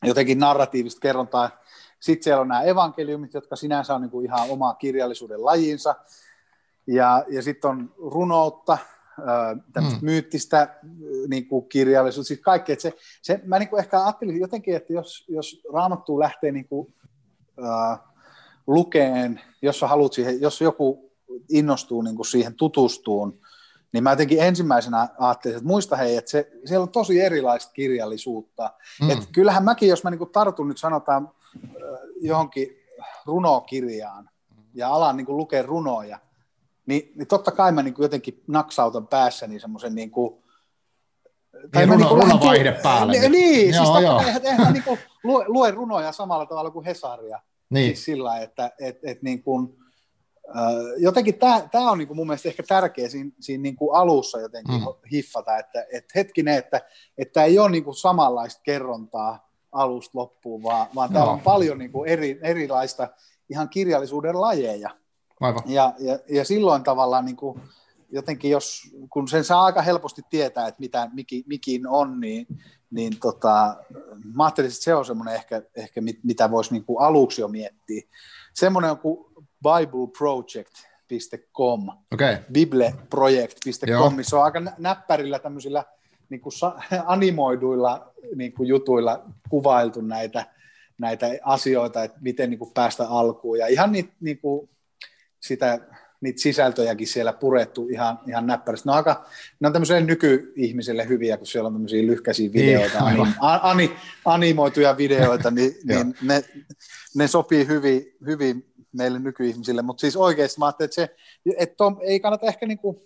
jotenkin 0.02 0.38
narratiivista 0.38 1.00
kerrontaa. 1.00 1.59
Sitten 2.00 2.24
siellä 2.24 2.40
on 2.40 2.48
nämä 2.48 2.62
evankeliumit, 2.62 3.34
jotka 3.34 3.56
sinänsä 3.56 3.94
on 3.94 4.00
niin 4.00 4.10
kuin 4.10 4.26
ihan 4.26 4.50
oma 4.50 4.74
kirjallisuuden 4.74 5.44
lajinsa, 5.44 5.94
ja, 6.86 7.24
ja 7.28 7.42
sitten 7.42 7.70
on 7.70 7.94
runoutta, 7.96 8.78
tämmöistä 9.72 10.00
mm. 10.00 10.04
myyttistä 10.04 10.74
niin 11.28 11.46
kuin 11.46 11.68
kirjallisuutta, 11.68 12.28
siis 12.28 12.40
kaikkea. 12.40 12.76
Se, 12.78 12.92
se, 13.22 13.40
mä 13.44 13.58
niin 13.58 13.68
kuin 13.68 13.80
ehkä 13.80 14.04
ajattelin 14.04 14.40
jotenkin, 14.40 14.76
että 14.76 14.92
jos, 14.92 15.24
jos 15.28 15.62
raamattu 15.72 16.18
lähtee 16.18 16.52
niin 16.52 16.68
kuin 16.68 16.94
äh, 17.64 17.98
lukeen, 18.66 19.40
jos, 19.62 19.80
haluat 19.80 20.12
siihen, 20.12 20.40
jos 20.40 20.60
joku 20.60 21.12
innostuu 21.48 22.02
niin 22.02 22.16
kuin 22.16 22.26
siihen 22.26 22.54
tutustuun, 22.54 23.38
niin 23.92 24.04
mä 24.04 24.10
jotenkin 24.10 24.42
ensimmäisenä 24.42 25.08
ajattelin, 25.18 25.56
että 25.56 25.68
muista 25.68 25.96
hei, 25.96 26.16
että 26.16 26.30
se, 26.30 26.50
siellä 26.64 26.82
on 26.82 26.88
tosi 26.88 27.20
erilaista 27.20 27.72
kirjallisuutta. 27.72 28.70
Mm. 29.02 29.10
Että 29.10 29.24
kyllähän 29.32 29.64
mäkin, 29.64 29.88
jos 29.88 30.04
mä 30.04 30.10
niin 30.10 30.18
kuin 30.18 30.32
tartun 30.32 30.68
nyt 30.68 30.78
sanotaan 30.78 31.30
äh, 31.64 31.72
johonkin 32.20 32.68
runokirjaan 33.26 34.30
ja 34.74 34.88
alan 34.88 35.16
niin 35.16 35.26
kuin 35.26 35.36
lukea 35.36 35.62
runoja, 35.62 36.18
niin, 36.86 37.12
niin 37.16 37.26
totta 37.26 37.50
kai 37.50 37.72
mä 37.72 37.82
niin 37.82 37.94
kuin 37.94 38.04
jotenkin 38.04 38.42
naksautan 38.46 39.06
päässäni 39.06 39.60
semmoisen 39.60 39.94
niin 39.94 40.10
kuin, 40.10 40.42
tai 41.72 41.86
niin, 41.86 41.88
runo, 41.88 42.14
niin 42.14 42.22
runovaihde 42.22 42.72
päälle. 42.82 43.12
Niin, 43.12 43.32
niin 43.32 43.74
joo, 43.74 43.84
siis 43.84 44.04
joo. 44.04 44.20
Eihän, 44.20 44.40
eihän 44.44 44.72
niin 44.72 44.82
kuin, 44.82 44.98
lue, 45.24 45.44
lue 45.48 45.70
runoja 45.70 46.12
samalla 46.12 46.46
tavalla 46.46 46.70
kuin 46.70 46.84
Hesaria. 46.84 47.40
Niin. 47.70 47.86
Siis 47.86 48.04
sillä, 48.04 48.38
että 48.38 48.72
et, 48.78 48.98
et 49.02 49.22
niin 49.22 49.42
kuin, 49.42 49.76
jotenkin 50.98 51.38
tämä 51.70 51.90
on 51.90 51.98
niin 51.98 52.08
kuin 52.08 52.16
mun 52.16 52.26
mielestä 52.26 52.48
ehkä 52.48 52.62
tärkeä 52.68 53.08
siinä, 53.08 53.30
siinä 53.40 53.62
niin 53.62 53.76
kuin 53.76 53.96
alussa 53.96 54.40
jotenkin 54.40 54.74
mm. 54.74 54.86
hiffata, 55.12 55.58
että 55.58 55.86
et 55.92 56.04
hetkinen, 56.14 56.54
että 56.54 56.80
että 57.18 57.44
ei 57.44 57.58
ole 57.58 57.70
niin 57.70 57.84
kuin 57.84 57.96
samanlaista 57.96 58.62
kerrontaa 58.62 59.50
alusta 59.72 60.18
loppuun, 60.18 60.62
vaan, 60.62 60.86
vaan 60.94 61.10
no. 61.10 61.14
täällä 61.14 61.32
on 61.32 61.40
paljon 61.40 61.78
niin 61.78 61.92
kuin 61.92 62.10
eri, 62.10 62.40
erilaista 62.42 63.08
ihan 63.50 63.68
kirjallisuuden 63.68 64.40
lajeja. 64.40 64.90
Aivan. 65.40 65.62
Ja, 65.66 65.94
ja, 65.98 66.18
ja 66.28 66.44
silloin 66.44 66.82
tavallaan 66.82 67.24
niin 67.24 67.36
kuin, 67.36 67.60
jotenkin 68.12 68.50
jos, 68.50 68.82
kun 69.10 69.28
sen 69.28 69.44
saa 69.44 69.64
aika 69.64 69.82
helposti 69.82 70.22
tietää, 70.30 70.68
että 70.68 70.80
mitä 70.80 71.10
miki, 71.12 71.44
mikin 71.46 71.86
on, 71.86 72.20
niin, 72.20 72.46
niin 72.90 73.20
tota, 73.20 73.76
mä 74.34 74.44
ajattelin, 74.44 74.68
että 74.70 74.84
se 74.84 74.94
on 74.94 75.04
semmoinen 75.04 75.34
ehkä, 75.34 75.62
ehkä 75.76 76.00
mitä 76.22 76.50
voisi 76.50 76.72
niin 76.72 76.84
kuin 76.84 77.00
aluksi 77.00 77.40
jo 77.40 77.48
miettiä. 77.48 78.02
Semmoinen 78.54 78.98
kuin 78.98 79.26
bibleproject.com, 79.64 81.88
okay. 82.12 82.36
bibleproject.com, 82.52 84.14
missä 84.14 84.36
on 84.36 84.44
aika 84.44 84.62
näppärillä 84.78 85.38
tämmöisillä 85.38 85.84
niin 86.28 86.40
kuin 86.40 86.52
animoiduilla 87.06 88.12
niin 88.34 88.52
kuin 88.52 88.68
jutuilla 88.68 89.24
kuvailtu 89.48 90.00
näitä, 90.00 90.46
näitä 90.98 91.26
asioita, 91.42 92.04
että 92.04 92.18
miten 92.20 92.50
niin 92.50 92.58
kuin 92.58 92.72
päästä 92.74 93.08
alkuun. 93.08 93.58
Ja 93.58 93.66
ihan 93.66 93.92
niitä, 93.92 94.12
niin 94.20 94.38
kuin, 94.38 94.70
sitä 95.40 95.80
niitä 96.20 96.40
sisältöjäkin 96.40 97.06
siellä 97.06 97.32
purettu 97.32 97.88
ihan, 97.88 98.18
ihan 98.28 98.46
näppärästi. 98.46 98.88
Ne 98.88 98.92
on, 98.92 98.96
aika, 98.96 99.24
ne 99.60 99.66
on 99.66 99.72
tämmöiselle 99.72 100.00
nykyihmiselle 100.00 101.08
hyviä, 101.08 101.36
kun 101.36 101.46
siellä 101.46 101.66
on 101.66 101.72
tämmöisiä 101.72 102.06
lyhkäisiä 102.06 102.42
niin, 102.42 102.52
videoita, 102.52 103.10
niin, 103.10 103.20
ani, 103.20 103.58
ani, 103.62 103.96
animoituja 104.24 104.96
videoita, 104.96 105.50
niin, 105.50 105.74
niin 105.88 106.14
ne, 106.22 106.44
ne 107.14 107.28
sopii 107.28 107.66
hyvin, 107.66 108.16
hyvin 108.26 108.69
meille 108.92 109.18
nykyihmisille, 109.18 109.82
mutta 109.82 110.00
siis 110.00 110.16
oikeasti 110.16 110.58
mä 110.58 110.66
ajattelin, 110.66 110.88
että, 110.88 110.94
se, 110.94 111.16
että 111.58 111.84
on, 111.84 111.98
ei 112.02 112.20
kannata 112.20 112.46
ehkä 112.46 112.66
niin 112.66 112.78
kuin, 112.78 112.96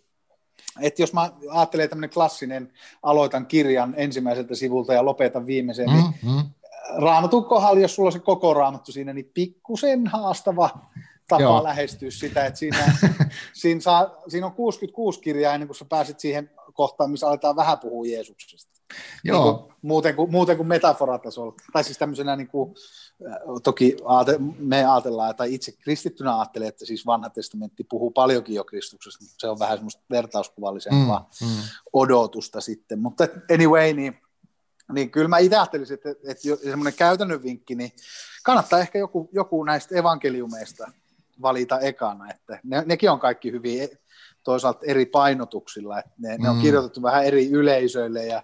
että 0.80 1.02
jos 1.02 1.12
mä 1.12 1.30
ajattelen 1.50 1.88
tämmöinen 1.88 2.10
klassinen, 2.10 2.72
aloitan 3.02 3.46
kirjan 3.46 3.94
ensimmäiseltä 3.96 4.54
sivulta 4.54 4.92
ja 4.92 5.04
lopetan 5.04 5.46
viimeisen, 5.46 5.86
niin 5.86 6.04
mm, 6.22 6.30
mm. 6.30 6.42
raamatun 6.96 7.44
kohdalla, 7.44 7.80
jos 7.80 7.94
sulla 7.94 8.08
on 8.08 8.12
se 8.12 8.18
koko 8.18 8.54
raamattu 8.54 8.92
siinä, 8.92 9.12
niin 9.12 9.30
pikkusen 9.34 10.06
haastava 10.06 10.70
tapa 11.28 11.42
Joo. 11.42 11.64
lähestyä 11.64 12.10
sitä, 12.10 12.46
että 12.46 12.58
siinä, 12.58 12.78
siinä, 13.52 13.80
saa, 13.80 14.22
siinä 14.28 14.46
on 14.46 14.52
66 14.52 15.20
kirjaa 15.20 15.54
ennen 15.54 15.68
kuin 15.68 15.76
sä 15.76 15.84
pääset 15.88 16.20
siihen 16.20 16.50
kohtaan, 16.72 17.10
missä 17.10 17.26
aletaan 17.26 17.56
vähän 17.56 17.78
puhua 17.78 18.06
Jeesuksesta. 18.06 18.73
Joo. 19.24 19.44
Niin 19.44 19.56
kuin, 19.56 19.74
muuten, 19.82 20.16
kuin, 20.16 20.30
muuten 20.30 20.56
kuin 20.56 20.66
metaforatasolla. 20.66 21.54
Tai 21.72 21.84
siis 21.84 21.98
tämmöisenä 21.98 22.36
niin 22.36 22.48
kuin, 22.48 22.74
äh, 23.30 23.36
toki 23.62 23.96
aate, 24.04 24.36
me 24.58 24.84
ajatellaan, 24.86 25.36
tai 25.36 25.54
itse 25.54 25.72
kristittynä 25.72 26.38
ajattelee, 26.38 26.68
että 26.68 26.86
siis 26.86 27.06
vanha 27.06 27.30
testamentti 27.30 27.84
puhuu 27.84 28.10
paljonkin 28.10 28.54
jo 28.54 28.64
Kristuksesta, 28.64 29.24
mutta 29.24 29.34
se 29.38 29.48
on 29.48 29.58
vähän 29.58 29.78
semmoista 29.78 30.02
vertauskuvallisempaa 30.10 31.30
mm, 31.40 31.46
mm. 31.46 31.62
odotusta 31.92 32.60
sitten. 32.60 32.98
Mutta 32.98 33.28
anyway, 33.54 33.92
niin, 33.92 34.18
niin 34.92 35.10
kyllä 35.10 35.28
mä 35.28 35.38
itse 35.38 35.56
ajattelisin, 35.56 35.94
että, 35.94 36.10
että 36.10 36.42
semmoinen 36.62 36.94
käytännön 36.94 37.42
vinkki, 37.42 37.74
niin 37.74 37.92
kannattaa 38.44 38.78
ehkä 38.78 38.98
joku, 38.98 39.28
joku 39.32 39.64
näistä 39.64 39.96
evankeliumeista 39.98 40.90
valita 41.42 41.80
ekana, 41.80 42.30
että 42.30 42.60
ne, 42.64 42.82
nekin 42.86 43.10
on 43.10 43.20
kaikki 43.20 43.52
hyvin 43.52 43.82
e, 43.82 43.88
toisaalta 44.42 44.80
eri 44.86 45.06
painotuksilla, 45.06 45.98
että 45.98 46.10
ne, 46.18 46.36
mm. 46.36 46.42
ne 46.42 46.50
on 46.50 46.56
mm. 46.56 46.62
kirjoitettu 46.62 47.02
vähän 47.02 47.24
eri 47.24 47.50
yleisöille 47.50 48.26
ja 48.26 48.42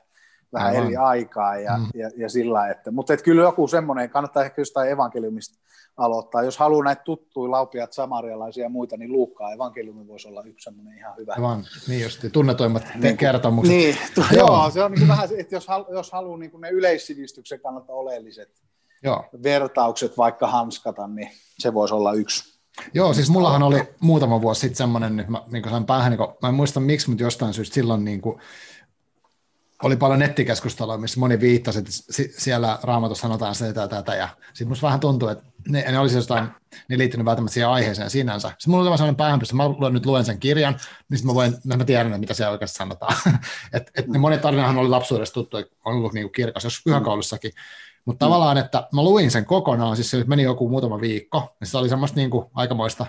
vähän 0.53 0.69
Aivan. 0.69 0.87
eri 0.87 0.97
aikaa 0.97 1.57
ja, 1.57 1.77
mm. 1.77 1.87
ja, 1.95 2.11
ja 2.17 2.29
sillä 2.29 2.69
että, 2.69 2.91
mutta 2.91 3.13
että 3.13 3.25
kyllä 3.25 3.43
joku 3.43 3.69
semmoinen, 3.69 4.11
kannattaa 4.11 4.45
ehkä 4.45 4.61
jostain 4.61 4.91
evankeliumista 4.91 5.61
aloittaa, 5.97 6.43
jos 6.43 6.59
haluaa 6.59 6.85
näitä 6.85 7.03
tuttuja 7.03 7.51
laupiat 7.51 7.93
samarialaisia 7.93 8.63
ja 8.65 8.69
muita, 8.69 8.97
niin 8.97 9.13
Luukkaa 9.13 9.53
evankeliumi 9.53 10.09
voisi 10.09 10.29
olla 10.29 10.43
yksi 10.43 10.65
semmoinen 10.65 10.99
ihan 10.99 11.17
hyvä. 11.17 11.33
Aivan, 11.33 11.65
niin 11.89 12.03
just, 12.03 12.25
tunnetuimmat 12.33 12.83
niin, 12.95 13.17
kertomukset. 13.17 13.77
Niin, 13.77 13.97
tu- 14.15 14.21
joo. 14.33 14.47
joo, 14.47 14.71
se 14.71 14.83
on 14.83 14.93
niin 14.93 15.09
vähän, 15.09 15.29
että 15.39 15.55
jos, 15.55 15.69
halu, 15.69 15.87
jos 15.93 16.13
haluaa 16.13 16.39
niin 16.39 16.61
ne 16.61 16.71
yleissivistyksen 16.71 17.61
kannalta 17.61 17.93
oleelliset 17.93 18.63
joo. 19.03 19.25
vertaukset 19.43 20.17
vaikka 20.17 20.47
hanskata, 20.47 21.07
niin 21.07 21.31
se 21.59 21.75
voisi 21.75 21.95
olla 21.95 22.13
yksi. 22.13 22.61
Joo, 22.95 23.15
siis 23.15 23.31
mullahan 23.31 23.63
oli 23.63 23.83
muutama 24.01 24.43
vuosi 24.43 24.61
sitten 24.61 24.77
semmoinen, 24.77 25.17
nyt 25.17 25.29
mä 25.29 25.43
niin 25.53 25.87
päähän, 25.87 26.13
niin 26.13 26.29
mä 26.43 26.49
en 26.49 26.55
muista 26.55 26.81
miksi, 26.81 27.09
mutta 27.09 27.25
jostain 27.25 27.55
syystä 27.55 27.75
silloin 27.75 28.05
niin 28.05 28.21
kuin, 28.21 28.41
oli 29.83 29.97
paljon 29.97 30.19
nettikeskustelua, 30.19 30.99
missä 30.99 31.21
moni 31.21 31.41
viittasi, 31.41 31.79
että 31.79 31.91
siellä 32.39 32.79
raamatussa 32.83 33.23
sanotaan 33.23 33.55
sitä 33.55 33.81
ja 33.81 33.89
tätä, 33.89 34.15
ja 34.15 34.29
sitten 34.47 34.69
musta 34.69 34.87
vähän 34.87 35.01
tuntuu, 35.01 35.29
että 35.29 35.45
ne, 35.69 35.85
ne 35.93 35.99
olisi 35.99 36.17
jostain, 36.17 36.49
ne 36.89 36.99
liittynyt 36.99 37.25
välttämättä 37.25 37.55
siihen 37.55 37.69
aiheeseen 37.69 38.11
sinänsä. 38.11 38.49
Sitten 38.49 38.71
mulla 38.71 38.91
oli 38.91 38.99
sellainen 38.99 39.17
päähänpistö, 39.17 39.57
mä 39.57 39.69
luen, 39.69 39.93
nyt 39.93 40.07
luen 40.07 40.25
sen 40.25 40.41
kirjan, 40.41 40.73
niin 41.09 41.19
sitten 41.19 41.27
mä, 41.27 41.35
voin, 41.35 41.55
mä 41.65 41.85
tiedän, 41.85 42.21
mitä 42.21 42.35
siellä 42.35 42.53
oikeasti 42.53 42.77
sanotaan. 42.77 43.17
et, 43.73 43.91
et 43.95 44.09
ne 44.09 44.19
monet 44.19 44.41
tarinahan 44.41 44.79
oli 44.79 44.89
lapsuudessa 44.89 45.35
tuttu, 45.35 45.57
on 45.57 45.65
ollut 45.85 46.13
niin 46.13 46.33
kirkas, 46.33 46.65
jos 46.65 46.81
pyhäkoulussakin, 46.85 47.53
mutta 48.05 48.25
mm. 48.25 48.29
tavallaan, 48.29 48.59
että 48.59 48.89
mä 48.93 49.03
luin 49.03 49.31
sen 49.31 49.45
kokonaan, 49.45 49.97
siis 49.97 50.11
se 50.11 50.25
meni 50.27 50.43
joku 50.43 50.69
muutama 50.69 51.01
viikko, 51.01 51.57
niin 51.61 51.69
se 51.69 51.79
oli 51.79 51.89
semmoista 51.89 52.17
niin 52.17 52.31
kuin 52.31 52.47
aikamoista 52.55 53.07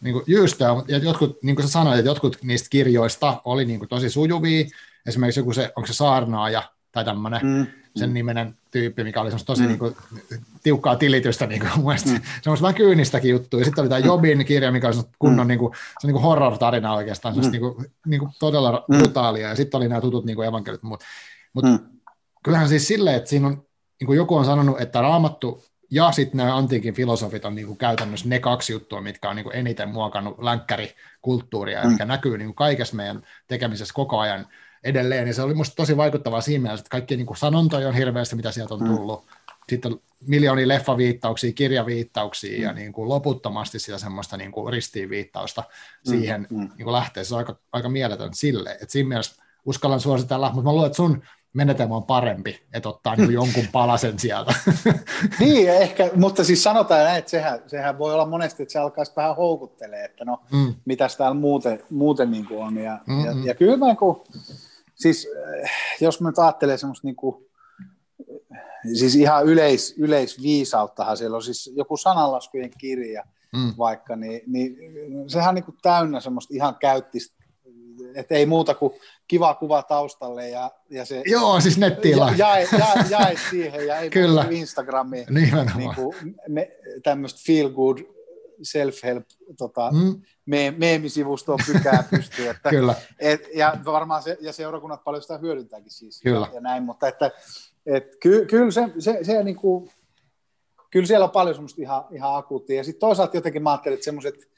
niin 0.00 0.12
kuin 0.12 0.24
just 0.26 0.60
ja 0.60 0.98
jotkut, 1.02 1.42
niin 1.42 1.56
kuin 1.56 1.66
sä 1.66 1.72
sanoit, 1.72 1.98
että 1.98 2.10
jotkut 2.10 2.38
niistä 2.42 2.68
kirjoista 2.70 3.40
oli 3.44 3.64
niin 3.64 3.78
kuin 3.78 3.88
tosi 3.88 4.10
sujuvia, 4.10 4.64
esimerkiksi 5.06 5.40
joku 5.40 5.52
se, 5.52 5.72
onko 5.76 5.86
se 5.86 5.92
saarnaaja 5.92 6.62
tai 6.92 7.04
tämmöinen, 7.04 7.40
mm, 7.42 7.66
sen 7.96 8.10
mm. 8.10 8.14
nimenen 8.14 8.56
tyyppi, 8.70 9.04
mikä 9.04 9.20
oli 9.20 9.30
tosi 9.46 9.62
mm. 9.62 9.68
niin 9.68 9.78
kuin, 9.78 9.96
tiukkaa 10.62 10.96
tilitystä, 10.96 11.46
niin 11.46 11.60
kuin, 11.60 11.72
mun 11.76 11.84
mielestä, 11.86 12.10
mm. 12.10 12.20
semmoista 12.42 12.62
vähän 12.62 12.74
kyynistäkin 12.74 13.30
juttua. 13.30 13.60
Ja 13.60 13.64
sitten 13.64 13.82
oli 13.82 13.88
tämä 13.88 14.00
mm. 14.00 14.06
Jobin 14.06 14.44
kirja, 14.44 14.72
mikä 14.72 14.88
oli 14.88 14.96
kunnon 15.18 15.46
mm. 15.46 15.48
niin 15.48 15.58
kuin, 15.58 15.72
se 15.98 16.06
niin 16.06 16.12
kuin 16.12 16.22
horror-tarina 16.22 16.94
oikeastaan, 16.94 17.34
mm. 17.36 17.50
niin 17.50 17.60
kuin, 17.60 17.86
niin 18.06 18.20
kuin 18.20 18.32
todella 18.38 18.84
mm. 18.88 18.98
brutaalia. 18.98 19.48
Ja 19.48 19.56
sitten 19.56 19.78
oli 19.78 19.88
nämä 19.88 20.00
tutut 20.00 20.24
niin 20.24 20.36
kuin 20.36 20.48
evankelit. 20.48 20.82
Mutta 20.82 21.06
mut, 21.52 21.64
mm. 21.64 21.78
kyllähän 22.44 22.68
siis 22.68 22.88
silleen, 22.88 23.16
että 23.16 23.30
siinä 23.30 23.46
on, 23.46 23.66
niin 24.00 24.06
kuin 24.06 24.16
joku 24.16 24.36
on 24.36 24.44
sanonut, 24.44 24.80
että 24.80 25.00
raamattu 25.00 25.64
ja 25.90 26.12
sitten 26.12 26.36
nämä 26.36 26.56
antiikin 26.56 26.94
filosofit 26.94 27.44
on 27.44 27.54
niin 27.54 27.66
kuin 27.66 27.78
käytännössä 27.78 28.28
ne 28.28 28.38
kaksi 28.38 28.72
juttua, 28.72 29.00
mitkä 29.00 29.30
on 29.30 29.36
niin 29.36 29.44
kuin 29.44 29.56
eniten 29.56 29.88
muokannut 29.88 30.38
länkkärikulttuuria, 30.38 31.84
mm. 31.84 31.90
mikä 31.90 32.04
näkyy 32.04 32.38
niin 32.38 32.48
kuin 32.48 32.56
kaikessa 32.56 32.96
meidän 32.96 33.22
tekemisessä 33.46 33.94
koko 33.94 34.18
ajan 34.18 34.46
edelleen. 34.84 35.24
niin 35.24 35.34
se 35.34 35.42
oli 35.42 35.54
musta 35.54 35.76
tosi 35.76 35.96
vaikuttavaa 35.96 36.40
siinä 36.40 36.62
mielessä, 36.62 36.82
että 36.82 36.90
kaikki 36.90 37.16
niin 37.16 37.26
kuin 37.26 37.36
sanontoja 37.36 37.88
on 37.88 37.94
hirveästi, 37.94 38.36
mitä 38.36 38.52
sieltä 38.52 38.74
on 38.74 38.80
mm. 38.80 38.86
tullut. 38.86 39.24
Mm. 39.24 39.30
Sitten 39.68 39.92
on 39.92 40.00
miljoonia 40.26 40.68
leffaviittauksia, 40.68 41.52
kirjaviittauksia 41.52 42.58
mm. 42.58 42.64
ja 42.64 42.72
niin 42.72 42.92
kuin 42.92 43.08
loputtomasti 43.08 43.78
sitä 43.78 43.98
semmoista 43.98 44.36
niin 44.36 44.52
kuin 44.52 44.72
ristiinviittausta 44.72 45.60
mm. 45.60 46.10
siihen 46.10 46.46
mm. 46.50 46.58
Niin 46.58 46.84
kuin 46.84 46.92
lähtee. 46.92 47.24
Se 47.24 47.34
on 47.34 47.38
aika, 47.38 47.56
aika 47.72 47.88
mieletön 47.88 48.34
sille. 48.34 48.70
Että 48.70 48.86
siinä 48.88 49.08
mielessä 49.08 49.42
uskallan 49.64 50.00
suositella, 50.00 50.50
mutta 50.52 50.62
mä 50.62 50.72
luulen, 50.72 50.86
että 50.86 50.96
sun 50.96 51.22
menetelmä 51.56 51.96
on 51.96 52.04
parempi, 52.04 52.62
että 52.72 52.88
ottaa 52.88 53.16
niin 53.16 53.32
jonkun 53.42 53.66
palasen 53.72 54.18
sieltä. 54.18 54.54
niin, 55.40 55.70
ehkä, 55.70 56.10
mutta 56.14 56.44
siis 56.44 56.62
sanotaan 56.62 57.04
näin, 57.04 57.18
että 57.18 57.30
sehän, 57.30 57.62
sehän 57.66 57.98
voi 57.98 58.14
olla 58.14 58.26
monesti, 58.26 58.62
että 58.62 58.72
se 58.72 58.78
alkaisi 58.78 59.12
vähän 59.16 59.36
houkuttelee, 59.36 60.04
että 60.04 60.24
no, 60.24 60.40
mm. 60.52 60.74
mitäs 60.84 61.16
täällä 61.16 61.34
muuten, 61.34 61.82
muuten 61.90 62.30
niin 62.30 62.46
kuin 62.46 62.64
on. 62.64 62.76
Ja, 62.76 62.98
mm-hmm. 63.06 63.24
ja, 63.24 63.46
ja 63.46 63.54
kyllä 63.54 63.76
mä, 63.76 63.94
kun, 63.94 64.24
siis 64.96 65.28
eh, 65.62 65.70
jos 66.00 66.20
mä 66.20 66.28
nyt 66.28 66.38
ajattelen 66.38 66.78
semmoista 66.78 67.06
niin 67.06 67.16
kuin, 67.16 67.46
siis 68.94 69.14
ihan 69.14 69.44
yleis, 69.44 69.94
yleisviisauttahan 69.98 71.16
siellä 71.16 71.36
on 71.36 71.42
siis 71.42 71.72
joku 71.76 71.96
sananlaskujen 71.96 72.70
kirja 72.78 73.24
mm. 73.52 73.74
vaikka, 73.78 74.16
niin, 74.16 74.40
niin 74.46 74.76
sehän 75.26 75.48
on 75.48 75.54
niin 75.54 75.64
kuin 75.64 75.78
täynnä 75.82 76.20
semmoista 76.20 76.54
ihan 76.54 76.76
käyttistä 76.80 77.36
että 78.14 78.34
ei 78.34 78.46
muuta 78.46 78.74
kuin 78.74 78.92
kiva 79.28 79.54
kuva 79.54 79.82
taustalle 79.82 80.48
ja, 80.48 80.70
ja 80.90 81.04
se... 81.04 81.22
Joo, 81.26 81.60
siis 81.60 81.78
nettiin 81.78 82.18
ja, 82.18 82.32
jae, 82.36 82.68
jae, 82.78 83.04
jae, 83.18 83.36
siihen 83.50 83.86
ja 83.86 83.98
ei 83.98 84.10
Kyllä. 84.10 84.46
Instagramiin 84.50 85.26
niin 85.30 85.94
kuin 85.94 86.14
me, 86.48 86.70
tämmöistä 87.02 87.40
feel 87.46 87.70
good 87.70 87.98
self-help 88.62 89.24
tota, 89.58 89.90
mm. 89.90 90.22
me, 90.46 90.74
pykää 91.66 92.04
pystyy. 92.10 92.48
Että, 92.48 92.70
Kyllä. 92.70 92.94
Et, 93.18 93.48
ja 93.54 93.76
varmaan 93.84 94.22
se, 94.22 94.38
ja 94.40 94.52
seurakunnat 94.52 95.04
paljon 95.04 95.22
sitä 95.22 95.38
hyödyntääkin 95.38 95.90
siis. 95.90 96.20
Kyllä. 96.20 96.46
Ja, 96.46 96.54
ja 96.54 96.60
näin, 96.60 96.82
mutta 96.82 97.08
että, 97.08 97.30
et, 97.86 98.16
ky, 98.20 98.46
kyllä 98.46 98.70
se, 98.70 98.88
se, 98.98 99.18
se 99.22 99.42
niin 99.42 99.56
kuin, 99.56 99.90
kyllä 100.90 101.06
siellä 101.06 101.24
on 101.24 101.30
paljon 101.30 101.54
semmoista 101.54 101.82
ihan, 101.82 102.04
ihan 102.10 102.36
akuuttia. 102.36 102.76
Ja 102.76 102.84
sitten 102.84 103.00
toisaalta 103.00 103.36
jotenkin 103.36 103.62
mä 103.62 103.70
ajattelin, 103.70 103.94
että 103.94 104.04
semmoiset 104.04 104.55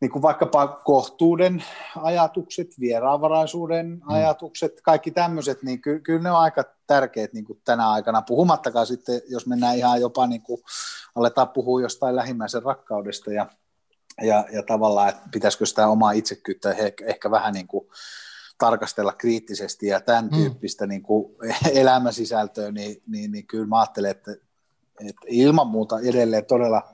niin 0.00 0.10
kuin 0.10 0.22
vaikkapa 0.22 0.68
kohtuuden 0.68 1.64
ajatukset, 1.96 2.80
vieraanvaraisuuden 2.80 3.86
mm. 3.86 4.00
ajatukset, 4.06 4.80
kaikki 4.82 5.10
tämmöiset, 5.10 5.62
niin 5.62 5.82
ky- 5.82 6.00
kyllä 6.00 6.22
ne 6.22 6.30
on 6.30 6.38
aika 6.38 6.64
tärkeät 6.86 7.32
niin 7.32 7.44
kuin 7.44 7.60
tänä 7.64 7.90
aikana. 7.90 8.22
Puhumattakaan 8.22 8.86
sitten, 8.86 9.20
jos 9.28 9.46
mennään 9.46 9.76
ihan 9.76 10.00
jopa 10.00 10.26
niin 10.26 10.42
kuin, 10.42 10.62
aletaan 11.14 11.48
puhua 11.48 11.82
jostain 11.82 12.16
lähimmäisen 12.16 12.62
rakkaudesta 12.62 13.32
ja, 13.32 13.46
ja, 14.22 14.44
ja 14.52 14.62
tavallaan, 14.62 15.08
että 15.08 15.22
pitäisikö 15.32 15.66
sitä 15.66 15.88
omaa 15.88 16.12
itsekyyttä 16.12 16.70
ehkä, 16.70 17.06
ehkä 17.06 17.30
vähän 17.30 17.54
niin 17.54 17.66
kuin 17.66 17.88
tarkastella 18.58 19.12
kriittisesti 19.12 19.86
ja 19.86 20.00
tämän 20.00 20.24
mm. 20.24 20.30
tyyppistä 20.36 20.86
niin 20.86 21.02
kuin 21.02 21.36
elämäsisältöä, 21.72 22.72
niin, 22.72 23.02
niin, 23.06 23.32
niin 23.32 23.46
kyllä 23.46 23.66
mä 23.66 23.80
ajattelen, 23.80 24.10
että, 24.10 24.32
että 25.00 25.26
ilman 25.26 25.66
muuta 25.66 26.00
edelleen 26.00 26.44
todella 26.44 26.93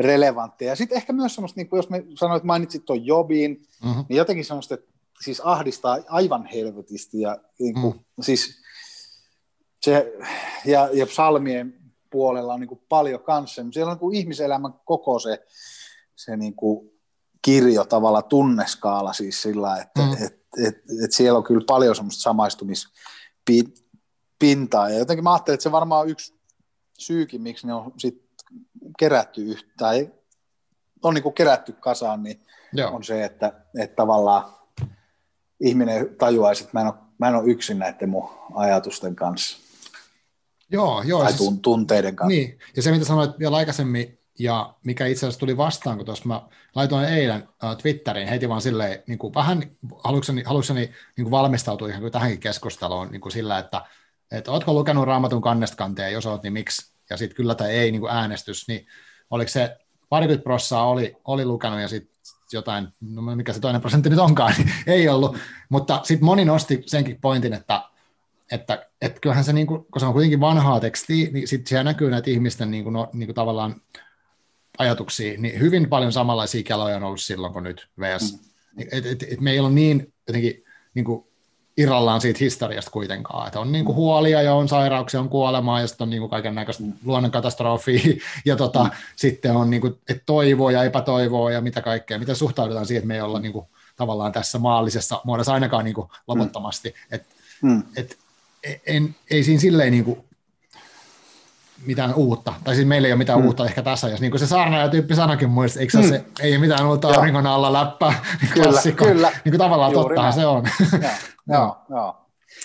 relevantteja. 0.00 0.76
Sitten 0.76 0.96
ehkä 0.96 1.12
myös 1.12 1.34
semmoista, 1.34 1.60
niin 1.60 1.68
kuin 1.68 1.78
jos 1.78 1.90
me 1.90 2.04
sanoit, 2.14 2.44
mainitsit 2.44 2.84
tuon 2.84 3.06
Jobin, 3.06 3.62
mm-hmm. 3.84 4.04
niin 4.08 4.16
jotenkin 4.16 4.44
semmoista, 4.44 4.74
että 4.74 4.92
siis 5.20 5.40
ahdistaa 5.44 5.98
aivan 6.08 6.46
helvetisti. 6.46 7.20
Ja, 7.20 7.38
niin 7.58 7.74
kuin, 7.74 7.94
mm. 7.94 8.22
siis, 8.22 8.62
se, 9.82 10.12
ja, 10.64 10.88
ja 10.92 11.06
psalmien 11.06 11.74
puolella 12.10 12.54
on 12.54 12.60
niin 12.60 12.68
kuin 12.68 12.82
paljon 12.88 13.22
kanssa. 13.22 13.62
Siellä 13.72 13.90
on 13.90 13.94
niin 13.94 14.00
kuin 14.00 14.16
ihmiselämän 14.16 14.72
koko 14.84 15.18
se, 15.18 15.46
se 16.16 16.36
niin 16.36 16.54
kuin 16.54 16.90
kirjo 17.42 17.84
tavalla 17.84 18.22
tunneskaala 18.22 19.12
siis 19.12 19.42
sillä, 19.42 19.76
että 19.76 20.02
mm. 20.02 20.12
et, 20.12 20.40
et, 20.66 20.76
et 21.04 21.12
siellä 21.12 21.36
on 21.36 21.44
kyllä 21.44 21.64
paljon 21.66 21.96
semmoista 21.96 22.22
samaistumispintaa. 22.22 24.90
Ja 24.90 24.98
jotenkin 24.98 25.24
mä 25.24 25.32
ajattelin, 25.32 25.54
että 25.54 25.62
se 25.62 25.72
varmaan 25.72 26.00
on 26.00 26.08
yksi 26.08 26.34
syykin, 26.98 27.42
miksi 27.42 27.66
ne 27.66 27.74
on 27.74 27.92
sit 27.98 28.29
kerätty 28.98 29.42
yhtä, 29.42 29.72
tai 29.76 30.10
on 31.02 31.14
niin 31.14 31.22
kuin 31.22 31.34
kerätty 31.34 31.72
kasaan, 31.72 32.22
niin 32.22 32.40
Joo. 32.72 32.90
on 32.90 33.04
se, 33.04 33.24
että, 33.24 33.52
että 33.78 33.96
tavallaan 33.96 34.44
ihminen 35.60 36.16
tajuaisi, 36.16 36.64
että 36.64 36.78
mä 36.78 36.80
en, 36.80 36.86
ole, 36.86 36.94
mä 37.18 37.28
en 37.28 37.34
ole 37.34 37.50
yksin 37.50 37.78
näiden 37.78 38.08
mun 38.08 38.30
ajatusten 38.54 39.16
kanssa. 39.16 39.58
Joo, 40.70 41.02
joo. 41.02 41.22
Tai 41.22 41.32
siis, 41.32 41.58
tunteiden 41.62 42.16
kanssa. 42.16 42.28
Niin, 42.28 42.58
ja 42.76 42.82
se 42.82 42.92
mitä 42.92 43.04
sanoit 43.04 43.38
vielä 43.38 43.56
aikaisemmin, 43.56 44.18
ja 44.38 44.74
mikä 44.84 45.06
itse 45.06 45.26
asiassa 45.26 45.40
tuli 45.40 45.56
vastaan, 45.56 45.96
kun 45.96 46.06
tuossa 46.06 46.28
mä 46.28 46.42
laitoin 46.74 47.04
eilen 47.04 47.42
uh, 47.42 47.76
Twitteriin, 47.82 48.28
heti 48.28 48.48
vaan 48.48 48.60
silleen, 48.60 49.02
niin 49.06 49.18
kuin 49.18 49.34
vähän 49.34 49.62
halukseni, 50.04 50.42
halukseni 50.42 50.80
niin 50.80 51.24
kuin 51.24 51.30
valmistautua 51.30 51.88
ihan 51.88 52.00
kuin 52.00 52.12
tähänkin 52.12 52.40
keskusteluun 52.40 53.08
niin 53.10 53.20
kuin 53.20 53.32
sillä, 53.32 53.58
että, 53.58 53.84
että 54.30 54.50
ootko 54.50 54.72
lukenut 54.72 55.04
raamatun 55.04 55.42
kannesta 55.42 55.76
kanteen, 55.76 56.12
jos 56.12 56.26
oot, 56.26 56.42
niin 56.42 56.52
miksi, 56.52 56.89
ja 57.10 57.16
sitten 57.16 57.36
kyllä 57.36 57.54
tai 57.54 57.70
ei 57.70 57.92
niin 57.92 58.00
kuin 58.00 58.12
äänestys, 58.12 58.68
niin 58.68 58.86
oliko 59.30 59.48
se 59.48 59.76
parikymmentä 60.08 60.44
prossaa 60.44 60.88
oli, 60.88 61.16
oli 61.24 61.44
lukenut 61.44 61.80
ja 61.80 61.88
sitten 61.88 62.10
jotain, 62.52 62.88
no 63.00 63.22
mikä 63.22 63.52
se 63.52 63.60
toinen 63.60 63.80
prosentti 63.80 64.10
nyt 64.10 64.18
onkaan, 64.18 64.54
niin 64.58 64.72
ei 64.86 65.08
ollut, 65.08 65.36
mutta 65.68 66.00
sitten 66.02 66.24
moni 66.24 66.44
nosti 66.44 66.82
senkin 66.86 67.20
pointin, 67.20 67.52
että, 67.52 67.82
että, 68.52 68.86
että 69.02 69.20
kyllähän 69.20 69.44
se, 69.44 69.52
niin 69.52 69.66
kuin, 69.66 69.86
kun 69.92 70.00
se 70.00 70.06
on 70.06 70.12
kuitenkin 70.12 70.40
vanhaa 70.40 70.80
tekstiä, 70.80 71.30
niin 71.32 71.48
sitten 71.48 71.68
siellä 71.68 71.84
näkyy 71.84 72.10
näitä 72.10 72.30
ihmisten 72.30 72.70
niin 72.70 72.84
kuin, 72.84 72.92
no, 72.92 73.10
niin 73.12 73.26
kuin 73.26 73.34
tavallaan 73.34 73.82
ajatuksia, 74.78 75.38
niin 75.38 75.60
hyvin 75.60 75.88
paljon 75.88 76.12
samanlaisia 76.12 76.62
keloja 76.62 76.96
on 76.96 77.02
ollut 77.02 77.20
silloin 77.20 77.52
kuin 77.52 77.62
nyt 77.62 77.88
VS. 78.00 78.32
Mm. 78.32 78.84
Et, 78.92 79.06
et, 79.06 79.22
et 79.22 79.40
me 79.40 79.50
ei 79.50 79.60
ole 79.60 79.70
niin 79.70 80.12
jotenkin 80.26 80.64
niin 80.94 81.04
kuin 81.04 81.29
irrallaan 81.80 82.20
siitä 82.20 82.38
historiasta 82.38 82.90
kuitenkaan. 82.90 83.46
Että 83.46 83.60
on 83.60 83.72
niin 83.72 83.84
kuin 83.84 83.96
huolia 83.96 84.42
ja 84.42 84.54
on 84.54 84.68
sairauksia, 84.68 85.20
on 85.20 85.28
kuolemaa 85.28 85.80
ja 85.80 85.86
sitten 85.86 86.04
on 86.04 86.10
niin 86.10 86.20
kuin 86.20 86.30
kaiken 86.30 86.54
näköistä 86.54 86.84
luonnonkatastrofia 87.04 88.00
ja 88.44 88.56
tota, 88.56 88.84
mm. 88.84 88.90
sitten 89.16 89.56
on 89.56 89.70
niin 89.70 89.80
kuin, 89.80 89.98
että 90.08 90.22
toivoa 90.26 90.72
ja 90.72 90.84
epätoivoa 90.84 91.50
ja 91.50 91.60
mitä 91.60 91.82
kaikkea. 91.82 92.18
Miten 92.18 92.36
suhtaudutaan 92.36 92.86
siihen, 92.86 92.98
että 92.98 93.08
me 93.08 93.14
ei 93.14 93.20
olla 93.20 93.40
niin 93.40 93.52
kuin, 93.52 93.66
tavallaan 93.96 94.32
tässä 94.32 94.58
maallisessa 94.58 95.20
muodossa 95.24 95.54
ainakaan 95.54 95.84
niin 95.84 95.94
kuin 95.94 96.08
loputtomasti. 96.26 96.88
Mm. 96.88 97.14
Et, 97.14 97.26
mm. 97.62 97.82
et, 97.96 98.18
en, 98.86 99.14
ei 99.30 99.44
siinä 99.44 99.60
silleen 99.60 99.92
niin 99.92 100.04
kuin, 100.04 100.24
mitään 101.86 102.14
uutta, 102.14 102.52
tai 102.64 102.74
siis 102.74 102.86
meillä 102.86 103.08
ei 103.08 103.12
ole 103.12 103.18
mitään 103.18 103.38
mm. 103.38 103.46
uutta 103.46 103.64
ehkä 103.64 103.82
tässä 103.82 104.06
ajassa, 104.06 104.22
niin 104.22 104.30
kuin 104.30 104.40
se 104.40 104.46
saarnaaja 104.46 104.88
tyyppi 104.88 105.14
sanakin 105.14 105.50
muista, 105.50 105.80
eikö 105.80 105.92
se, 105.92 105.98
mm. 105.98 106.08
se 106.08 106.24
ei 106.40 106.58
mitään 106.58 106.88
uutta 106.88 107.08
auringon 107.08 107.46
alla 107.46 107.72
läppä, 107.72 108.14
klassikko, 108.54 109.04
kyllä, 109.04 109.14
kyllä. 109.14 109.30
niin 109.44 109.52
kuin 109.52 109.58
tavallaan 109.58 109.92
Juuri 109.92 110.08
tottahan 110.08 110.30
näin. 110.36 110.40
se 110.40 110.46
on. 110.46 110.64
Joo, 111.48 111.76
joo. 111.96 112.16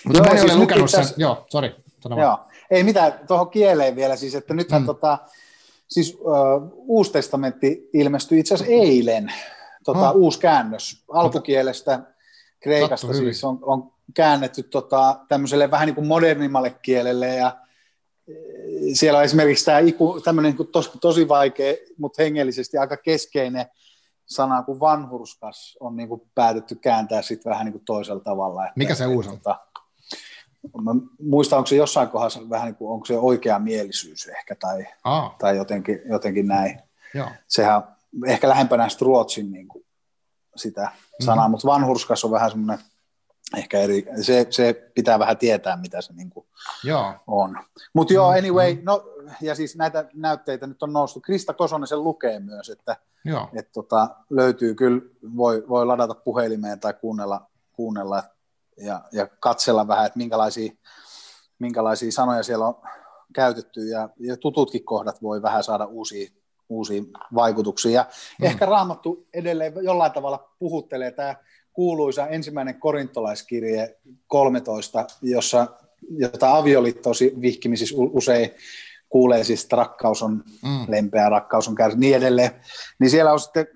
Mutta 0.04 0.22
moni 0.22 0.40
siis 0.40 0.56
lukenut 0.56 0.90
sen, 0.90 1.06
joo, 1.16 1.46
sori. 1.50 1.76
Joo, 2.16 2.38
ei 2.70 2.84
mitään, 2.84 3.12
tuohon 3.28 3.50
kieleen 3.50 3.96
vielä 3.96 4.16
siis, 4.16 4.34
että 4.34 4.54
nythän 4.54 4.82
mm. 4.82 4.86
tota, 4.86 5.18
siis 5.88 6.18
uh, 6.20 6.72
Uusi 6.86 7.12
testamentti 7.12 7.90
ilmestyi 7.92 8.40
itse 8.40 8.54
asiassa 8.54 8.72
eilen, 8.72 9.32
tota, 9.84 10.10
oh. 10.10 10.16
uusi 10.16 10.38
käännös 10.38 11.04
alkukielestä 11.12 12.00
Kreikasta 12.60 13.06
Sattu 13.06 13.16
siis 13.16 13.44
on, 13.44 13.58
on 13.62 13.92
käännetty 14.14 14.62
tota, 14.62 15.16
tämmöiselle 15.28 15.70
vähän 15.70 15.86
niin 15.86 15.94
kuin 15.94 16.06
modernimmalle 16.06 16.70
kielelle 16.82 17.34
ja 17.34 17.56
siellä 18.92 19.18
on 19.18 19.24
esimerkiksi 19.24 19.64
tämä 19.64 19.80
tämmöinen 20.24 20.56
niin 20.56 20.68
tosi, 20.68 20.90
tosi 21.00 21.28
vaikea, 21.28 21.74
mutta 21.98 22.22
hengellisesti 22.22 22.78
aika 22.78 22.96
keskeinen 22.96 23.66
sana 24.26 24.62
kuin 24.62 24.80
vanhurskas 24.80 25.76
on 25.80 25.96
niin 25.96 26.08
kuin 26.08 26.22
päätetty 26.34 26.74
kääntää 26.74 27.22
sitten 27.22 27.50
vähän 27.50 27.64
niin 27.64 27.72
kuin 27.72 27.84
toisella 27.84 28.20
tavalla. 28.20 28.64
Että, 28.64 28.78
Mikä 28.78 28.94
se 28.94 29.06
uusi 29.06 29.28
on? 29.28 29.34
Että, 29.34 29.56
mä 30.82 30.90
muistan, 31.22 31.56
onko 31.56 31.66
se 31.66 31.76
jossain 31.76 32.08
kohdassa 32.08 32.50
vähän 32.50 32.66
niin 32.66 32.76
kuin, 32.76 32.92
onko 32.92 33.06
se 33.06 33.18
oikea 33.18 33.58
mielisyys 33.58 34.26
ehkä 34.26 34.54
tai, 34.54 34.86
Aa. 35.04 35.36
tai 35.38 35.56
jotenkin, 35.56 36.00
jotenkin 36.08 36.48
näin. 36.48 36.80
Joo. 37.14 37.28
Sehän 37.48 37.82
ehkä 38.26 38.48
lähempänä 38.48 38.88
sitten 38.88 39.06
Ruotsin 39.06 39.52
niin 39.52 39.68
kuin 39.68 39.84
sitä 40.56 40.90
sanaa, 41.20 41.44
mm-hmm. 41.44 41.50
mutta 41.50 41.68
vanhurskas 41.68 42.24
on 42.24 42.30
vähän 42.30 42.50
semmoinen 42.50 42.84
ehkä 43.56 43.78
eri, 43.78 44.06
se, 44.20 44.46
se 44.50 44.90
pitää 44.94 45.18
vähän 45.18 45.38
tietää, 45.38 45.76
mitä 45.76 46.00
se 46.00 46.12
niin 46.12 46.30
Joo. 46.84 47.12
on. 47.26 47.58
Mutta 47.94 48.14
joo, 48.14 48.30
Mm, 48.32 48.38
anyway, 48.38 48.76
no, 48.82 49.04
ja 49.40 49.54
siis 49.54 49.76
näitä 49.76 50.08
näytteitä 50.14 50.66
nyt 50.66 50.82
on 50.82 50.92
noussut. 50.92 51.22
Krista 51.22 51.54
Kosonen 51.54 51.86
sen 51.86 52.04
lukee 52.04 52.40
myös, 52.40 52.70
että 52.70 52.96
Joo. 53.24 53.48
et 53.54 53.72
tota, 53.72 54.08
löytyy 54.30 54.74
kyllä, 54.74 55.00
voi, 55.36 55.64
voi 55.68 55.86
ladata 55.86 56.14
puhelimeen 56.14 56.80
tai 56.80 56.94
kuunnella, 56.94 57.50
kuunnella 57.72 58.22
ja, 58.76 59.00
ja 59.12 59.26
katsella 59.40 59.88
vähän, 59.88 60.06
että 60.06 60.18
minkälaisia, 60.18 60.72
minkälaisia 61.58 62.12
sanoja 62.12 62.42
siellä 62.42 62.66
on 62.66 62.74
käytetty, 63.34 63.80
ja, 63.80 64.08
ja 64.18 64.36
tututkin 64.36 64.84
kohdat 64.84 65.22
voi 65.22 65.42
vähän 65.42 65.64
saada 65.64 65.84
uusia, 65.84 66.30
uusia 66.68 67.02
vaikutuksia. 67.34 67.92
Ja 67.92 68.06
Mm. 68.40 68.46
ehkä 68.46 68.66
Raamattu 68.66 69.26
edelleen 69.34 69.72
jollain 69.82 70.12
tavalla 70.12 70.54
puhuttelee 70.58 71.10
tämä 71.10 71.34
kuuluisa 71.76 72.26
ensimmäinen 72.26 72.80
korintolaiskirje 72.80 73.96
13, 74.26 75.06
jossa, 75.22 75.66
jota 76.10 76.56
avioliittosi 76.56 77.34
vihkimisissä 77.40 77.94
usein 77.98 78.50
kuulee 79.08 79.44
siis, 79.44 79.62
että 79.62 79.76
rakkaus 79.76 80.22
on 80.22 80.44
Mm. 80.62 80.84
lempeä, 80.88 81.28
rakkaus 81.28 81.68
on 81.68 81.74
kärsi, 81.74 81.98
niin 81.98 82.16
edelleen. 82.16 82.50
Niin 83.00 83.10
siellä 83.10 83.32
on 83.32 83.40
sitten 83.40 83.66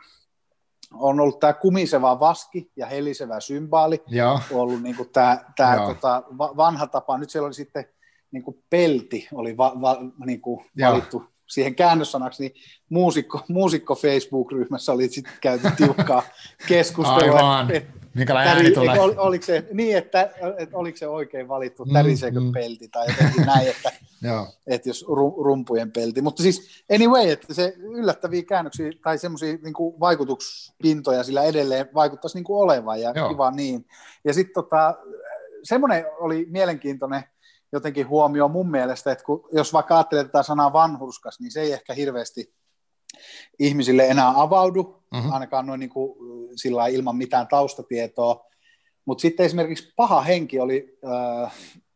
on 0.93 1.21
ollut 1.21 1.41
tämä 1.41 1.53
kumiseva 1.53 2.21
vaski 2.21 2.71
ja 2.77 2.87
helisevä 2.87 3.41
symbaali, 3.41 4.03
Joo. 4.07 4.33
on 4.33 4.61
ollut 4.61 4.83
niin 4.83 4.97
tämä, 5.13 5.45
tämä 5.57 5.75
Joo. 5.75 5.87
tota, 5.87 6.23
va- 6.39 6.57
vanha 6.57 6.87
tapa. 6.87 7.19
Nyt 7.19 7.31
siellä 7.31 7.47
oli 7.47 7.55
sitten 7.55 7.85
niin 8.31 8.45
pelti 8.71 9.29
oli 9.33 9.57
va, 9.57 9.73
va, 9.81 9.99
niin 10.27 10.41
valittu 10.81 11.25
siihen 11.51 11.75
käännössanaksi, 11.75 12.43
niin 12.43 12.55
muusikko, 12.89 13.41
muusikko 13.49 13.95
Facebook-ryhmässä 13.95 14.93
oli 14.93 15.09
sitten 15.09 15.33
käyty 15.41 15.69
tiukkaa 15.77 16.23
keskustelua. 16.69 17.37
Aivan. 17.37 17.71
Et, 17.71 17.87
Minkälainen 18.15 18.55
ääni 18.57 18.71
tulee? 18.71 19.01
ol, 19.01 19.13
oliko, 19.17 19.45
se, 19.45 19.65
niin, 19.73 19.97
että, 19.97 20.31
että 20.59 20.77
oliko 20.77 20.99
se 20.99 21.09
oikein 21.09 21.49
valittu, 21.49 21.85
Mm, 21.85 21.93
täriseekö 21.93 22.41
mm. 22.41 22.53
pelti 22.53 22.89
tai 22.89 23.07
jotenkin 23.09 23.47
näin, 23.47 23.69
että, 23.69 23.93
että 24.67 24.89
jos 24.89 25.05
ru, 25.09 25.45
rumpujen 25.45 25.93
pelti. 25.93 26.23
Mutta 26.23 26.43
siis 26.43 26.85
anyway, 26.95 27.31
että 27.31 27.55
se 27.55 27.75
yllättäviä 27.79 28.43
käännöksiä 28.43 28.91
tai 29.03 29.19
semmoisia 29.19 29.53
niin 29.53 30.01
vaikutuspintoja 30.01 31.25
sillä 31.25 31.43
edelleen 31.43 31.89
vaikuttaisi 31.95 32.37
niin 32.37 32.45
kuin 32.45 32.63
olevan 32.63 33.01
ja 33.01 33.13
Joo. 33.17 33.29
kiva 33.29 33.51
niin. 33.51 33.87
Ja 34.25 34.35
sitten 34.35 34.55
tota, 34.55 34.95
semmoinen 35.63 36.05
oli 36.19 36.47
mielenkiintoinen 36.51 37.25
jotenkin 37.73 38.09
huomio 38.09 38.49
mun 38.49 38.71
mielestä, 38.71 39.13
että 39.13 39.25
kun, 39.25 39.49
jos 39.53 39.73
vaikka 39.73 39.97
ajattelee 39.97 40.25
tätä 40.25 40.43
sanaa 40.43 40.73
vanhurskas, 40.73 41.41
niin 41.41 41.53
se 41.53 41.61
ei 41.61 41.73
ehkä 41.73 41.95
hirveästi 41.95 42.55
ihmisille 43.59 44.07
enää 44.09 44.33
avaudu, 44.41 44.97
Mhm. 45.15 45.33
ainakaan 45.33 45.67
noin 45.67 45.81
niin 45.81 45.91
kuin, 45.91 46.17
sillä 46.57 46.87
ilman 46.87 47.17
mitään 47.17 47.49
taustatietoa. 47.49 48.47
Mutta 49.05 49.23
sitten 49.23 49.47
esimerkiksi 49.47 49.93
paha 49.97 50.21
henki 50.21 50.61
oli 50.61 50.99
äh, 51.45 51.53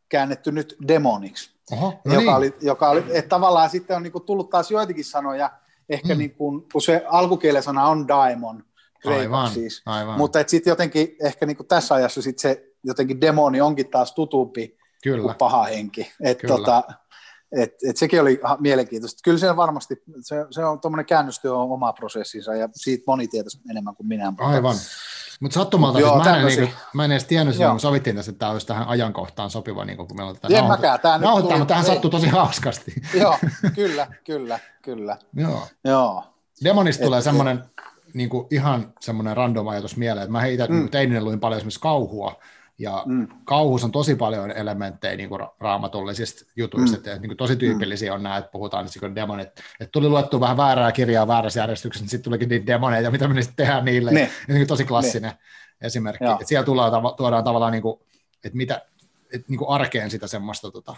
käännetty 0.09 0.51
nyt 0.51 0.75
demoniksi 0.87 1.55
Oho, 1.71 1.93
no 2.05 2.13
joka, 2.13 2.19
niin. 2.21 2.35
oli, 2.35 2.53
joka 2.61 2.89
oli, 2.89 3.03
että 3.09 3.29
tavallaan 3.29 3.69
sitten 3.69 3.95
on 3.95 4.03
niin 4.03 4.11
kuin 4.11 4.23
tullut 4.25 4.49
taas 4.49 4.71
joitakin 4.71 5.05
sanoja, 5.05 5.51
ehkä 5.89 6.13
Mm. 6.13 6.17
niin 6.17 6.35
kuin, 6.35 6.65
kun 6.71 6.81
se 6.81 7.03
alkukielen 7.07 7.63
sana 7.63 7.87
on 7.87 8.07
daimon, 8.07 8.63
Aivan, 9.05 9.49
siis, 9.51 9.81
aivan. 9.85 10.17
mutta 10.17 10.39
että 10.39 10.51
sitten 10.51 10.71
jotenkin 10.71 11.15
ehkä 11.23 11.45
niin 11.45 11.57
kuin 11.57 11.67
tässä 11.67 11.95
ajassa 11.95 12.21
sit 12.21 12.39
se 12.39 12.63
jotenkin 12.83 13.21
demoni 13.21 13.61
onkin 13.61 13.89
taas 13.89 14.13
tutumpi 14.13 14.77
Kyllä. 15.09 15.23
kuin 15.23 15.35
paha 15.35 15.63
henki. 15.63 16.11
Et 16.21 16.37
Kyllä. 16.37 16.55
tota, 16.57 16.83
et, 17.51 17.73
et 17.89 17.97
sekin 17.97 18.21
oli 18.21 18.39
mielenkiintoista. 18.59 19.19
Kyllä 19.23 19.37
se 19.37 19.55
varmasti, 19.55 19.95
se, 20.21 20.45
se 20.51 20.65
on 20.65 20.81
tuommoinen 20.81 21.05
käännöstyö 21.05 21.53
on 21.55 21.71
oma 21.71 21.93
prosessinsa 21.93 22.55
ja 22.55 22.69
siitä 22.75 23.03
moni 23.07 23.27
tietäisi 23.27 23.59
enemmän 23.69 23.95
kuin 23.95 24.07
minä. 24.07 24.31
Mutta, 24.31 24.45
Aivan. 24.45 24.75
Mutta 25.41 25.53
sattumalta, 25.59 25.99
Joo, 25.99 26.13
siis 26.13 26.25
mä, 26.25 26.37
en, 26.37 26.45
niin 26.45 26.71
mä 26.93 27.05
en 27.05 27.11
edes 27.11 27.23
tiennyt, 27.25 27.59
Joo. 27.59 27.71
kun 27.71 27.79
sovittiin 27.79 28.15
tässä, 28.15 28.29
että 28.29 28.39
tämä 28.39 28.51
olisi 28.51 28.67
tähän 28.67 28.87
ajankohtaan 28.87 29.49
sopiva, 29.49 29.85
niin 29.85 29.97
kun 29.97 30.07
meillä 30.15 30.29
on 30.29 30.35
tätä 30.35 30.47
En 30.47 30.53
nauhoitu- 30.53 30.81
mäkään, 30.81 30.93
nyt 30.93 31.03
nauhoittaa, 31.03 31.49
tuli- 31.49 31.59
mutta 31.59 31.71
tähän 31.71 31.85
sattuu 31.85 32.09
tosi 32.11 32.27
hauskasti. 32.27 32.93
Joo, 33.13 33.37
kyllä, 33.75 34.07
kyllä, 34.25 34.59
kyllä. 34.81 35.17
Joo. 35.33 35.67
Joo. 35.83 36.23
Demonista 36.63 37.03
tulee 37.03 37.17
Et- 37.19 37.23
semmoinen 37.23 37.63
niin 38.13 38.29
kuin 38.29 38.47
ihan 38.51 38.93
semmoinen 38.99 39.37
random 39.37 39.67
ajatus 39.67 39.97
mieleen, 39.97 40.23
että 40.23 40.31
mä 40.31 40.41
heitän, 40.41 40.71
mm. 40.71 40.89
teininä 40.89 41.23
luin 41.23 41.39
paljon 41.39 41.57
esimerkiksi 41.57 41.79
kauhua, 41.79 42.39
ja 42.77 43.03
mm. 43.05 43.27
Kauhussa 43.45 43.87
on 43.87 43.91
tosi 43.91 44.15
paljon 44.15 44.51
elementtejä 44.51 45.15
niin 45.15 45.29
kuin 45.29 45.41
ra- 45.41 45.53
raamatullisista 45.59 46.51
jutuista, 46.55 46.97
mm. 46.97 46.99
että 46.99 47.11
niin 47.21 47.29
kuin 47.29 47.37
tosi 47.37 47.55
tyypillisiä 47.55 48.13
on 48.13 48.23
nämä, 48.23 48.37
että 48.37 48.51
puhutaan 48.51 48.85
niin 48.85 48.99
kuin 48.99 49.15
demonit, 49.15 49.47
että 49.79 49.91
tuli 49.91 50.09
luettua 50.09 50.39
vähän 50.39 50.57
väärää 50.57 50.91
kirjaa 50.91 51.27
väärässä 51.27 51.59
järjestyksessä, 51.59 52.03
niin 52.03 52.09
sitten 52.09 52.23
tulikin 52.23 52.49
niitä 52.49 52.67
demoneita, 52.67 53.11
mitä 53.11 53.27
me 53.27 53.33
niistä 53.33 53.53
tehdään 53.55 53.85
niille, 53.85 54.11
Ne. 54.11 54.19
ja, 54.21 54.27
niin 54.47 54.57
kuin 54.57 54.67
tosi 54.67 54.85
klassinen 54.85 55.31
esimerkki, 55.81 56.23
Joo. 56.23 56.33
että 56.33 56.45
siellä 56.45 56.65
tullaan, 56.65 57.15
tuodaan 57.17 57.43
tavallaan, 57.43 57.71
niin 57.71 57.81
kuin, 57.81 57.99
että 58.43 58.57
mitä, 58.57 58.81
että 59.33 59.45
niin 59.49 59.59
kuin 59.59 59.69
arkeen 59.69 60.11
sitä 60.11 60.27
semmoista, 60.27 60.71
tota. 60.71 60.95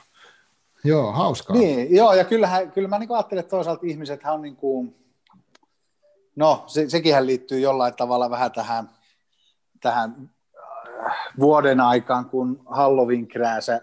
joo, 0.83 1.11
hauskaa. 1.11 1.55
Niin, 1.55 1.95
joo, 1.95 2.13
ja 2.13 2.23
kyllähän, 2.23 2.71
kyllä 2.71 2.87
mä 2.87 2.99
niin 2.99 3.11
ajattelen, 3.11 3.39
että 3.39 3.49
toisaalta 3.49 3.85
ihmiset 3.85 4.21
on 4.25 4.41
niin 4.41 4.55
kuin, 4.55 4.95
no 6.35 6.63
se, 6.67 6.89
sekinhän 6.89 7.27
liittyy 7.27 7.59
jollain 7.59 7.95
tavalla 7.95 8.29
vähän 8.29 8.51
tähän, 8.51 8.89
tähän 9.81 10.15
äh, 10.19 10.36
vuoden 11.39 11.79
aikaan, 11.79 12.25
kun 12.25 12.61
Halloween-krääsä 12.65 13.81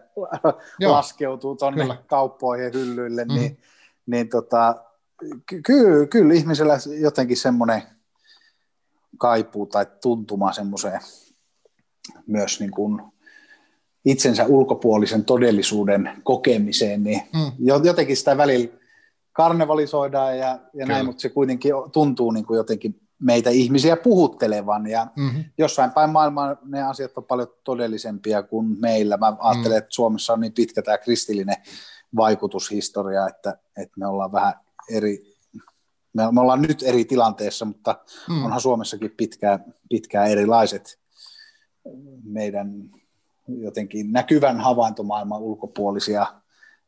Joo, 0.79 0.93
laskeutuu 0.93 1.57
tuonne 1.57 1.83
kyllä. 1.83 1.97
kauppoihin 2.07 2.73
hyllyille, 2.75 3.25
Mhm. 3.25 3.35
niin, 3.35 3.59
niin 4.07 4.29
tota, 4.29 4.75
ky- 5.47 5.63
kyllä, 5.63 6.07
kyllä 6.07 6.35
ihmisellä 6.35 6.79
jotenkin 7.01 7.37
semmoinen 7.37 7.83
kaipuu 9.19 9.67
tai 9.67 9.87
tuntuma 10.03 10.53
semmoiseen 10.53 11.01
myös 12.27 12.61
niin 12.61 12.71
kuin 12.71 13.03
itsensä 14.05 14.47
ulkopuolisen 14.47 15.25
todellisuuden 15.25 16.11
kokemiseen, 16.23 17.05
niin 17.05 17.23
Mm. 17.33 17.53
jo- 17.59 17.81
jotenkin 17.85 18.17
sitä 18.17 18.37
välillä 18.37 18.69
karnevalisoidaan 19.33 20.39
ja, 20.39 20.47
ja 20.49 20.59
Kyllä. 20.73 20.87
näin, 20.87 21.07
mutta 21.07 21.21
se 21.21 21.29
kuitenkin 21.29 21.73
tuntuu 21.93 22.31
niin 22.31 22.47
kuin 22.47 22.57
jotenkin 22.57 23.01
meitä 23.25 23.51
ihmisiä 23.51 23.97
puhuttelevan 23.97 24.87
ja 24.87 25.07
Mm-hmm. 25.17 25.45
jossain 25.59 25.91
päin 25.93 26.11
maailmaa 26.11 26.57
ne 26.65 26.83
asiat 26.83 27.19
on 27.19 27.25
paljon 27.25 27.49
todellisempia 27.65 28.43
kuin 28.43 28.81
meillä. 28.81 29.17
Mä 29.17 29.37
ajattelen, 29.39 29.79
että 29.79 29.95
Suomessa 29.95 30.33
on 30.33 30.41
niin 30.41 30.53
pitkä 30.53 30.83
tämä 30.83 30.99
kristillinen 30.99 31.57
vaikutushistoria, 32.17 33.29
että, 33.29 33.59
että 33.77 33.95
me 34.01 34.07
ollaan 34.07 34.33
vähän 34.33 34.55
eri, 34.91 35.37
me, 36.13 36.33
me 36.33 36.41
ollaan 36.41 36.63
nyt 36.63 36.83
eri 36.83 37.05
tilanteessa, 37.05 37.65
mutta 37.65 37.97
Mm. 38.29 38.45
onhan 38.45 38.61
Suomessakin 38.61 39.11
pitkään, 39.17 39.65
pitkään 39.89 40.31
erilaiset 40.31 40.99
meidän 42.25 42.91
jotenkin 43.49 44.13
näkyvän 44.13 44.61
havaintomaailman 44.61 45.41
ulkopuolisia 45.41 46.27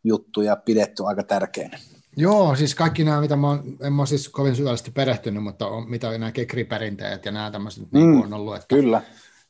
juttuja 0.05 0.57
pidetty 0.57 1.07
aika 1.07 1.22
tärkeinä. 1.22 1.78
Joo, 2.16 2.56
siis 2.56 2.74
kaikki 2.74 3.04
nämä, 3.04 3.20
mitä 3.20 3.36
mä 3.36 3.48
oon, 3.48 3.62
en 3.80 3.92
mä 3.92 4.06
siis 4.06 4.28
kovin 4.28 4.56
syvällisesti 4.56 4.90
perehtynyt, 4.90 5.42
mutta 5.42 5.66
on, 5.66 5.90
mitä 5.90 6.18
nämä 6.18 6.32
kekriperinteet 6.32 7.24
ja 7.24 7.32
nämä 7.32 7.50
tämmöiset 7.50 7.92
mm, 7.92 7.98
niin 7.98 8.10
Mm, 8.10 8.20
on 8.20 8.32
ollut. 8.32 8.54
Että, 8.56 8.76
Kyllä. 8.76 9.02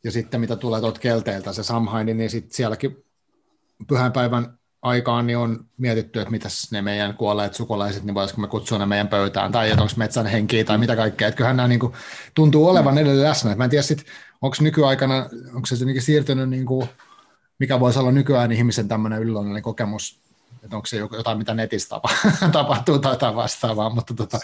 ja 0.05 0.11
sitten 0.11 0.41
mitä 0.41 0.57
tulee 0.57 0.81
tuolta 0.81 1.01
kelteiltä, 1.01 1.53
se 1.53 1.63
Samhain, 1.63 2.07
niin 2.07 2.31
sitten 2.31 2.57
sielläkin 2.57 3.05
pyhänpäivän 3.89 4.59
aikaan 4.83 5.27
niin 5.27 5.39
on 5.39 5.65
mietitty, 5.77 6.21
että 6.21 6.31
mitäs 6.31 6.73
ne 6.73 6.83
meidän 6.83 7.15
kuolleet 7.15 7.55
sukulaiset, 7.55 8.05
niin 8.05 8.15
voisiko 8.15 8.41
me 8.41 8.49
kutsua 8.49 8.79
ne 8.79 8.87
meidän 8.87 9.09
pöytään, 9.09 9.53
tai 9.53 9.71
että 9.71 9.83
onko 9.83 9.95
metsän 9.97 10.27
henkiä, 10.27 10.65
tai 10.65 10.79
mitä 10.79 10.97
kaikkea. 10.97 11.29
Että 11.29 11.37
kyllähän 11.37 11.57
nämä 11.57 11.69
niin 11.69 11.81
kuin, 11.81 11.93
tuntuu 12.35 12.69
olevan 12.69 12.99
edelleen 12.99 13.29
läsnä. 13.29 13.53
Et 13.53 13.59
Mä 13.59 13.65
en 13.65 13.71
tiedä 13.71 13.83
sitten, 13.83 14.07
onko 14.43 14.57
nykyaikana, 14.61 15.29
onko 15.55 15.67
se 15.67 15.77
siirtynyt, 15.99 16.51
niin 16.51 16.67
kuin, 16.67 16.89
mikä 17.59 17.81
voisi 17.81 17.99
olla 17.99 18.13
nykyään 18.13 18.53
ihmisen 18.53 18.89
tämmöinen 18.89 19.23
ylläinen 19.23 19.63
kokemus, 19.63 20.26
että 20.67 20.77
onko 20.77 20.87
se 20.87 20.97
jotain, 20.97 21.39
mitä 21.39 21.55
netissä 21.55 21.89
tapa, 21.89 22.09
tapahtuu 22.53 22.99
tai 22.99 23.13
jotain 23.13 23.37
vastaavaa, 23.37 23.91
mutta 23.91 24.15
tota, 24.15 24.39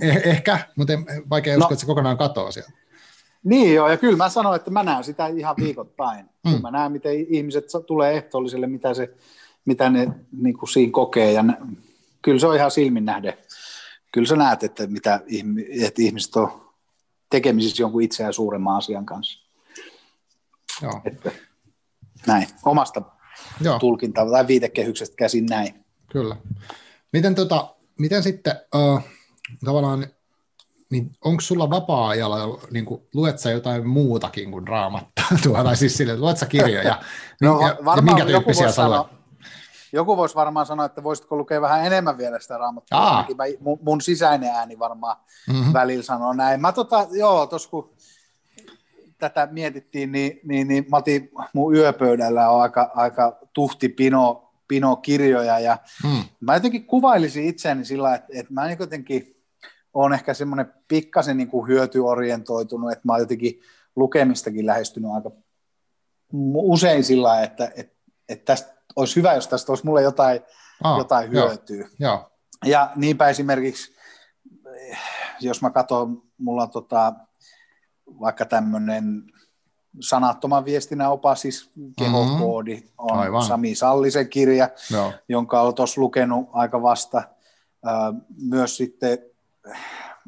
eh, 0.00 0.22
ehkä, 0.24 0.58
mutta 0.76 0.92
en, 0.92 1.06
vaikea 1.30 1.54
No. 1.54 1.58
uskoa, 1.58 1.72
että 1.72 1.80
se 1.80 1.86
kokonaan 1.86 2.18
katoaa 2.18 2.50
sieltä. 2.50 2.72
Niin 3.44 3.74
joo, 3.74 3.88
ja 3.88 3.96
kyllä 3.96 4.16
mä 4.16 4.28
sanoin, 4.28 4.56
että 4.56 4.70
mä 4.70 4.82
näen 4.82 5.04
sitä 5.04 5.26
ihan 5.26 5.56
viikoittain. 5.56 6.26
Mm. 6.44 6.52
Mm. 6.52 6.62
Mä 6.62 6.70
näen, 6.70 6.92
miten 6.92 7.12
ihmiset 7.28 7.64
tulee 7.86 8.16
ehtoolliselle, 8.16 8.66
mitä, 8.66 8.94
se, 8.94 9.14
mitä 9.64 9.90
ne 9.90 10.08
niin 10.42 10.58
kuin 10.58 10.68
siinä 10.68 10.92
kokee, 10.92 11.32
ja 11.32 11.42
nä- 11.42 11.58
kyllä 12.22 12.38
se 12.40 12.46
on 12.46 12.56
ihan 12.56 12.70
silmin 12.70 13.04
nähden. 13.04 13.34
Kyllä 14.12 14.28
sä 14.28 14.36
näet, 14.36 14.62
että, 14.62 14.86
mitä 14.86 15.20
että 15.82 16.02
ihmiset 16.02 16.36
on 16.36 16.70
tekemisissä 17.30 17.82
jonkun 17.82 18.02
itseään 18.02 18.32
suuremman 18.32 18.76
asian 18.76 19.06
kanssa. 19.06 19.46
Joo. 20.82 21.00
Että, 21.04 21.30
näin, 22.26 22.48
omasta 22.64 23.02
Joo. 23.60 23.78
tulkintaa 23.78 24.30
tai 24.30 24.46
viitekehyksestä 24.46 25.16
käsin 25.16 25.46
näin. 25.46 25.84
Kyllä. 26.12 26.36
Miten, 27.12 27.34
tota, 27.34 27.74
miten 27.98 28.22
sitten 28.22 28.54
uh, 28.74 29.00
tavallaan, 29.64 30.06
niin 30.90 31.10
onko 31.24 31.40
sulla 31.40 31.70
vapaa-ajalla, 31.70 32.60
niin 32.70 32.84
kuin, 32.84 33.02
luet 33.14 33.38
sä 33.38 33.50
jotain 33.50 33.88
muutakin 33.88 34.50
kuin 34.50 34.68
raamattua, 34.68 35.62
tai 35.64 35.76
siis 35.76 35.96
sille, 35.96 36.16
luet 36.18 36.36
sä 36.36 36.46
kirjoja, 36.46 37.02
No, 37.42 37.60
ja, 37.60 37.66
ja 37.68 37.76
varmaan 37.84 38.04
minkä 38.04 38.22
joku 38.32 38.44
tyyppisiä 38.44 38.64
voisi 38.64 38.76
sä 38.76 38.88
luet? 38.88 39.00
sanoa, 39.00 39.08
joku 39.92 40.16
voisi 40.16 40.34
varmaan 40.34 40.66
sanoa, 40.66 40.86
että 40.86 41.02
voisitko 41.02 41.36
lukea 41.36 41.60
vähän 41.60 41.86
enemmän 41.86 42.18
vielä 42.18 42.38
sitä 42.40 42.58
raamattua. 42.58 43.24
Mä, 43.36 43.44
mun, 43.60 43.78
mun 43.82 44.00
sisäinen 44.00 44.50
ääni 44.54 44.78
varmaan 44.78 45.16
Mhm. 45.48 45.72
välillä 45.72 46.02
sanoo 46.02 46.32
näin. 46.32 46.60
Mä 46.60 46.72
tota, 46.72 47.06
joo, 47.10 47.46
tos 47.46 47.66
kun 47.66 47.90
tätä 49.18 49.48
mietittiin, 49.50 50.12
niin, 50.12 50.40
niin, 50.44 50.68
niin 50.68 50.86
mä 50.90 50.96
otin, 50.96 51.30
mun 51.52 51.76
yöpöydällä 51.76 52.50
on 52.50 52.62
aika, 52.62 52.90
aika 52.94 53.38
tuhti 53.52 53.88
pino, 53.88 54.52
pino 54.68 54.96
kirjoja 54.96 55.58
ja 55.58 55.78
hmm. 56.02 56.24
mä 56.40 56.54
jotenkin 56.54 56.86
kuvailisin 56.86 57.44
itseäni 57.44 57.84
sillä, 57.84 58.14
että, 58.14 58.28
että 58.32 58.54
mä 58.54 58.70
jotenkin 58.80 59.36
on 59.94 60.12
ehkä 60.12 60.34
semmoinen 60.34 60.74
pikkasen 60.88 61.36
niin 61.36 61.48
kuin 61.48 61.68
hyötyorientoitunut, 61.68 62.92
että 62.92 63.02
mä 63.04 63.12
oon 63.12 63.20
jotenkin 63.20 63.60
lukemistakin 63.96 64.66
lähestynyt 64.66 65.10
aika 65.10 65.30
usein 66.54 67.04
sillä, 67.04 67.42
että, 67.42 67.72
että, 67.76 67.96
että 68.28 68.44
tästä 68.44 68.76
olisi 68.96 69.16
hyvä, 69.16 69.34
jos 69.34 69.48
tästä 69.48 69.72
olisi 69.72 69.86
mulle 69.86 70.02
jotain, 70.02 70.40
ah, 70.84 70.98
jotain 70.98 71.30
hyötyä. 71.30 71.76
Joo, 71.76 72.12
joo. 72.12 72.30
Ja 72.64 72.92
niinpä 72.96 73.28
esimerkiksi, 73.28 73.96
jos 75.40 75.62
mä 75.62 75.70
katson, 75.70 76.22
mulla 76.38 76.62
on 76.62 76.70
tota, 76.70 77.12
vaikka 78.20 78.44
tämmöinen 78.44 79.22
sanattoman 80.00 80.64
viestinnän 80.64 81.10
opas, 81.10 81.40
siis 81.40 81.70
kehokoodi, 81.98 82.74
mm-hmm. 82.74 82.90
on 82.98 83.18
Aivan. 83.18 83.42
Sami 83.42 83.74
Sallisen 83.74 84.28
kirja, 84.28 84.68
Joo. 84.92 85.12
jonka 85.28 85.60
olen 85.60 85.74
tuossa 85.74 86.00
lukenut 86.00 86.48
aika 86.52 86.82
vasta. 86.82 87.22
Myös 88.42 88.76
sitten 88.76 89.18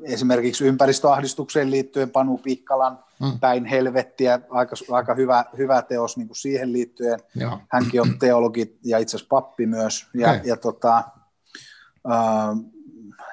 esimerkiksi 0.02 0.64
ympäristöahdistukseen 0.64 1.70
liittyen 1.70 2.10
Panu 2.10 2.38
Pikkalan 2.38 2.98
mm. 3.20 3.38
Päin 3.40 3.64
helvettiä, 3.64 4.40
aika, 4.50 4.76
aika 4.90 5.14
hyvä, 5.14 5.44
hyvä 5.58 5.82
teos 5.82 6.16
niin 6.16 6.28
kuin 6.28 6.36
siihen 6.36 6.72
liittyen. 6.72 7.20
Joo. 7.34 7.58
Hänkin 7.68 8.00
on 8.00 8.18
teologi 8.18 8.78
ja 8.84 8.98
itse 8.98 9.16
asiassa 9.16 9.28
pappi 9.30 9.66
myös. 9.66 10.06
Ja, 10.14 10.30
okay. 10.30 10.40
ja 10.44 10.56
tota, 10.56 11.04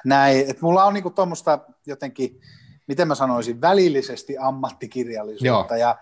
näin, 0.04 0.40
että 0.40 0.62
mulla 0.62 0.84
on 0.84 0.94
niin 0.94 1.14
tuommoista 1.14 1.58
jotenkin, 1.86 2.40
miten 2.86 3.08
mä 3.08 3.14
sanoisin, 3.14 3.60
välillisesti 3.60 4.38
ammattikirjallisuutta. 4.38 5.76
Joo. 5.76 5.80
Ja, 5.80 5.98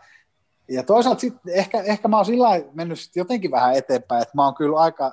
ja 0.69 0.83
toisaalta 0.83 1.21
sitten 1.21 1.55
ehkä, 1.55 1.83
ehkä 1.83 2.09
mä 2.09 2.17
oon 2.17 2.27
sillä 2.27 2.49
mennyt 2.73 3.01
sit 3.01 3.17
jotenkin 3.17 3.51
vähän 3.51 3.75
eteenpäin, 3.75 4.23
että 4.23 4.35
mä 4.35 4.45
oon 4.45 4.55
kyllä 4.55 4.79
aika, 4.79 5.13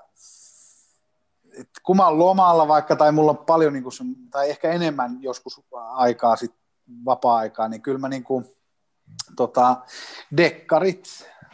että 1.60 1.82
kun 1.84 1.98
mä 1.98 2.08
oon 2.08 2.20
lomalla 2.20 2.68
vaikka, 2.68 2.96
tai 2.96 3.12
mulla 3.12 3.32
on 3.32 3.38
paljon, 3.38 3.74
niin 3.74 3.84
kuin, 3.84 3.94
tai 4.32 4.50
ehkä 4.50 4.72
enemmän 4.72 5.18
joskus 5.22 5.62
aikaa 5.94 6.36
sit 6.36 6.54
vapaa-aikaa, 7.06 7.68
niin 7.68 7.82
kyllä 7.82 8.00
mä 8.00 8.10
niin 8.10 8.24
kuin, 8.24 8.46
tota, 9.36 9.78
dekkarit 10.38 11.06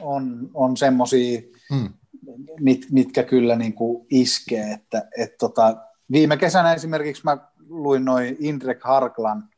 on, 0.01 0.49
on 0.53 0.77
semmoisia, 0.77 1.41
hmm. 1.73 1.93
mit, 2.59 2.87
mitkä 2.91 3.23
kyllä 3.23 3.55
niin 3.55 3.73
kuin 3.73 4.07
iskee, 4.09 4.71
että 4.71 5.09
et 5.17 5.37
tota, 5.37 5.77
viime 6.11 6.37
kesänä 6.37 6.73
esimerkiksi 6.73 7.23
mä 7.23 7.37
luin 7.69 8.05
noin 8.05 8.37
Indrek 8.39 8.83
Harklan 8.83 9.49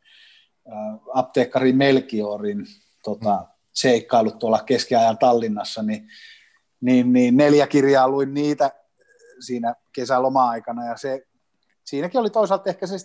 apteekkari 1.14 1.74
Melkiorin 1.74 2.66
tota, 3.04 3.38
hmm. 3.38 3.48
seikkailut 3.74 4.40
tuolla 4.40 4.60
keskiajan 4.66 5.18
Tallinnassa, 5.18 5.84
niin, 5.84 6.08
niin, 6.82 7.14
niin 7.14 7.38
neljä 7.38 7.68
kirjaa 7.68 8.10
luin 8.10 8.34
niitä 8.34 8.72
siinä 9.40 9.76
kesäloma-aikana 9.96 10.86
ja 10.86 10.98
se, 10.98 11.28
siinäkin 11.84 12.20
oli 12.20 12.30
toisaalta 12.30 12.70
ehkä 12.70 12.88
se, 12.88 12.98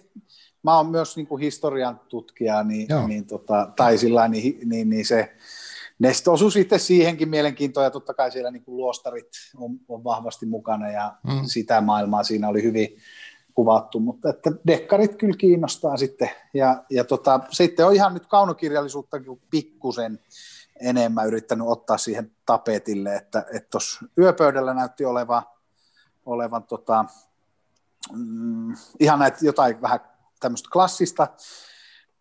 mä 0.63 0.77
oon 0.77 0.91
myös 0.91 1.17
niin 1.17 1.27
kuin 1.27 1.41
historian 1.41 2.01
tutkija, 2.09 2.63
niin, 2.63 2.89
niin 3.07 3.27
tota, 3.27 3.73
tai 3.77 3.99
sillä 3.99 4.29
niin, 4.29 4.69
niin, 4.69 4.91
niin 4.91 5.07
se, 5.07 5.37
ne 5.99 6.13
osui 6.29 6.53
sitten 6.53 6.81
siihenkin 6.81 7.29
mielenkiintoon 7.29 7.85
ja 7.85 7.91
totta 7.91 8.15
kai 8.15 8.33
siellä 8.33 8.51
niin 8.51 8.65
kuin 8.65 8.77
luostarit 8.77 9.29
on, 9.57 9.71
on 9.89 10.05
vahvasti 10.05 10.47
mukana 10.47 10.91
ja 10.91 11.17
mm. 11.23 11.41
sitä 11.47 11.81
maailmaa 11.81 12.23
siinä 12.23 12.49
oli 12.49 12.63
hyvin 12.63 12.97
kuvattu, 13.55 14.01
mutta 14.01 14.31
että 14.31 14.53
dekkarit 14.67 15.17
kyllä 15.17 15.37
kiinnostaa 15.37 15.97
sitten 15.97 16.31
ja, 16.55 16.85
ja 16.91 17.05
tota, 17.05 17.41
sitten 17.51 17.87
on 17.87 17.95
ihan 17.95 18.15
nyt 18.15 18.27
kaunokirjallisuutta 18.27 19.17
pikkusen 19.51 20.19
enemmän 20.81 21.27
yrittänyt 21.27 21.67
ottaa 21.69 21.99
siihen 21.99 22.33
tapetille, 22.47 23.15
että 23.15 23.45
tuossa 23.71 24.07
yöpöydällä 24.19 24.75
näytti 24.75 25.05
olevan 25.05 25.43
olevan 26.27 26.63
tota, 26.63 27.05
mm, 28.13 28.75
ihan 29.01 29.19
näitä 29.19 29.39
jotain 29.43 29.83
vähän 29.83 30.01
tämmöistä 30.41 30.69
klassista. 30.73 31.29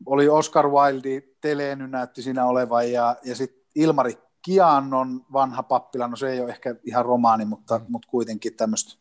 Oli 0.06 0.30
Oscar 0.30 0.68
Wilde, 0.68 1.24
Teleeny 1.42 1.88
näytti 1.88 2.22
siinä 2.22 2.46
olevan 2.46 2.92
ja, 2.92 3.16
ja 3.24 3.36
sitten 3.36 3.64
Ilmari 3.76 4.18
Kiannon 4.42 5.26
vanha 5.34 5.64
pappila, 5.64 6.08
no 6.08 6.16
se 6.16 6.32
ei 6.32 6.42
ole 6.42 6.50
ehkä 6.50 6.76
ihan 6.84 7.06
romaani, 7.06 7.46
mutta, 7.46 7.80
mm. 7.80 7.86
mutta 7.90 8.08
kuitenkin 8.12 8.56
tämmöistä 8.56 8.94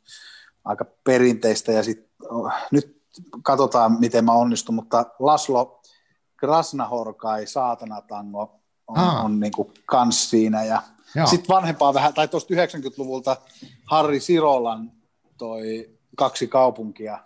aika 0.64 0.84
perinteistä 1.04 1.72
ja 1.72 1.82
oh, 2.30 2.52
nyt 2.70 3.02
katsotaan, 3.42 4.00
miten 4.00 4.24
mä 4.24 4.32
onnistun, 4.32 4.74
mutta 4.74 5.06
Laslo 5.18 5.82
Krasnahorkai, 6.36 7.46
Saatanatango, 7.46 8.60
on, 8.86 8.98
ah. 8.98 9.24
on 9.24 9.40
niin 9.40 9.52
kuin 9.52 9.72
kans 9.86 10.30
siinä 10.30 10.64
ja 10.64 10.82
sitten 11.24 11.54
vanhempaa 11.54 11.94
vähän, 11.94 12.14
tai 12.14 12.28
tuosta 12.28 12.54
90-luvulta 12.54 13.36
Harri 13.84 14.20
Sirolan 14.20 14.92
toi 15.38 15.90
kaksi 16.16 16.48
kaupunkia, 16.48 17.18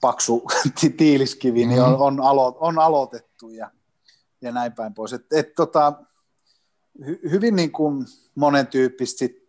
paksu 0.00 0.42
tiiliskivi, 0.96 1.66
niin 1.66 1.82
on, 1.82 1.88
mm-hmm. 1.88 2.02
on, 2.02 2.20
alo, 2.20 2.56
on 2.60 2.78
aloitettu 2.78 3.50
ja, 3.50 3.70
ja 4.40 4.52
näin 4.52 4.72
päin 4.72 4.94
pois. 4.94 5.12
Et, 5.12 5.32
et, 5.32 5.54
tota, 5.54 5.92
hy, 7.06 7.20
hyvin 7.30 7.56
niin 7.56 7.72
kuin 7.72 8.06
monen 8.34 8.66
tyyppistä, 8.66 9.18
sit, 9.18 9.47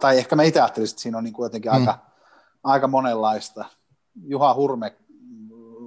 tai 0.00 0.18
ehkä 0.18 0.36
mä 0.36 0.42
itse 0.42 0.60
ajattelisin, 0.60 0.94
että 0.94 1.02
siinä 1.02 1.18
on 1.18 1.24
niin 1.24 1.34
kuin 1.34 1.46
jotenkin 1.46 1.72
mm. 1.72 1.78
aika, 1.78 1.98
aika 2.64 2.88
monenlaista. 2.88 3.64
Juha 4.26 4.54
Hurme, 4.54 4.96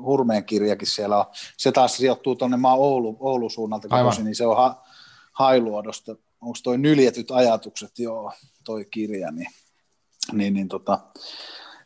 Hurmeen 0.04 0.45
kirjakin 0.45 0.88
siellä 0.88 1.18
on. 1.18 1.26
Se 1.58 1.72
taas 1.72 1.97
sijoittuu 1.97 2.36
tuonne 2.36 2.58
maa 2.58 2.76
Oulu, 2.76 3.18
Oulu 3.20 3.49
suunnalta, 3.49 3.88
kotoisin, 3.88 4.26
niin 4.26 4.36
se 4.36 4.45
on 4.45 4.58
ha, 4.58 4.84
Hailuodosta. 5.34 6.16
Onko 6.41 6.58
toi 6.64 6.78
Nyljetyt 6.78 7.32
ajatukset, 7.32 7.99
joo, 7.99 8.32
toi 8.64 8.86
kirja, 8.86 9.32
niin, 9.32 9.47
niin, 10.32 10.54
niin 10.54 10.68
tota, 10.68 10.99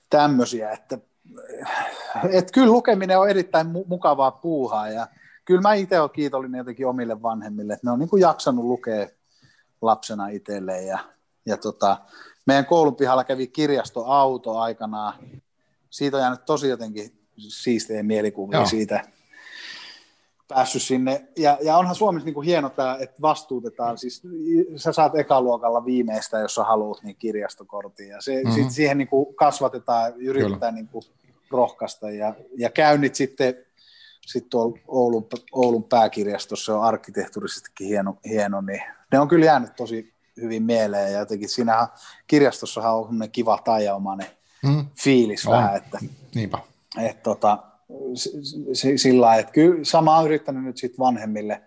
tämmöisiä, 0.09 0.71
että 0.71 0.97
et 2.31 2.51
kyllä 2.51 2.71
lukeminen 2.71 3.19
on 3.19 3.29
erittäin 3.29 3.67
mu- 3.67 3.87
mukavaa 3.87 4.31
puuhaa 4.31 4.89
ja 4.89 5.07
kyllä 5.45 5.61
mä 5.61 5.73
itse 5.73 5.99
olen 5.99 6.11
kiitollinen 6.11 6.59
jotenkin 6.59 6.87
omille 6.87 7.21
vanhemmille, 7.21 7.73
että 7.73 7.87
ne 7.87 7.91
on 7.91 7.99
niin 7.99 8.09
kuin 8.09 8.21
jaksanut 8.21 8.65
lukea 8.65 9.07
lapsena 9.81 10.27
itselleen 10.27 10.87
ja, 10.87 10.99
ja 11.45 11.57
tota, 11.57 11.97
meidän 12.45 12.65
koulun 12.65 12.95
pihalla 12.95 13.23
kävi 13.23 13.47
kirjastoauto 13.47 14.57
aikanaan. 14.57 15.13
Siitä 15.89 16.17
on 16.17 16.21
jäänyt 16.21 16.45
tosi 16.45 16.67
jotenkin 16.69 17.19
siistejä 17.37 18.03
mielikuvia 18.03 18.57
Joo. 18.57 18.65
siitä, 18.65 19.03
päässyt 20.47 20.81
sinne. 20.81 21.27
Ja, 21.37 21.57
ja 21.61 21.77
onhan 21.77 21.95
Suomessa 21.95 22.25
niin 22.25 22.33
kuin 22.33 22.45
hieno 22.45 22.69
tämä, 22.69 22.97
että 22.99 23.21
vastuutetaan. 23.21 23.97
Siis 23.97 24.21
sä 24.75 24.91
saat 24.91 25.15
ekaluokalla 25.15 25.85
viimeistä, 25.85 26.39
jos 26.39 26.55
sä 26.55 26.63
haluat, 26.63 27.03
niin 27.03 27.15
kirjastokortin. 27.15 28.07
Ja 28.07 28.21
se, 28.21 28.35
mm-hmm. 28.35 28.51
sit 28.51 28.71
siihen 28.71 28.97
niin 28.97 29.07
kuin 29.07 29.35
kasvatetaan, 29.35 30.13
yritetään 30.17 30.75
niin 30.75 30.87
kuin 30.87 31.03
rohkaista. 31.51 32.09
Ja, 32.09 32.33
ja 32.57 32.69
käynnit 32.69 33.15
sitten 33.15 33.55
sit 34.25 34.49
tuolla 34.49 34.79
Oulun, 34.87 35.27
Oulun 35.51 35.83
pääkirjastossa, 35.83 36.65
se 36.65 36.71
on 36.71 36.83
arkkitehtuurisestikin 36.83 37.87
hieno, 37.87 38.17
hieno, 38.25 38.61
niin 38.61 38.81
ne 39.11 39.19
on 39.19 39.27
kyllä 39.27 39.45
jäänyt 39.45 39.75
tosi 39.75 40.14
hyvin 40.41 40.63
mieleen. 40.63 41.13
Ja 41.13 41.19
jotenkin 41.19 41.49
siinä 41.49 41.87
kirjastossahan 42.27 42.95
on 42.95 43.29
kiva 43.31 43.59
tajaumainen 43.63 44.27
mm. 44.63 44.85
fiilis 45.03 45.47
on. 45.47 45.53
vähän. 45.53 45.75
Että, 45.75 45.99
Niinpä. 46.35 46.59
Et, 46.97 47.23
tota, 47.23 47.57
sillä 48.95 49.25
lailla, 49.25 49.39
että 49.39 49.51
kyllä 49.51 49.83
sama 49.83 50.17
on 50.17 50.25
yrittänyt 50.25 50.63
nyt 50.63 50.77
sitten 50.77 50.99
vanhemmille 50.99 51.61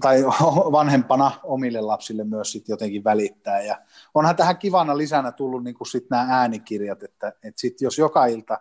tai 0.00 0.24
vanhempana 0.78 1.30
omille 1.42 1.80
lapsille 1.80 2.24
myös 2.24 2.52
sitten 2.52 2.72
jotenkin 2.72 3.04
välittää. 3.04 3.62
Ja 3.62 3.78
onhan 4.14 4.36
tähän 4.36 4.58
kivana 4.58 4.98
lisänä 4.98 5.32
tullut 5.32 5.64
niin 5.64 5.76
sitten 5.90 6.16
nämä 6.18 6.38
äänikirjat, 6.38 7.02
että, 7.02 7.28
että 7.28 7.60
sitten 7.60 7.86
jos 7.86 7.98
joka 7.98 8.26
ilta 8.26 8.58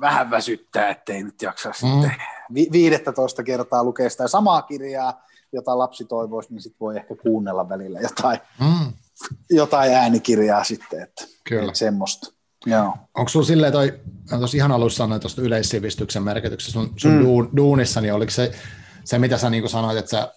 vähän 0.00 0.30
väsyttää, 0.30 0.88
ettei 0.88 1.22
nyt 1.22 1.42
jaksa 1.42 1.68
mm. 1.68 1.74
sitten 1.74 2.14
vi- 2.54 2.68
15 2.72 3.42
kertaa 3.42 3.84
lukea 3.84 4.10
sitä 4.10 4.28
samaa 4.28 4.62
kirjaa, 4.62 5.26
jota 5.52 5.78
lapsi 5.78 6.04
toivoisi, 6.04 6.52
niin 6.52 6.62
sitten 6.62 6.80
voi 6.80 6.96
ehkä 6.96 7.14
kuunnella 7.14 7.68
välillä 7.68 8.00
jotain, 8.00 8.38
mm. 8.60 8.92
jotain 9.50 9.92
äänikirjaa 9.92 10.64
sitten, 10.64 11.02
että, 11.02 11.24
Kyllä. 11.44 11.64
että 11.64 11.78
semmoista. 11.78 12.32
Joo. 12.66 12.94
Onko 13.14 13.28
sinulla 13.28 13.46
silleen, 13.46 13.72
toi, 13.72 14.00
tuossa 14.28 14.56
ihan 14.56 14.72
alussa 14.72 14.96
sanoin 14.96 15.20
tuosta 15.20 15.42
yleissivistyksen 15.42 16.22
merkityksestä 16.22 16.72
sun, 16.72 16.92
sun 16.96 17.12
mm. 17.12 17.24
duun, 17.24 17.50
duunissa, 17.56 18.00
niin 18.00 18.14
oliko 18.14 18.30
se, 18.30 18.52
se 19.04 19.18
mitä 19.18 19.38
sä 19.38 19.50
niin 19.50 19.68
sanoit, 19.68 19.98
että 19.98 20.10
sä 20.10 20.32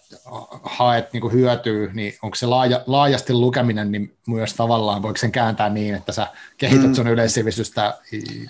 haet 0.62 1.12
niin 1.12 1.32
hyötyä, 1.32 1.90
niin 1.92 2.14
onko 2.22 2.34
se 2.34 2.46
laaja, 2.46 2.80
laajasti 2.86 3.32
lukeminen 3.32 3.92
niin 3.92 4.16
myös 4.26 4.54
tavallaan, 4.54 5.02
voiko 5.02 5.16
sen 5.16 5.32
kääntää 5.32 5.68
niin, 5.68 5.94
että 5.94 6.12
sä 6.12 6.26
kehität 6.56 6.86
mm. 6.86 6.94
sun 6.94 7.08
yleissivistystä 7.08 7.98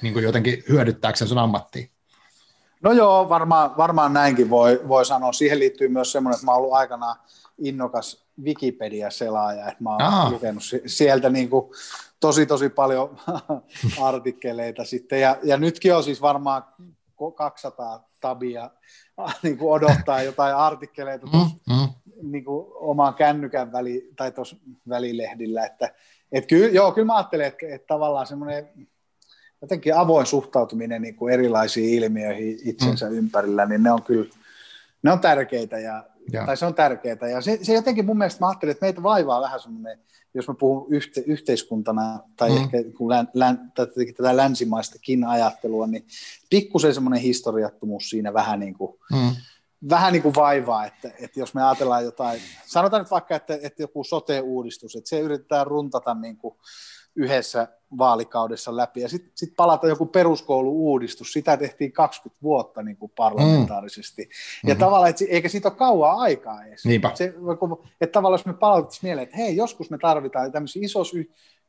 niin 0.02 0.22
jotenkin 0.22 0.64
hyödyttääkseen 0.68 1.28
sun 1.28 1.38
ammattiin? 1.38 1.90
No 2.85 2.93
joo, 2.93 3.28
varmaan, 3.28 3.76
varmaan 3.76 4.12
näinkin 4.12 4.51
voi, 4.51 4.80
voi 4.89 5.05
sanoa. 5.05 5.32
Siihen 5.32 5.59
liittyy 5.59 5.89
myös 5.89 6.12
semmoinen, 6.12 6.35
että 6.35 6.45
mä 6.45 6.53
oon 6.53 6.61
ollut 6.61 6.74
aikanaan 6.74 7.16
innokas 7.59 8.24
Wikipedia-selaaja, 8.43 9.68
että 9.68 9.82
mä 9.82 9.91
oon 9.91 10.03
Aa. 10.03 10.30
lukenut 10.30 10.62
sieltä 10.87 11.30
niin 11.30 11.51
kuin 11.51 11.70
tosi 12.20 12.47
tosi 12.47 12.68
paljon 12.68 13.16
artikkeleita 14.03 14.85
sitten, 14.85 15.20
ja, 15.20 15.37
ja 15.43 15.57
nytkin 15.57 15.95
on 15.95 16.05
siis 16.05 16.22
varmaan 16.22 16.64
200 17.35 18.09
tabia 18.20 18.70
niin 19.43 19.59
kuin 19.59 19.72
odottaa 19.72 20.22
jotain 20.22 20.57
artikkeleita 20.57 21.26
mm, 21.26 21.74
mm. 21.76 21.89
niin 22.22 22.45
kuin 22.45 22.66
omaan 22.74 23.14
kännykän 23.14 23.72
väli, 23.72 24.11
tai 24.16 24.32
tuossa 24.32 24.57
välilehdillä, 24.89 25.66
että 25.66 25.95
et 26.32 26.47
kyllä, 26.47 26.68
joo, 26.68 26.93
kyllä 26.93 27.07
mä 27.07 27.16
ajattelen, 27.16 27.47
että, 27.47 27.66
että 27.68 27.87
tavallaan 27.87 28.26
semmoinen 28.26 28.89
jotenkin 29.64 29.96
avoin 29.96 30.26
suhtautuminen 30.26 31.02
niin 31.02 31.16
kuin 31.16 31.34
erilaisiin 31.34 32.04
ilmiöihin 32.04 32.58
itsensä 32.64 33.10
mm. 33.10 33.16
ympärillä, 33.16 33.66
niin 33.66 33.82
ne 33.82 33.92
on 33.92 34.02
kyllä 34.02 34.26
ne 35.02 35.12
on 35.12 35.20
tärkeitä 35.20 35.78
ja, 35.78 36.04
ja. 36.32 36.46
tai 36.46 36.56
se 36.56 36.66
on 36.66 36.74
tärkeää. 36.74 37.28
Ja 37.30 37.40
se, 37.40 37.58
se 37.62 37.74
jotenkin 37.74 38.04
mun 38.04 38.18
mielestä 38.18 38.40
mä 38.40 38.48
ajattelin, 38.48 38.70
että 38.72 38.86
meitä 38.86 39.02
vaivaa 39.02 39.40
vähän 39.40 39.60
semmoinen, 39.60 39.98
jos 40.34 40.48
mä 40.48 40.54
puhun 40.54 40.86
yhte, 40.90 41.22
yhteiskuntana 41.26 42.20
tai 42.36 42.50
mm. 42.50 42.56
ehkä 42.56 42.78
kun 42.96 43.10
län, 43.10 43.28
län, 43.34 43.72
tätä 43.74 44.36
länsimaistakin 44.36 45.24
ajattelua, 45.24 45.86
niin 45.86 46.06
pikkusen 46.50 46.94
semmoinen 46.94 47.20
historiattomuus 47.20 48.10
siinä 48.10 48.34
vähän 48.34 48.60
niin 48.60 48.74
kuin, 48.74 48.98
mm. 49.12 49.30
vähän 49.88 50.12
niin 50.12 50.22
kuin 50.22 50.34
vaivaa, 50.34 50.86
että, 50.86 51.10
että 51.20 51.40
jos 51.40 51.54
me 51.54 51.62
ajatellaan 51.64 52.04
jotain, 52.04 52.40
sanotaan 52.66 53.02
nyt 53.02 53.10
vaikka, 53.10 53.36
että, 53.36 53.58
että 53.62 53.82
joku 53.82 54.04
sote-uudistus, 54.04 54.96
että 54.96 55.08
se 55.08 55.20
yritetään 55.20 55.66
runtata 55.66 56.14
niin 56.14 56.36
kuin 56.36 56.54
yhdessä 57.16 57.68
vaalikaudessa 57.98 58.76
läpi. 58.76 59.00
Ja 59.00 59.08
sitten 59.08 59.32
sit 59.34 59.56
palata 59.56 59.86
joku 59.86 60.06
peruskoulu-uudistus, 60.06 61.32
sitä 61.32 61.56
tehtiin 61.56 61.92
20 61.92 62.42
vuotta 62.42 62.82
niin 62.82 62.96
kuin 62.96 63.12
parlamentaarisesti. 63.16 64.22
Mm. 64.22 64.28
Ja 64.28 64.74
mm-hmm. 64.74 64.80
tavallaan, 64.80 65.10
että 65.10 65.24
eikä 65.28 65.48
siitä 65.48 65.68
ole 65.68 65.76
kauaa 65.76 66.20
aikaa 66.20 66.64
edes. 66.64 66.84
Niinpä. 66.84 67.10
Se, 67.14 67.34
että 68.00 68.12
tavallaan 68.12 68.38
jos 68.38 68.46
me 68.46 68.52
palautettaisiin 68.52 69.08
mieleen, 69.08 69.24
että 69.24 69.36
hei, 69.36 69.56
joskus 69.56 69.90
me 69.90 69.98
tarvitaan 69.98 70.52
tämmöisissä 70.52 70.86
isoissa, 70.86 71.16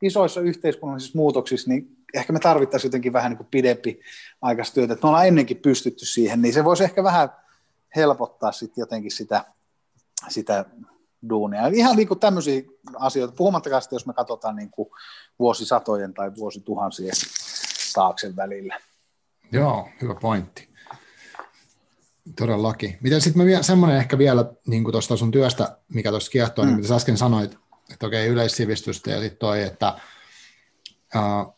isoissa 0.01 0.41
yhteiskunnallisissa 0.41 1.17
muutoksissa, 1.17 1.69
niin 1.69 1.97
ehkä 2.13 2.33
me 2.33 2.39
tarvittaisiin 2.39 2.89
jotenkin 2.89 3.13
vähän 3.13 3.31
niin 3.31 3.37
kuin 3.37 3.47
pidempi 3.51 3.99
aikaista 4.41 4.81
Että 4.81 4.97
me 5.03 5.09
ollaan 5.09 5.27
ennenkin 5.27 5.57
pystytty 5.57 6.05
siihen, 6.05 6.41
niin 6.41 6.53
se 6.53 6.63
voisi 6.63 6.83
ehkä 6.83 7.03
vähän 7.03 7.29
helpottaa 7.95 8.51
sitten 8.51 8.81
jotenkin 8.81 9.11
sitä, 9.11 9.45
sitä 10.27 10.65
duunia. 11.29 11.67
Ihan 11.67 11.95
niin 11.95 12.07
kuin 12.07 12.19
tämmöisiä 12.19 12.61
asioita, 12.95 13.35
puhumattakaan 13.37 13.81
sitten, 13.81 13.95
jos 13.95 14.05
me 14.05 14.13
katsotaan 14.13 14.55
niin 14.55 14.69
kuin 14.69 14.89
vuosisatojen 15.39 16.13
tai 16.13 16.31
vuosituhansien 16.35 17.13
taakse 17.93 18.35
välillä. 18.35 18.79
Joo, 19.51 19.89
hyvä 20.01 20.15
pointti. 20.15 20.69
Todellakin. 22.35 22.97
Miten 23.01 23.21
sitten 23.21 23.45
vielä, 23.45 23.63
semmoinen 23.63 23.97
ehkä 23.97 24.17
vielä 24.17 24.45
niin 24.67 24.83
kuin 24.83 24.91
tuosta 24.91 25.17
sun 25.17 25.31
työstä, 25.31 25.77
mikä 25.93 26.09
tuossa 26.09 26.31
kiehtoo, 26.31 26.65
niin 26.65 26.71
mm. 26.71 26.75
niin 26.75 26.81
mitä 26.81 26.87
sä 26.87 26.95
äsken 26.95 27.17
sanoit, 27.17 27.57
että 27.93 28.07
okei, 28.07 28.27
yleissivistystä 28.27 29.11
ja 29.11 29.19
sitten 29.19 29.39
toi, 29.39 29.61
että 29.61 29.93
uh, 31.15 31.55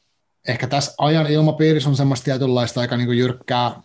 ehkä 0.48 0.68
tässä 0.68 0.94
ajan 0.98 1.28
ilmapiirissä 1.28 1.90
on 1.90 1.96
semmoista 1.96 2.26
tietynlaista 2.26 2.82
aika 2.82 2.98
niin 2.98 3.08
kuin 3.08 3.18
jyrkkää 3.18 3.82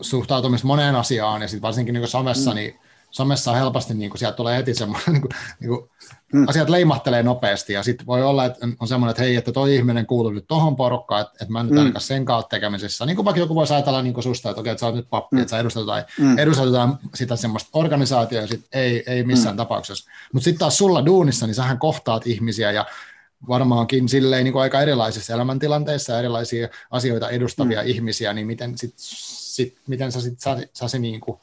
suhtautumista 0.00 0.66
moneen 0.66 0.94
asiaan, 0.94 1.42
ja 1.42 1.48
sitten 1.48 1.62
varsinkin 1.62 1.92
niin 1.92 2.02
kuin 2.02 2.10
somessa, 2.10 2.50
mm. 2.50 2.54
niin 2.54 2.80
somessa 3.16 3.50
on 3.50 3.56
helposti, 3.56 3.94
niin 3.94 4.10
kuin 4.10 4.18
sieltä 4.18 4.36
tulee 4.36 4.56
heti 4.56 4.74
semmoinen, 4.74 5.12
niin 5.12 5.20
kuin, 5.20 5.30
niin 5.60 5.68
kuin, 5.68 5.90
hmm. 6.32 6.48
asiat 6.48 6.68
leimahtelee 6.68 7.22
nopeasti, 7.22 7.72
ja 7.72 7.82
sitten 7.82 8.06
voi 8.06 8.22
olla, 8.22 8.44
että 8.44 8.68
on 8.80 8.88
semmoinen, 8.88 9.10
että 9.10 9.22
hei, 9.22 9.36
että 9.36 9.52
toi 9.52 9.74
ihminen 9.74 10.06
kuuluu 10.06 10.30
nyt 10.30 10.44
tohon 10.48 10.76
porukkaan, 10.76 11.22
että, 11.22 11.32
että 11.32 11.52
mä 11.52 11.60
en 11.60 11.66
nyt 11.66 11.84
hmm. 11.84 11.92
sen 11.98 12.24
kautta 12.24 12.48
tekemisissä. 12.48 13.06
Niin 13.06 13.16
kuin 13.16 13.24
vaikka 13.24 13.40
joku 13.40 13.54
voisi 13.54 13.74
ajatella 13.74 14.02
niin 14.02 14.14
kuin 14.14 14.24
susta, 14.24 14.50
että 14.50 14.60
okei, 14.60 14.70
että 14.70 14.80
sä 14.80 14.86
oot 14.86 14.94
nyt 14.94 15.10
pappi, 15.10 15.36
hmm. 15.36 15.42
että 15.42 15.50
sä 15.50 15.58
edustat 15.58 15.80
jotain, 15.80 16.04
hmm. 16.18 16.38
edustat 16.38 16.66
jotain 16.66 16.92
sitä 17.14 17.36
semmoista 17.36 17.70
organisaatiota, 17.72 18.42
ja 18.42 18.48
sit 18.48 18.66
ei, 18.72 19.02
ei 19.06 19.24
missään 19.24 19.52
hmm. 19.52 19.56
tapauksessa. 19.56 20.10
Mutta 20.32 20.44
sitten 20.44 20.58
taas 20.58 20.78
sulla 20.78 21.06
duunissa, 21.06 21.46
niin 21.46 21.54
sähän 21.54 21.78
kohtaat 21.78 22.26
ihmisiä, 22.26 22.72
ja 22.72 22.86
varmaankin 23.48 24.08
silleen 24.08 24.44
niin 24.44 24.52
kuin 24.52 24.62
aika 24.62 24.80
erilaisissa 24.80 25.34
elämäntilanteissa 25.34 26.18
erilaisia 26.18 26.68
asioita 26.90 27.30
edustavia 27.30 27.80
hmm. 27.80 27.90
ihmisiä, 27.90 28.32
niin 28.32 28.46
miten, 28.46 28.78
sit, 28.78 28.94
sit, 28.96 29.76
miten 29.86 30.12
sä, 30.12 30.20
sit, 30.20 30.40
sä, 30.40 30.56
sä 30.72 30.88
se 30.88 30.98
niin 30.98 31.20
kuin, 31.20 31.38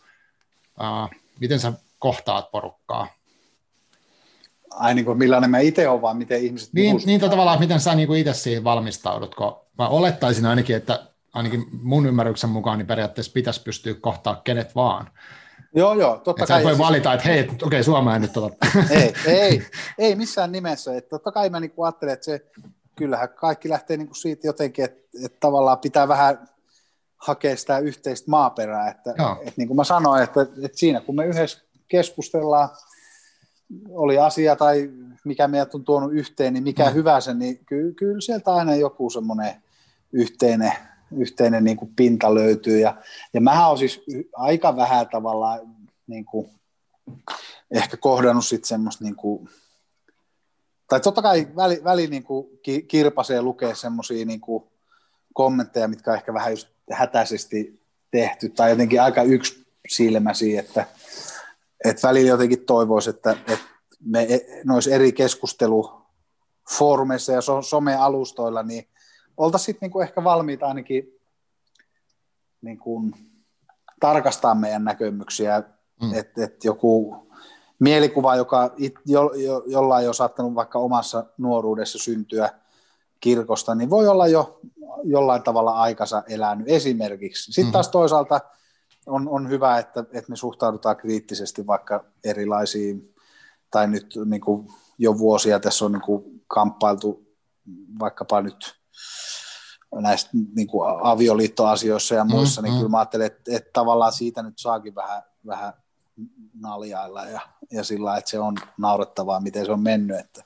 uh, 0.80 1.23
miten 1.40 1.60
sä 1.60 1.74
kohtaat 2.00 2.52
porukkaa? 2.52 3.08
Ai 4.72 4.96
niin 4.96 5.06
kuin 5.06 5.18
millainen 5.18 5.50
mä 5.50 5.60
itse 5.60 5.90
olen, 5.90 6.02
vaan 6.02 6.18
miten 6.18 6.42
ihmiset 6.44 6.74
Niin, 6.74 7.02
niin 7.06 7.20
tavallaan, 7.20 7.60
miten 7.60 7.80
sä 7.80 7.96
niin 7.96 8.08
kuin 8.08 8.20
itse 8.20 8.34
siihen 8.34 8.64
valmistaudut, 8.64 9.36
kun 9.36 9.56
mä 9.78 9.88
olettaisin 9.88 10.46
ainakin, 10.46 10.76
että 10.76 11.08
ainakin 11.34 11.66
mun 11.82 12.06
ymmärryksen 12.06 12.50
mukaan 12.50 12.78
niin 12.78 12.88
periaatteessa 12.88 13.32
pitäisi 13.34 13.64
pystyä 13.64 13.94
kohtaa 13.94 14.42
kenet 14.44 14.76
vaan. 14.76 15.10
Joo, 15.76 15.94
joo, 15.94 16.18
totta 16.18 16.46
kai. 16.46 16.62
Sä 16.62 16.68
voi 16.68 16.78
valita, 16.78 17.14
että 17.14 17.28
hei, 17.28 17.40
okei, 17.40 17.58
okay, 17.64 17.84
Suomea 17.84 18.20
nyt 18.20 18.34
tota. 18.34 18.56
Ei, 18.90 19.14
ei, 19.42 19.66
ei 19.98 20.16
missään 20.16 20.52
nimessä. 20.52 20.98
Että 20.98 21.10
totta 21.10 21.32
kai 21.32 21.50
mä 21.50 21.60
niin 21.60 21.74
ajattelen, 21.84 22.14
että 22.14 22.26
se, 22.26 22.46
kyllähän 22.96 23.30
kaikki 23.30 23.70
lähtee 23.70 23.98
niin 23.98 24.08
kuin 24.08 24.16
siitä 24.16 24.48
jotenkin, 24.48 24.86
että, 24.86 25.02
että 25.26 25.38
tavallaan 25.40 25.80
pitää 25.80 26.08
vähän 26.08 26.50
hakea 27.24 27.58
sitä 27.58 27.80
yhteistä 27.80 28.32
maaperää. 28.32 28.90
Että, 28.90 29.12
että 29.40 29.54
niin 29.58 29.68
kuin 29.68 29.78
mä 29.78 29.84
sanoin, 29.84 30.24
että, 30.24 30.42
että 30.42 30.78
siinä 30.78 31.02
kun 31.02 31.16
me 31.16 31.26
yhdessä 31.26 31.62
keskustellaan, 31.88 32.70
oli 33.90 34.18
asia 34.20 34.56
tai 34.56 34.90
mikä 35.26 35.48
meidät 35.48 35.76
on 35.76 35.84
tuonut 35.84 36.14
yhteen, 36.14 36.54
niin 36.54 36.64
mikä 36.64 36.90
mm. 36.90 36.94
hyvä 36.94 37.20
se, 37.20 37.34
niin 37.34 37.66
ky, 37.66 37.94
kyllä 37.94 38.22
sieltä 38.22 38.54
aina 38.54 38.76
joku 38.76 39.10
semmoinen 39.10 39.64
yhteinen, 40.12 40.74
yhteinen 41.18 41.64
niin 41.64 41.78
kuin 41.78 41.92
pinta 41.96 42.36
löytyy. 42.36 42.80
Ja, 42.80 42.96
ja 43.34 43.42
mähän 43.42 43.68
olen 43.68 43.78
siis 43.78 44.02
aika 44.34 44.76
vähän 44.76 45.10
tavallaan 45.10 45.60
niin 46.08 46.26
kuin, 46.26 46.50
ehkä 47.72 47.98
kohdannut 47.98 48.46
sitten 48.46 48.68
semmoista 48.68 49.04
niin 49.04 49.16
kuin, 49.16 49.50
tai 50.90 51.00
totta 51.00 51.22
kai 51.22 51.48
väli, 51.56 51.82
väli 51.84 52.08
niin 52.08 52.24
kuin 52.24 52.48
kirpasee 52.88 53.42
lukee 53.42 53.76
semmoisia 53.76 54.26
niin 54.26 54.42
kuin 54.42 54.64
kommentteja, 55.34 55.88
mitkä 55.88 56.12
on 56.12 56.18
ehkä 56.18 56.34
vähän 56.34 56.52
just 56.52 56.73
hätäisesti 56.92 57.84
tehty 58.12 58.50
tai 58.50 58.70
jotenkin 58.70 59.02
aika 59.02 59.22
silmäsi, 59.90 60.58
että, 60.58 60.86
että 61.86 62.08
välillä 62.08 62.30
jotenkin 62.30 62.66
toivoisi, 62.66 63.10
että, 63.10 63.32
että 63.32 63.58
me 64.06 64.24
e, 64.24 64.40
noissa 64.66 64.92
eri 64.92 65.12
keskustelufoorumeissa 65.12 67.32
ja 67.32 67.42
so, 67.42 67.62
somealustoilla, 67.62 68.64
niin 68.64 68.88
oltaisiin 69.38 69.66
sitten 69.66 69.88
niinku 69.88 70.02
ehkä 70.02 70.24
valmiita 70.24 70.68
ainakin 70.68 71.20
niinku 72.62 73.02
tarkastaa 74.00 74.56
meidän 74.56 74.84
näkemyksiä, 74.84 75.64
mm. 76.02 76.14
että 76.14 76.44
et 76.44 76.64
joku 76.64 77.28
mielikuva, 77.80 78.36
joka 78.36 78.74
it, 78.78 78.94
jo, 79.06 79.34
jo, 79.34 79.64
jollain 79.68 80.08
on 80.08 80.14
saattanut 80.14 80.56
vaikka 80.56 80.80
omassa 80.80 81.26
nuoruudessa 81.38 82.00
syntyä 82.00 82.50
kirkosta, 83.24 83.76
niin 83.76 83.90
voi 83.90 84.08
olla 84.08 84.28
jo 84.28 84.60
jollain 85.04 85.44
tavalla 85.44 85.72
aikansa 85.72 86.24
elänyt 86.30 86.68
esimerkiksi. 86.70 87.54
Sitten 87.54 87.72
taas 87.72 87.86
mm-hmm. 87.86 87.92
toisaalta 87.92 88.40
on, 89.06 89.30
on 89.30 89.50
hyvä, 89.50 89.78
että, 89.78 90.00
että 90.00 90.30
me 90.30 90.36
suhtaudutaan 90.36 90.98
kriittisesti 90.98 91.68
vaikka 91.68 92.06
erilaisiin, 92.24 93.16
tai 93.72 93.88
nyt 93.88 94.14
niin 94.26 94.42
kuin 94.42 94.68
jo 94.98 95.18
vuosia 95.18 95.60
tässä 95.60 95.86
on 95.86 95.92
niin 95.92 96.02
kuin 96.02 96.44
kamppailtu 96.48 97.24
vaikkapa 98.00 98.42
nyt 98.42 98.76
näistä 100.02 100.30
niin 100.56 100.68
kuin 100.68 100.90
avioliittoasioissa 101.02 102.16
ja 102.16 102.26
muissa, 102.26 102.62
mm, 102.62 102.66
niin 102.66 102.74
mm. 102.74 102.78
kyllä 102.78 102.90
mä 102.90 102.98
ajattelen, 102.98 103.28
että, 103.28 103.56
että 103.56 103.70
tavallaan 103.74 104.14
siitä 104.14 104.44
nyt 104.44 104.58
saakin 104.58 104.96
vähän, 104.96 105.22
vähän 105.46 105.74
naljailla 106.60 107.26
ja, 107.26 107.42
ja 107.72 107.84
sillä 107.84 108.18
että 108.18 108.32
se 108.32 108.40
on 108.40 108.56
naurettavaa, 108.78 109.40
miten 109.40 109.66
se 109.66 109.72
on 109.72 109.84
mennyt, 109.84 110.20
että 110.20 110.44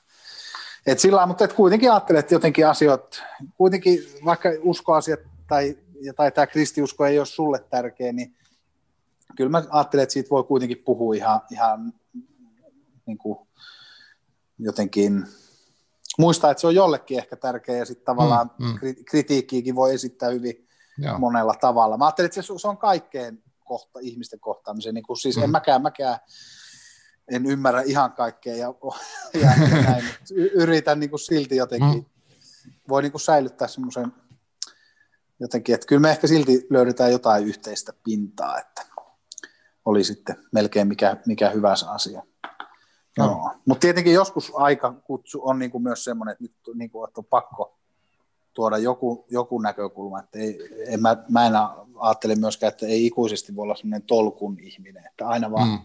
et 0.92 0.98
sillä 0.98 1.26
mutta 1.26 1.44
et 1.44 1.52
kuitenkin 1.52 1.92
ajattelen, 1.92 2.20
että 2.20 2.34
jotenkin 2.34 2.66
asiat, 2.66 3.22
kuitenkin 3.56 4.00
vaikka 4.24 4.48
uskoasiat 4.62 5.20
tai, 5.46 5.78
tai 6.16 6.32
tämä 6.32 6.46
kristiusko 6.46 7.06
ei 7.06 7.18
ole 7.18 7.26
sulle 7.26 7.64
tärkeä, 7.70 8.12
niin 8.12 8.36
kyllä 9.36 9.50
mä 9.50 9.62
ajattelen, 9.70 10.02
että 10.02 10.12
siitä 10.12 10.30
voi 10.30 10.44
kuitenkin 10.44 10.82
puhua 10.84 11.14
ihan, 11.14 11.40
ihan 11.50 11.92
niin 13.06 13.18
kuin 13.18 13.38
jotenkin 14.58 15.26
muistaa, 16.18 16.50
että 16.50 16.60
se 16.60 16.66
on 16.66 16.74
jollekin 16.74 17.18
ehkä 17.18 17.36
tärkeä 17.36 17.76
ja 17.76 17.84
sitten 17.84 18.04
tavallaan 18.04 18.50
mm, 18.58 18.66
mm. 18.66 19.04
kritiikkiäkin 19.04 19.74
voi 19.74 19.94
esittää 19.94 20.30
hyvin 20.30 20.68
Joo. 20.98 21.18
monella 21.18 21.54
tavalla. 21.60 21.96
Mä 21.96 22.04
ajattelen, 22.04 22.26
että 22.26 22.42
se, 22.42 22.52
se 22.56 22.68
on 22.68 22.78
kaikkeen 22.78 23.42
kohta, 23.64 23.98
ihmisten 24.02 24.40
kohtaamiseen. 24.40 24.94
Niin 24.94 25.06
kuin, 25.06 25.16
siis 25.16 25.36
mm. 25.36 25.42
en 25.42 25.50
mäkään, 25.50 25.82
mäkään 25.82 26.18
en 27.30 27.46
ymmärrä 27.46 27.82
ihan 27.82 28.12
kaikkea 28.12 28.56
ja, 28.56 28.74
ja 29.42 29.50
näin, 29.82 30.04
yritän 30.54 31.00
niin 31.00 31.10
kuin 31.10 31.20
silti 31.20 31.56
jotenkin, 31.56 31.98
mm. 31.98 32.04
voi 32.88 33.02
niin 33.02 33.12
kuin 33.12 33.20
säilyttää 33.20 33.68
semmoisen 33.68 34.12
jotenkin, 35.40 35.74
että 35.74 35.86
kyllä 35.86 36.00
me 36.00 36.10
ehkä 36.10 36.26
silti 36.26 36.66
löydetään 36.70 37.12
jotain 37.12 37.46
yhteistä 37.46 37.92
pintaa, 38.04 38.58
että 38.58 38.82
oli 39.84 40.04
sitten 40.04 40.36
melkein 40.52 40.88
mikä, 40.88 41.16
mikä 41.26 41.50
hyvä 41.50 41.74
asia. 41.86 42.22
No. 43.18 43.26
No. 43.26 43.50
Mutta 43.66 43.80
tietenkin 43.80 44.14
joskus 44.14 44.52
aika 44.54 44.92
kutsu 44.92 45.40
on 45.48 45.58
niin 45.58 45.70
kuin 45.70 45.82
myös 45.82 46.04
semmoinen, 46.04 46.32
että 46.32 46.44
nyt 46.44 46.54
niin 46.74 46.90
kuin, 46.90 47.08
että 47.08 47.20
on 47.20 47.24
pakko 47.24 47.78
tuoda 48.54 48.78
joku, 48.78 49.26
joku 49.30 49.60
näkökulma, 49.60 50.20
että 50.20 50.38
ei, 50.38 50.58
en, 50.86 51.02
mä, 51.02 51.16
mä 51.28 51.46
en 51.46 51.52
ajattele 51.98 52.34
myöskään, 52.34 52.72
että 52.72 52.86
ei 52.86 53.06
ikuisesti 53.06 53.56
voi 53.56 53.62
olla 53.62 53.76
semmoinen 53.76 54.06
tolkun 54.06 54.58
ihminen, 54.60 55.06
että 55.06 55.28
aina 55.28 55.50
vaan 55.50 55.68
mm 55.68 55.78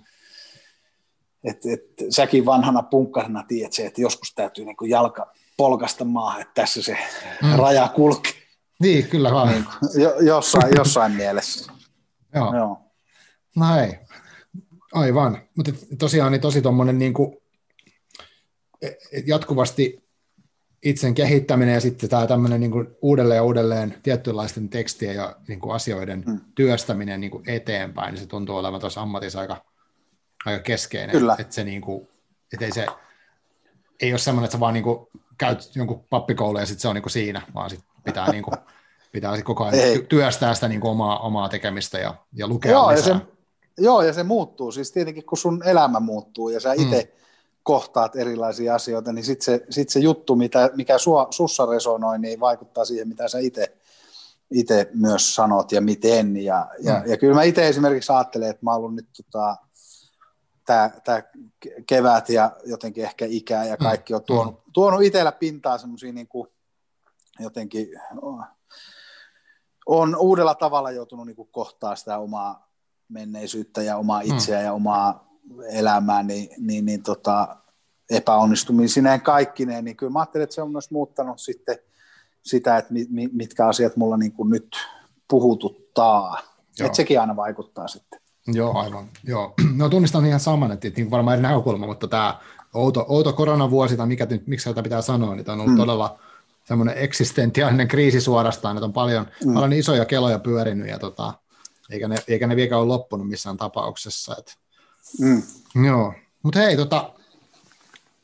et, 1.44 1.66
et, 1.66 1.84
säkin 2.10 2.46
vanhana 2.46 2.84
punkkarina 2.84 3.44
tiedät 3.48 3.74
se, 3.74 3.86
että 3.86 4.02
joskus 4.02 4.34
täytyy 4.36 4.66
niin 4.66 4.90
jalka 4.90 5.34
polkasta 5.58 6.06
maahan, 6.06 6.42
että 6.42 6.54
tässä 6.54 6.82
se 6.82 6.98
mm. 7.42 7.56
raja 7.56 7.88
kulkee. 7.96 8.32
Niin, 8.80 9.08
kyllä 9.08 9.32
vaan. 9.32 9.50
Niin, 9.50 9.66
jo, 10.04 10.20
jossain, 10.20 10.74
jossain 10.78 11.12
mielessä. 11.12 11.74
Joo. 12.36 12.56
Joo. 12.56 12.78
No 13.56 13.80
ei, 13.80 14.00
aivan. 14.94 15.42
Mutta 15.58 15.72
tosiaan 16.00 16.32
niin 16.32 16.42
tosi 16.42 16.62
tuommoinen 16.62 17.00
niin 17.00 17.14
kuin, 17.14 17.38
jatkuvasti 19.26 20.04
itsen 20.84 21.14
kehittäminen 21.14 21.74
ja 21.74 21.82
sitten 21.82 22.10
tämä 22.10 22.28
tämmöinen 22.28 22.60
niin 22.60 22.72
kuin 22.72 22.88
uudelleen 23.02 23.36
ja 23.38 23.44
uudelleen 23.44 23.96
tietynlaisten 24.04 24.70
tekstien 24.70 25.16
ja 25.16 25.36
niin 25.48 25.60
kuin 25.60 25.76
asioiden 25.76 26.24
hmm. 26.24 26.40
työstäminen 26.56 27.22
niin 27.22 27.32
kuin 27.32 27.50
eteenpäin, 27.50 28.14
niin 28.14 28.22
se 28.22 28.28
tuntuu 28.28 28.56
olevan 28.56 28.80
tuossa 28.80 29.02
ammatissa 29.02 29.40
aika, 29.40 29.66
aika 30.46 30.64
keskeinen. 30.64 31.12
Kyllä. 31.12 31.36
Että 31.40 31.56
se, 31.56 31.64
niin 31.64 31.82
kuin, 31.82 32.08
että 32.54 32.66
ei 32.66 32.72
se 32.72 32.86
ei 34.02 34.12
ole 34.12 34.20
semmoinen, 34.20 34.46
että 34.46 34.56
sä 34.56 34.60
vaan 34.60 34.74
niin 34.74 34.84
kuin 34.84 35.08
käyt 35.38 35.76
jonkun 35.76 36.04
pappikoulun 36.10 36.60
ja 36.60 36.66
sitten 36.66 36.82
se 36.82 36.88
on 36.88 36.96
niin 36.96 37.04
kuin 37.04 37.12
siinä, 37.12 37.42
vaan 37.54 37.70
sit 37.70 37.80
pitää, 38.04 38.32
niin 38.32 38.44
kuin, 38.44 38.54
pitää 39.12 39.36
sit 39.36 39.46
koko 39.46 39.64
ajan 39.64 39.76
ei. 39.76 40.06
työstää 40.10 40.54
sitä 40.54 40.68
niin 40.68 40.82
kuin 40.82 40.92
omaa, 40.92 41.20
omaa 41.20 41.50
tekemistä 41.50 42.00
ja, 42.00 42.16
ja 42.34 42.48
lukea 42.48 42.72
joo, 42.72 42.92
lisää. 42.92 43.14
Ja 43.14 43.20
se, 43.20 43.26
joo, 43.78 44.02
ja 44.02 44.14
se 44.14 44.24
muuttuu. 44.24 44.72
Siis 44.72 44.92
tietenkin 44.92 45.26
kun 45.26 45.38
sun 45.38 45.64
elämä 45.66 46.00
muuttuu 46.00 46.50
ja 46.50 46.60
sä 46.60 46.74
itse 46.74 47.02
hmm 47.02 47.24
kohtaat 47.64 48.16
erilaisia 48.16 48.76
asioita, 48.76 49.14
niin 49.14 49.26
sitten 49.26 49.46
se, 49.46 49.66
sit 49.70 49.90
se 49.90 50.00
juttu, 50.00 50.36
mitä, 50.36 50.70
mikä 50.76 50.98
sua, 50.98 51.28
sussa 51.30 51.66
resonoi, 51.66 52.20
niin 52.20 52.40
vaikuttaa 52.40 52.86
siihen, 52.86 53.08
mitä 53.08 53.28
sä 53.28 53.38
itse 54.52 54.90
myös 54.94 55.36
sanot 55.36 55.72
ja 55.72 55.82
miten. 55.82 56.38
Ja, 56.38 56.68
ja, 56.80 57.00
mm. 57.00 57.12
ja 57.12 57.18
kyllä 57.18 57.36
mä 57.36 57.44
itse 57.44 57.68
esimerkiksi 57.68 58.14
ajattelen, 58.14 58.50
että 58.50 58.66
mä 58.66 58.72
oon 58.72 58.78
ollut 58.78 58.96
nyt 58.96 59.08
tota, 59.24 59.58
tämä 60.66 61.24
kevät 61.88 62.30
ja 62.30 62.52
jotenkin 62.66 63.04
ehkä 63.04 63.26
ikää 63.30 63.66
ja 63.66 63.78
kaikki 63.78 64.14
on 64.14 64.22
mm. 64.22 64.26
tuonut, 64.26 64.54
mm. 64.54 64.72
tuonut 64.74 65.02
itsellä 65.02 65.32
pintaan 65.32 65.80
semmoisia 65.80 66.14
niin 66.14 66.28
jotenkin 67.40 67.88
on 69.86 70.16
uudella 70.16 70.56
tavalla 70.56 70.92
joutunut 70.92 71.26
niin 71.26 71.48
kohtaa 71.52 71.96
sitä 71.96 72.18
omaa 72.18 72.74
menneisyyttä 73.10 73.82
ja 73.82 73.98
omaa 73.98 74.24
mm. 74.24 74.34
itseä 74.34 74.60
mm. 74.60 74.66
ja 74.66 74.74
omaa 74.74 75.28
elämää, 75.70 76.24
niin, 76.24 76.50
niin, 76.58 76.86
niin 76.86 77.04
tota, 77.04 77.58
epäonnistumisineen 78.10 79.22
kaikkineen, 79.22 79.86
niin 79.86 79.98
kyllä 79.98 80.12
mä 80.12 80.20
ajattelin, 80.20 80.44
että 80.44 80.56
se 80.56 80.62
on 80.62 80.72
myös 80.72 80.92
muuttanut 80.92 81.40
sitten 81.40 81.78
sitä, 82.44 82.78
että 82.78 82.94
mitkä 83.32 83.68
asiat 83.68 83.96
mulla 83.96 84.18
niin 84.18 84.32
kuin 84.32 84.50
nyt 84.50 84.76
puhututtaa. 85.28 86.40
Että 86.80 86.96
sekin 86.96 87.22
aina 87.22 87.36
vaikuttaa 87.36 87.88
sitten. 87.88 88.20
Joo, 88.48 88.78
aivan. 88.78 89.10
Joo. 89.24 89.54
No 89.76 89.90
tunnistan 89.90 90.26
ihan 90.26 90.40
saman, 90.40 90.72
että 90.72 90.90
niin 90.96 91.12
varmaan 91.12 91.34
eri 91.34 91.42
näkökulma, 91.42 91.86
mutta 91.86 92.08
tämä 92.08 92.40
outo, 92.74 93.06
outo 93.08 93.34
koronavuosi, 93.34 93.98
tai 93.98 94.08
mikä, 94.08 94.28
miksi 94.46 94.70
tätä 94.70 94.84
pitää 94.84 95.02
sanoa, 95.02 95.36
niin 95.36 95.46
tämä 95.46 95.54
on 95.54 95.60
ollut 95.60 95.74
mm. 95.74 95.78
todella 95.78 96.20
semmoinen 96.66 96.98
eksistentiaalinen 96.98 97.88
kriisi 97.88 98.22
suorastaan, 98.22 98.78
että 98.78 98.86
on 98.86 98.94
paljon, 98.94 99.28
mm. 99.46 99.54
paljon 99.54 99.74
isoja 99.74 100.06
keloja 100.06 100.40
pyörinyt, 100.40 100.88
ja 100.88 101.00
tota, 101.00 101.34
eikä, 101.90 102.08
ne, 102.08 102.16
eikä 102.28 102.48
ne 102.48 102.56
vieläkään 102.56 102.82
ole 102.82 102.88
loppunut 102.88 103.30
missään 103.30 103.58
tapauksessa. 103.58 104.36
Että 104.40 104.54
Mm. 105.20 105.42
Joo, 105.86 106.14
mutta 106.44 106.60
hei, 106.60 106.78
tota, 106.78 107.12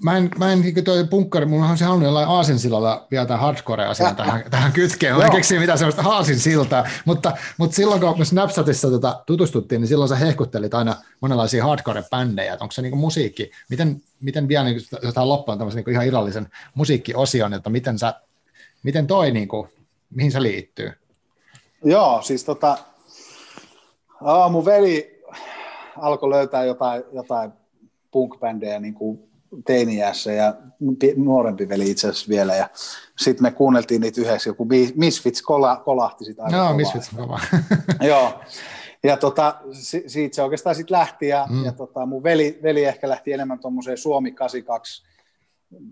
mä 0.04 0.18
en, 0.18 0.30
mä 0.38 0.52
en 0.52 0.62
niin 0.62 0.84
toi 0.84 1.04
punkkari, 1.04 1.45
mulla 1.45 1.66
on 1.66 1.78
se 1.78 1.86
halunnut 1.86 2.08
jollain 2.08 2.28
aasinsilalla 2.28 3.08
vielä 3.12 3.26
tämän 3.26 3.41
hardcore-asian 3.41 4.16
tähän, 4.16 4.43
tähän 4.52 4.72
kytkeen. 4.72 5.16
Mä 5.16 5.24
en 5.24 5.32
keksi 5.32 5.60
mitään 5.60 5.78
sellaista 5.78 6.10
aasinsiltaa, 6.10 6.88
mutta, 7.06 7.38
mutta 7.58 7.76
silloin 7.76 8.02
kun 8.02 8.20
me 8.20 8.26
Snapchatissa 8.26 8.89
tota, 8.89 9.24
tutustuttiin, 9.26 9.82
niin 9.82 9.88
silloin 9.88 10.10
sä 10.10 10.16
hehkuttelit 10.16 10.74
aina 10.74 10.95
monenlaisia 11.22 11.64
hardcore-bändejä, 11.64 12.54
että 12.54 12.66
onko 12.66 12.72
se 12.72 12.82
niin 12.82 12.91
kuin 12.91 13.00
musiikki, 13.00 13.52
miten, 13.70 14.02
miten 14.22 14.47
vielä 14.47 14.64
niin 14.64 14.82
jotain 15.02 15.30
loppuun 15.30 15.58
tämmöisen 15.58 15.84
niin 15.86 15.93
ihan 15.93 16.08
irrallisen 16.08 16.47
musiikkiosion, 16.74 17.54
että 17.54 17.70
miten, 17.70 18.00
sä, 18.00 18.14
miten 18.84 19.08
toi, 19.08 19.32
niin 19.32 19.47
kuin, 19.47 19.70
mihin 20.16 20.32
se 20.32 20.41
liittyy? 20.41 20.91
Joo, 21.84 22.22
siis 22.22 22.43
tota, 22.43 22.78
aa, 24.22 24.50
mun 24.50 24.66
veli 24.66 25.22
alkoi 25.97 26.30
löytää 26.30 26.64
jotain, 26.64 27.04
jotain 27.12 27.52
punk-bändejä 28.12 28.80
niin 28.80 28.93
kuin 28.93 29.29
teiniässä 29.66 30.32
ja 30.32 30.54
nuorempi 31.16 31.70
veli 31.70 31.89
itse 31.89 32.08
asiassa 32.08 32.30
vielä. 32.30 32.56
Ja 32.56 32.70
sitten 33.18 33.43
me 33.43 33.52
kuunneltiin 33.52 34.02
niitä 34.02 34.22
yhdessä, 34.22 34.50
joku 34.50 34.68
Misfits 34.95 35.41
kola, 35.41 35.76
kolahti 35.76 36.26
sitä 36.26 36.43
aika 36.43 36.58
No, 36.58 36.74
Misfits 36.74 37.10
kova. 37.16 37.39
Joo. 38.10 38.39
Ja 39.04 39.18
tota, 39.18 39.56
siitä 40.08 40.36
se 40.36 40.43
oikeastaan 40.43 40.76
sitten 40.76 40.97
lähti 40.97 41.28
ja, 41.28 41.47
mm. 41.50 41.66
ja 41.66 41.72
tota, 41.72 42.06
mun 42.06 42.24
veli, 42.24 42.60
veli 42.64 42.86
ehkä 42.86 43.10
lähti 43.10 43.34
enemmän 43.34 43.60
tuommoiseen 43.60 43.97
Suomi 43.97 44.32
82 44.32 45.04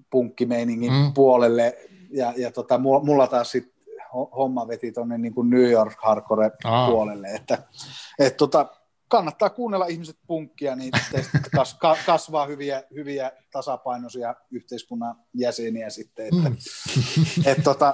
punkkimeiningin 0.10 0.94
mm. 0.94 1.14
puolelle 1.14 1.78
ja, 2.12 2.34
ja 2.38 2.52
tota, 2.52 2.78
mulla 2.78 3.28
taas 3.28 3.52
sitten 3.52 3.78
homma 4.14 4.68
veti 4.68 4.92
tuonne 4.92 5.18
niin 5.18 5.34
New 5.50 5.72
York 5.72 5.98
hardcore 6.02 6.52
puolelle, 6.88 7.28
että 7.28 7.58
et 8.20 8.38
tota, 8.38 8.77
kannattaa 9.08 9.50
kuunnella 9.50 9.86
ihmiset 9.86 10.18
punkkia, 10.28 10.76
niin 10.76 10.92
teistä 11.12 11.40
kas, 11.56 11.78
kasvaa 12.06 12.46
hyviä, 12.46 12.84
hyviä 12.96 13.32
tasapainoisia 13.52 14.36
yhteiskunnan 14.52 15.16
jäseniä 15.34 15.90
sitten. 15.90 16.26
Että, 16.26 16.50
mm. 16.50 16.58
et, 17.46 17.64
tota, 17.64 17.94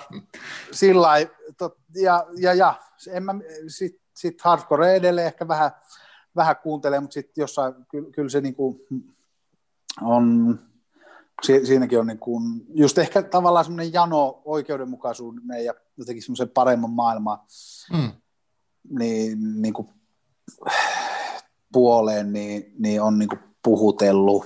sillä 0.71 1.09
tot, 1.57 1.77
ja, 1.95 2.25
ja, 2.37 2.53
ja 2.53 2.75
en 3.11 3.23
mä, 3.23 3.35
sit, 3.67 4.01
sit 4.13 4.41
hardcore 4.41 4.95
edelleen 4.95 5.27
ehkä 5.27 5.47
vähän, 5.47 5.71
vähän 6.35 6.55
kuuntelee, 6.63 6.99
mutta 6.99 7.13
sitten 7.13 7.41
jossain, 7.41 7.73
kyllä, 7.91 8.09
kyllä 8.11 8.29
se 8.29 8.41
niinku 8.41 8.85
on, 10.01 10.59
si, 11.41 11.65
siinäkin 11.65 11.99
on 11.99 12.07
niinku, 12.07 12.41
just 12.75 12.97
ehkä 12.97 13.21
tavallaan 13.21 13.65
semmoinen 13.65 13.93
jano 13.93 14.41
oikeudenmukaisuuden 14.45 15.65
ja 15.65 15.73
jotenkin 15.97 16.23
semmoisen 16.23 16.49
paremman 16.49 16.91
maailman, 16.91 17.39
mm. 17.91 18.11
niin, 18.99 19.61
niin 19.61 19.73
kuin, 19.73 19.89
puoleen 21.73 22.33
niin, 22.33 22.73
niin 22.79 23.01
on 23.01 23.19
niin 23.19 23.29
puhutellut 23.63 24.45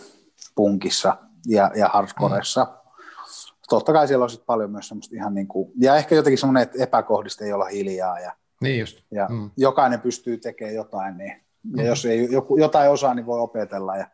punkissa 0.55 1.17
ja, 1.45 1.71
ja 1.75 1.87
hardcoressa. 1.87 2.63
Mm. 2.63 2.77
Totta 3.69 3.93
kai 3.93 4.07
siellä 4.07 4.23
on 4.23 4.29
sit 4.29 4.45
paljon 4.45 4.71
myös 4.71 4.87
semmoista 4.87 5.15
ihan 5.15 5.33
niin 5.33 5.47
kuin, 5.47 5.71
ja 5.81 5.95
ehkä 5.95 6.15
jotenkin 6.15 6.37
semmoinen, 6.37 6.63
että 6.63 6.83
epäkohdista 6.83 7.45
ei 7.45 7.53
olla 7.53 7.65
hiljaa 7.65 8.19
ja, 8.19 8.33
niin 8.61 8.79
just. 8.79 8.99
ja 9.11 9.27
mm. 9.29 9.51
jokainen 9.57 10.01
pystyy 10.01 10.37
tekemään 10.37 10.75
jotain, 10.75 11.17
niin, 11.17 11.31
ja 11.75 11.83
mm. 11.83 11.87
jos 11.87 12.05
ei 12.05 12.27
joku, 12.31 12.57
jotain 12.57 12.91
osaa, 12.91 13.13
niin 13.13 13.25
voi 13.25 13.39
opetella 13.39 13.97
ja 13.97 14.07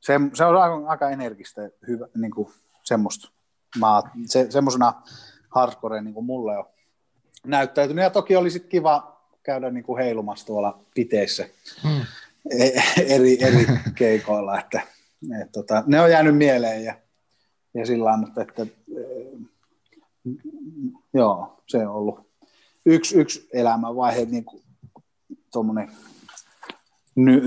se, 0.00 0.20
se 0.34 0.44
on 0.44 0.56
aika, 0.56 0.82
aika 0.86 1.10
energistä, 1.10 1.70
hyvä, 1.86 2.06
niin 2.16 2.30
kuin 2.30 2.48
semmoista. 2.82 3.30
Mä, 3.80 4.02
se, 4.26 4.46
semmoisena 4.50 4.92
hardcore 5.48 6.02
niin 6.02 6.14
kuin 6.14 6.26
mulle 6.26 6.58
on 6.58 6.64
näyttäytynyt, 7.46 8.02
ja 8.02 8.10
toki 8.10 8.36
oli 8.36 8.50
sitten 8.50 8.70
kiva 8.70 9.20
käydä 9.42 9.70
niin 9.70 9.84
kuin 9.84 10.02
heilumassa 10.04 10.46
tuolla 10.46 10.80
piteissä. 10.94 11.48
Mm. 11.84 12.04
E- 12.50 12.82
eri, 13.14 13.44
eri 13.44 13.66
keikoilla, 13.94 14.58
että, 14.58 14.80
et, 15.42 15.52
tota, 15.52 15.84
ne 15.86 16.00
on 16.00 16.10
jäänyt 16.10 16.36
mieleen 16.36 16.84
ja, 16.84 16.94
ja 17.74 17.86
sillä 17.86 18.04
lailla, 18.04 18.26
mutta 18.26 18.42
että, 18.42 18.62
e, 18.62 19.00
joo, 21.14 21.62
se 21.66 21.78
on 21.78 21.94
ollut 21.94 22.20
yksi, 22.86 23.16
yksi 23.16 23.48
elämänvaihe, 23.52 24.24
niin 24.24 24.44
kuin 24.44 24.62
tuommoinen 25.52 25.90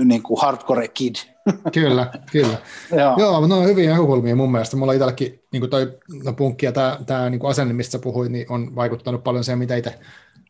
niin 0.04 0.22
kuin 0.22 0.40
hardcore 0.40 0.88
kid. 0.88 1.14
Kyllä, 1.74 2.12
kyllä. 2.32 2.58
Joo. 2.96 3.16
Joo, 3.18 3.46
no 3.46 3.58
on 3.58 3.66
hyviä 3.66 3.90
näkökulmia 3.90 4.36
mun 4.36 4.52
mielestä. 4.52 4.76
Mulla 4.76 4.92
itselläkin 4.92 5.42
niin 5.52 5.60
kuin 5.60 5.70
toi 5.70 5.98
no, 6.24 6.32
punkki 6.32 6.66
ja 6.66 6.72
tämä, 6.72 6.98
tämä 7.06 7.30
niin 7.30 7.38
kuin 7.38 7.50
asenne, 7.50 7.74
mistä 7.74 7.92
sä 7.92 7.98
puhuit, 7.98 8.32
niin 8.32 8.46
on 8.52 8.74
vaikuttanut 8.74 9.24
paljon 9.24 9.44
siihen, 9.44 9.58
mitä 9.58 9.76
itse 9.76 9.98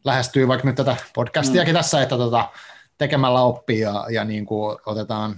lähestyy 0.05 0.49
vaikka 0.49 0.67
nyt 0.69 0.77
tätä 0.77 0.97
podcastiakin 1.15 1.75
mm. 1.75 1.77
tässä, 1.77 2.03
että 2.03 2.17
tota, 2.17 2.49
tekemällä 2.99 3.43
oppii 3.43 3.81
ja, 3.81 4.07
ja 4.11 4.25
niin 4.25 4.47
kuin 4.47 4.79
otetaan, 4.87 5.37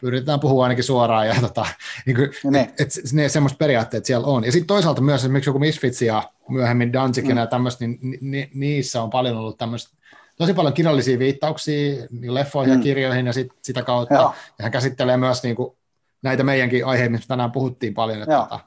pyritään 0.00 0.40
puhua 0.40 0.64
ainakin 0.64 0.84
suoraan 0.84 1.28
ja 1.28 1.34
tota, 1.40 1.66
niin 2.06 2.16
kuin, 2.16 2.30
ne. 2.44 2.60
Et, 2.60 2.80
et, 2.80 3.12
ne 3.12 3.28
semmoiset 3.28 3.58
periaatteet 3.58 4.04
siellä 4.04 4.26
on. 4.26 4.44
Ja 4.44 4.52
sitten 4.52 4.66
toisaalta 4.66 5.00
myös 5.00 5.20
esimerkiksi 5.20 5.48
joku 5.48 5.58
Misfits 5.58 6.02
ja 6.02 6.30
myöhemmin 6.48 6.92
Danzig 6.92 7.24
mm. 7.24 7.36
ja 7.36 7.46
tämmöistä, 7.46 7.86
niin 7.86 7.98
ni, 8.02 8.18
ni, 8.20 8.50
niissä 8.54 9.02
on 9.02 9.10
paljon 9.10 9.36
ollut 9.36 9.58
tämmöistä 9.58 9.96
tosi 10.36 10.54
paljon 10.54 10.74
kirjallisia 10.74 11.18
viittauksia 11.18 12.06
niin 12.10 12.34
leffoihin 12.34 12.74
mm. 12.74 12.80
ja 12.80 12.82
kirjoihin 12.82 13.26
ja 13.26 13.32
sit, 13.32 13.52
sitä 13.62 13.82
kautta. 13.82 14.14
Joo. 14.14 14.34
Ja 14.58 14.62
hän 14.62 14.72
käsittelee 14.72 15.16
myös 15.16 15.42
niin 15.42 15.56
kuin, 15.56 15.76
näitä 16.22 16.44
meidänkin 16.44 16.86
aiheita, 16.86 17.12
mistä 17.12 17.28
tänään 17.28 17.52
puhuttiin 17.52 17.94
paljon, 17.94 18.22
että 18.22 18.36
tota, 18.36 18.60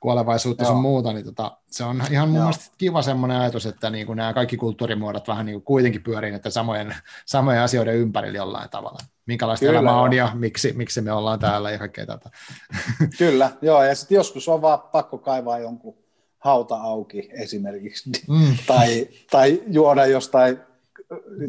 kuolevaisuutta 0.00 0.64
sun 0.64 0.80
muuta, 0.80 1.12
niin 1.12 1.24
tota, 1.24 1.58
se 1.66 1.84
on 1.84 2.02
ihan 2.10 2.28
mun 2.28 2.40
mielestä 2.40 2.74
kiva 2.78 3.02
semmoinen 3.02 3.36
ajatus, 3.36 3.66
että 3.66 3.90
niin 3.90 4.06
kuin 4.06 4.16
nämä 4.16 4.32
kaikki 4.32 4.56
kulttuurimuodot 4.56 5.28
vähän 5.28 5.46
niin 5.46 5.54
kuin 5.54 5.64
kuitenkin 5.64 6.02
pyörii 6.02 6.34
että 6.34 6.50
samojen, 6.50 6.94
samojen 7.26 7.62
asioiden 7.62 7.96
ympärillä 7.96 8.36
jollain 8.36 8.70
tavalla. 8.70 8.98
Minkälaista 9.26 9.66
Kyllä, 9.66 9.78
elämä 9.78 10.00
on 10.00 10.12
ja 10.12 10.30
miksi, 10.34 10.72
miksi 10.72 11.00
me 11.00 11.12
ollaan 11.12 11.38
täällä 11.38 11.70
ja 11.70 11.78
kaikkea 11.78 12.06
tätä. 12.06 12.30
Kyllä, 13.18 13.50
joo, 13.62 13.84
ja 13.84 13.94
sitten 13.94 14.16
joskus 14.16 14.48
on 14.48 14.62
vaan 14.62 14.80
pakko 14.80 15.18
kaivaa 15.18 15.58
jonkun 15.58 15.94
hauta 16.38 16.76
auki 16.76 17.28
esimerkiksi, 17.32 18.10
mm. 18.28 18.56
tai, 18.66 19.08
tai 19.30 19.62
juoda 19.66 20.06
jostain 20.06 20.60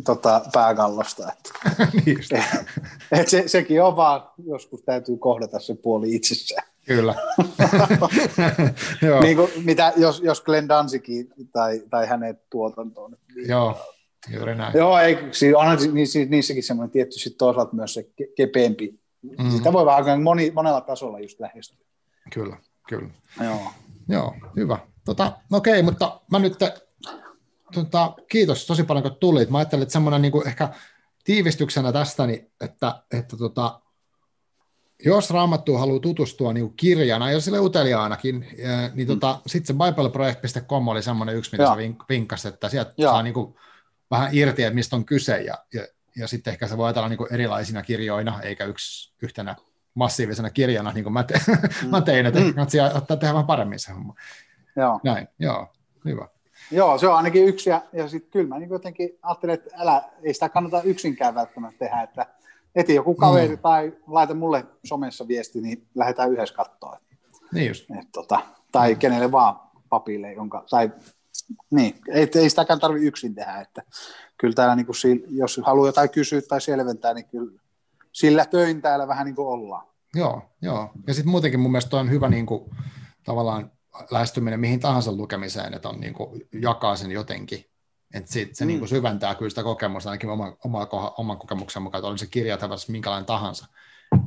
tota, 0.06 0.42
pääkallosta. 0.54 1.32
Että, 1.32 1.52
niin 2.06 2.20
et 3.22 3.28
se, 3.28 3.44
sekin 3.48 3.84
on 3.84 3.96
vaan, 3.96 4.30
joskus 4.46 4.82
täytyy 4.82 5.18
kohdata 5.18 5.60
se 5.60 5.76
puoli 5.76 6.16
itsessään. 6.16 6.68
Kyllä. 6.86 7.16
niin 9.22 9.38
kuin, 9.38 9.52
mitä, 9.64 9.94
jos, 9.96 10.22
jos 10.24 10.42
Glenn 10.42 10.70
Danzikin 10.70 11.34
tai, 11.52 11.82
tai 11.90 12.08
hänen 12.08 12.40
tuotantoon. 12.50 13.18
Niin, 13.36 13.50
Joo, 13.50 13.78
juuri 14.34 14.56
näin. 14.56 14.78
Joo, 14.78 15.00
ei, 15.00 15.18
siis 15.32 15.56
onhan 15.56 15.78
niissäkin 16.30 16.64
semmoinen 16.64 16.92
tietty 16.92 17.20
sit 17.20 17.38
toisaalta 17.38 17.76
myös 17.76 17.94
se 17.94 18.06
kepeämpi. 18.36 19.00
Mm-hmm. 19.22 19.52
Sitä 19.52 19.74
voi 19.74 19.86
vähän 19.86 20.24
moni, 20.24 20.52
monella 20.56 20.82
tasolla 20.82 21.20
just 21.20 21.40
lähestyä. 21.40 21.86
Kyllä, 22.34 22.58
kyllä. 22.90 23.10
Joo. 23.44 23.60
Joo, 24.10 24.36
hyvä. 24.56 24.78
Tota, 25.06 25.32
no 25.52 25.58
okei, 25.58 25.84
mutta 25.84 26.22
mä 26.32 26.40
nyt, 26.40 26.54
tota, 27.72 28.14
kiitos 28.30 28.66
tosi 28.66 28.84
paljon 28.84 29.04
kun 29.04 29.16
tulit. 29.16 29.50
Mä 29.50 29.58
ajattelin, 29.58 29.84
että 29.84 29.94
semmoinen 29.94 30.22
niin 30.22 30.48
ehkä 30.48 30.70
tiivistyksenä 31.24 31.92
tästä, 31.92 32.28
niin, 32.28 32.52
että, 32.62 33.04
että 33.12 33.38
tota, 33.38 33.82
jos 35.06 35.30
Raamattuun 35.30 35.80
haluaa 35.80 36.00
tutustua 36.00 36.54
niin 36.54 36.74
kirjana, 36.74 37.32
ja 37.32 37.42
sille 37.42 37.60
uteliaanakin, 37.60 38.48
niin 38.94 39.08
tota, 39.08 39.34
mm. 39.34 39.42
sitten 39.48 39.78
se 39.78 39.86
bibleproject.com 39.86 40.88
oli 40.88 41.04
semmoinen 41.04 41.36
yksi, 41.36 41.52
mitä 41.52 41.72
se 41.72 41.94
vinkkasi, 42.10 42.48
että 42.48 42.70
sieltä 42.70 42.94
ja. 42.98 43.10
saa 43.10 43.24
niin 43.24 43.34
kuin 43.34 43.56
vähän 44.12 44.30
irti, 44.32 44.64
että 44.64 44.76
mistä 44.76 44.96
on 44.96 45.06
kyse, 45.06 45.42
ja, 45.42 45.58
ja, 45.74 45.88
ja 46.16 46.28
sitten 46.28 46.52
ehkä 46.52 46.68
se 46.68 46.78
voi 46.78 46.86
ajatella 46.86 47.10
niin 47.10 47.34
erilaisina 47.34 47.82
kirjoina, 47.82 48.42
eikä 48.42 48.66
yksi 48.66 49.14
yhtenä 49.22 49.56
massiivisena 49.94 50.50
kirjana, 50.50 50.92
niin 50.92 51.04
kuin 51.04 51.14
mä, 51.14 51.24
te, 51.24 51.42
mm. 51.84 51.90
mä 51.90 52.02
tein, 52.02 52.26
että 52.26 52.40
mm. 52.40 52.54
kannattaa 52.54 52.98
ottaa 52.98 53.18
tehdä 53.18 53.34
vähän 53.34 53.48
paremmin 53.48 53.80
se 53.80 53.92
homma. 53.92 54.16
Joo. 54.76 55.00
Näin, 55.04 55.28
joo, 55.40 55.74
hyvä. 56.06 56.28
Joo, 56.72 56.98
se 56.98 57.08
on 57.08 57.16
ainakin 57.16 57.46
yksi, 57.46 57.70
ja, 57.70 57.82
ja 57.94 58.08
sitten 58.08 58.32
kyllä 58.32 58.48
mä 58.48 58.60
niin 58.60 58.70
jotenkin 58.70 59.10
ajattelen, 59.22 59.54
että 59.54 59.70
älä, 59.78 60.04
ei 60.24 60.34
sitä 60.34 60.50
kannata 60.50 60.82
yksinkään 60.82 61.36
välttämättä 61.36 61.80
tehdä, 61.80 62.02
että 62.02 62.26
eti 62.76 62.96
joku 62.96 63.16
kaveri 63.16 63.56
mm. 63.56 63.62
tai 63.62 63.94
laita 64.08 64.34
mulle 64.34 64.66
somessa 64.84 65.28
viesti, 65.28 65.62
niin 65.62 65.88
lähdetään 65.96 66.32
yhdessä 66.32 66.56
katsoa. 66.56 66.98
Niin 67.54 67.68
just. 67.68 67.92
Et, 68.00 68.08
tota, 68.12 68.40
tai 68.72 68.94
mm. 68.94 69.00
kenelle 69.00 69.32
vaan 69.32 69.60
papille, 69.90 70.34
jonka, 70.34 70.66
tai 70.70 70.92
niin, 71.72 71.96
ei, 72.10 72.32
ei 72.36 72.50
sitäkään 72.50 72.80
tarvitse 72.80 73.08
yksin 73.08 73.36
tehdä, 73.36 73.60
että 73.60 73.84
kyllä 74.38 74.54
täällä 74.54 74.76
niin 74.76 74.86
kuin, 74.86 74.96
jos 75.30 75.62
haluaa 75.64 75.88
jotain 75.88 76.10
kysyä 76.10 76.42
tai 76.42 76.62
selventää, 76.62 77.14
niin 77.14 77.26
kyllä 77.26 77.62
sillä 78.12 78.46
töin 78.46 78.82
täällä 78.82 79.08
vähän 79.08 79.26
niin 79.26 79.36
kuin 79.36 79.48
ollaan. 79.48 79.88
Joo, 80.16 80.42
joo. 80.62 80.90
Ja 81.08 81.14
sitten 81.14 81.32
muutenkin 81.32 81.60
mun 81.60 81.72
mielestä 81.72 81.98
on 81.98 82.10
hyvä 82.10 82.30
niin 82.30 82.46
kuin, 82.46 82.70
tavallaan 83.26 83.72
lähestyminen 84.12 84.60
mihin 84.60 84.80
tahansa 84.80 85.12
lukemiseen, 85.12 85.74
että 85.74 85.90
on 85.90 86.00
niin 86.00 86.14
kuin, 86.14 86.42
jakaa 86.62 86.96
sen 86.96 87.12
jotenkin. 87.12 87.66
Että 88.14 88.32
sit 88.32 88.56
se 88.56 88.64
mm. 88.64 88.68
niin 88.68 88.80
kuin, 88.80 88.90
syventää 88.90 89.36
kyllä 89.36 89.50
sitä 89.50 89.64
kokemusta, 89.64 90.10
ainakin 90.10 90.30
oma, 90.30 90.58
oma, 90.66 90.88
oman 91.18 91.38
kokemuksen 91.38 91.82
mukaan, 91.82 92.00
että 92.00 92.08
oli 92.08 92.18
se 92.18 92.28
kirja 92.28 92.58
minkälainen 92.88 93.26
tahansa. 93.26 93.66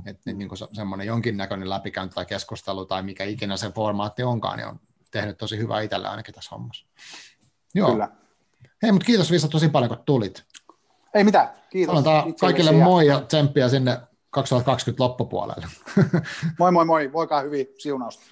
Että 0.06 0.32
niin 0.32 0.48
kuin 0.48 0.58
semmoinen 0.72 1.06
jonkinnäköinen 1.06 1.70
läpikäynti 1.70 2.14
tai 2.14 2.26
keskustelu 2.26 2.86
tai 2.86 3.02
mikä 3.02 3.24
ikinä 3.24 3.56
se 3.56 3.70
formaatti 3.70 4.22
onkaan, 4.22 4.56
niin 4.56 4.68
on 4.68 4.80
tehnyt 5.10 5.38
tosi 5.38 5.58
hyvää 5.58 5.80
itselle 5.80 6.08
ainakin 6.08 6.34
tässä 6.34 6.50
hommassa. 6.52 6.86
Joo. 7.74 7.90
Kyllä. 7.90 8.08
Hei, 8.82 8.92
mutta 8.92 9.06
kiitos 9.06 9.30
Visa 9.30 9.48
tosi 9.48 9.68
paljon, 9.68 9.88
kun 9.88 9.98
tulit. 10.04 10.44
Ei 11.14 11.24
mitään, 11.24 11.48
kiitos. 11.70 11.92
Sanotaan 11.92 12.34
kaikille 12.34 12.72
moi 12.72 13.06
ja 13.06 13.20
tsemppiä 13.20 13.68
sinne 13.68 14.00
2020 14.30 15.02
loppupuolelle. 15.02 15.66
moi 16.58 16.72
moi 16.72 16.84
moi, 16.84 17.12
voikaa 17.12 17.40
hyvin, 17.40 17.66
siunausta. 17.78 18.24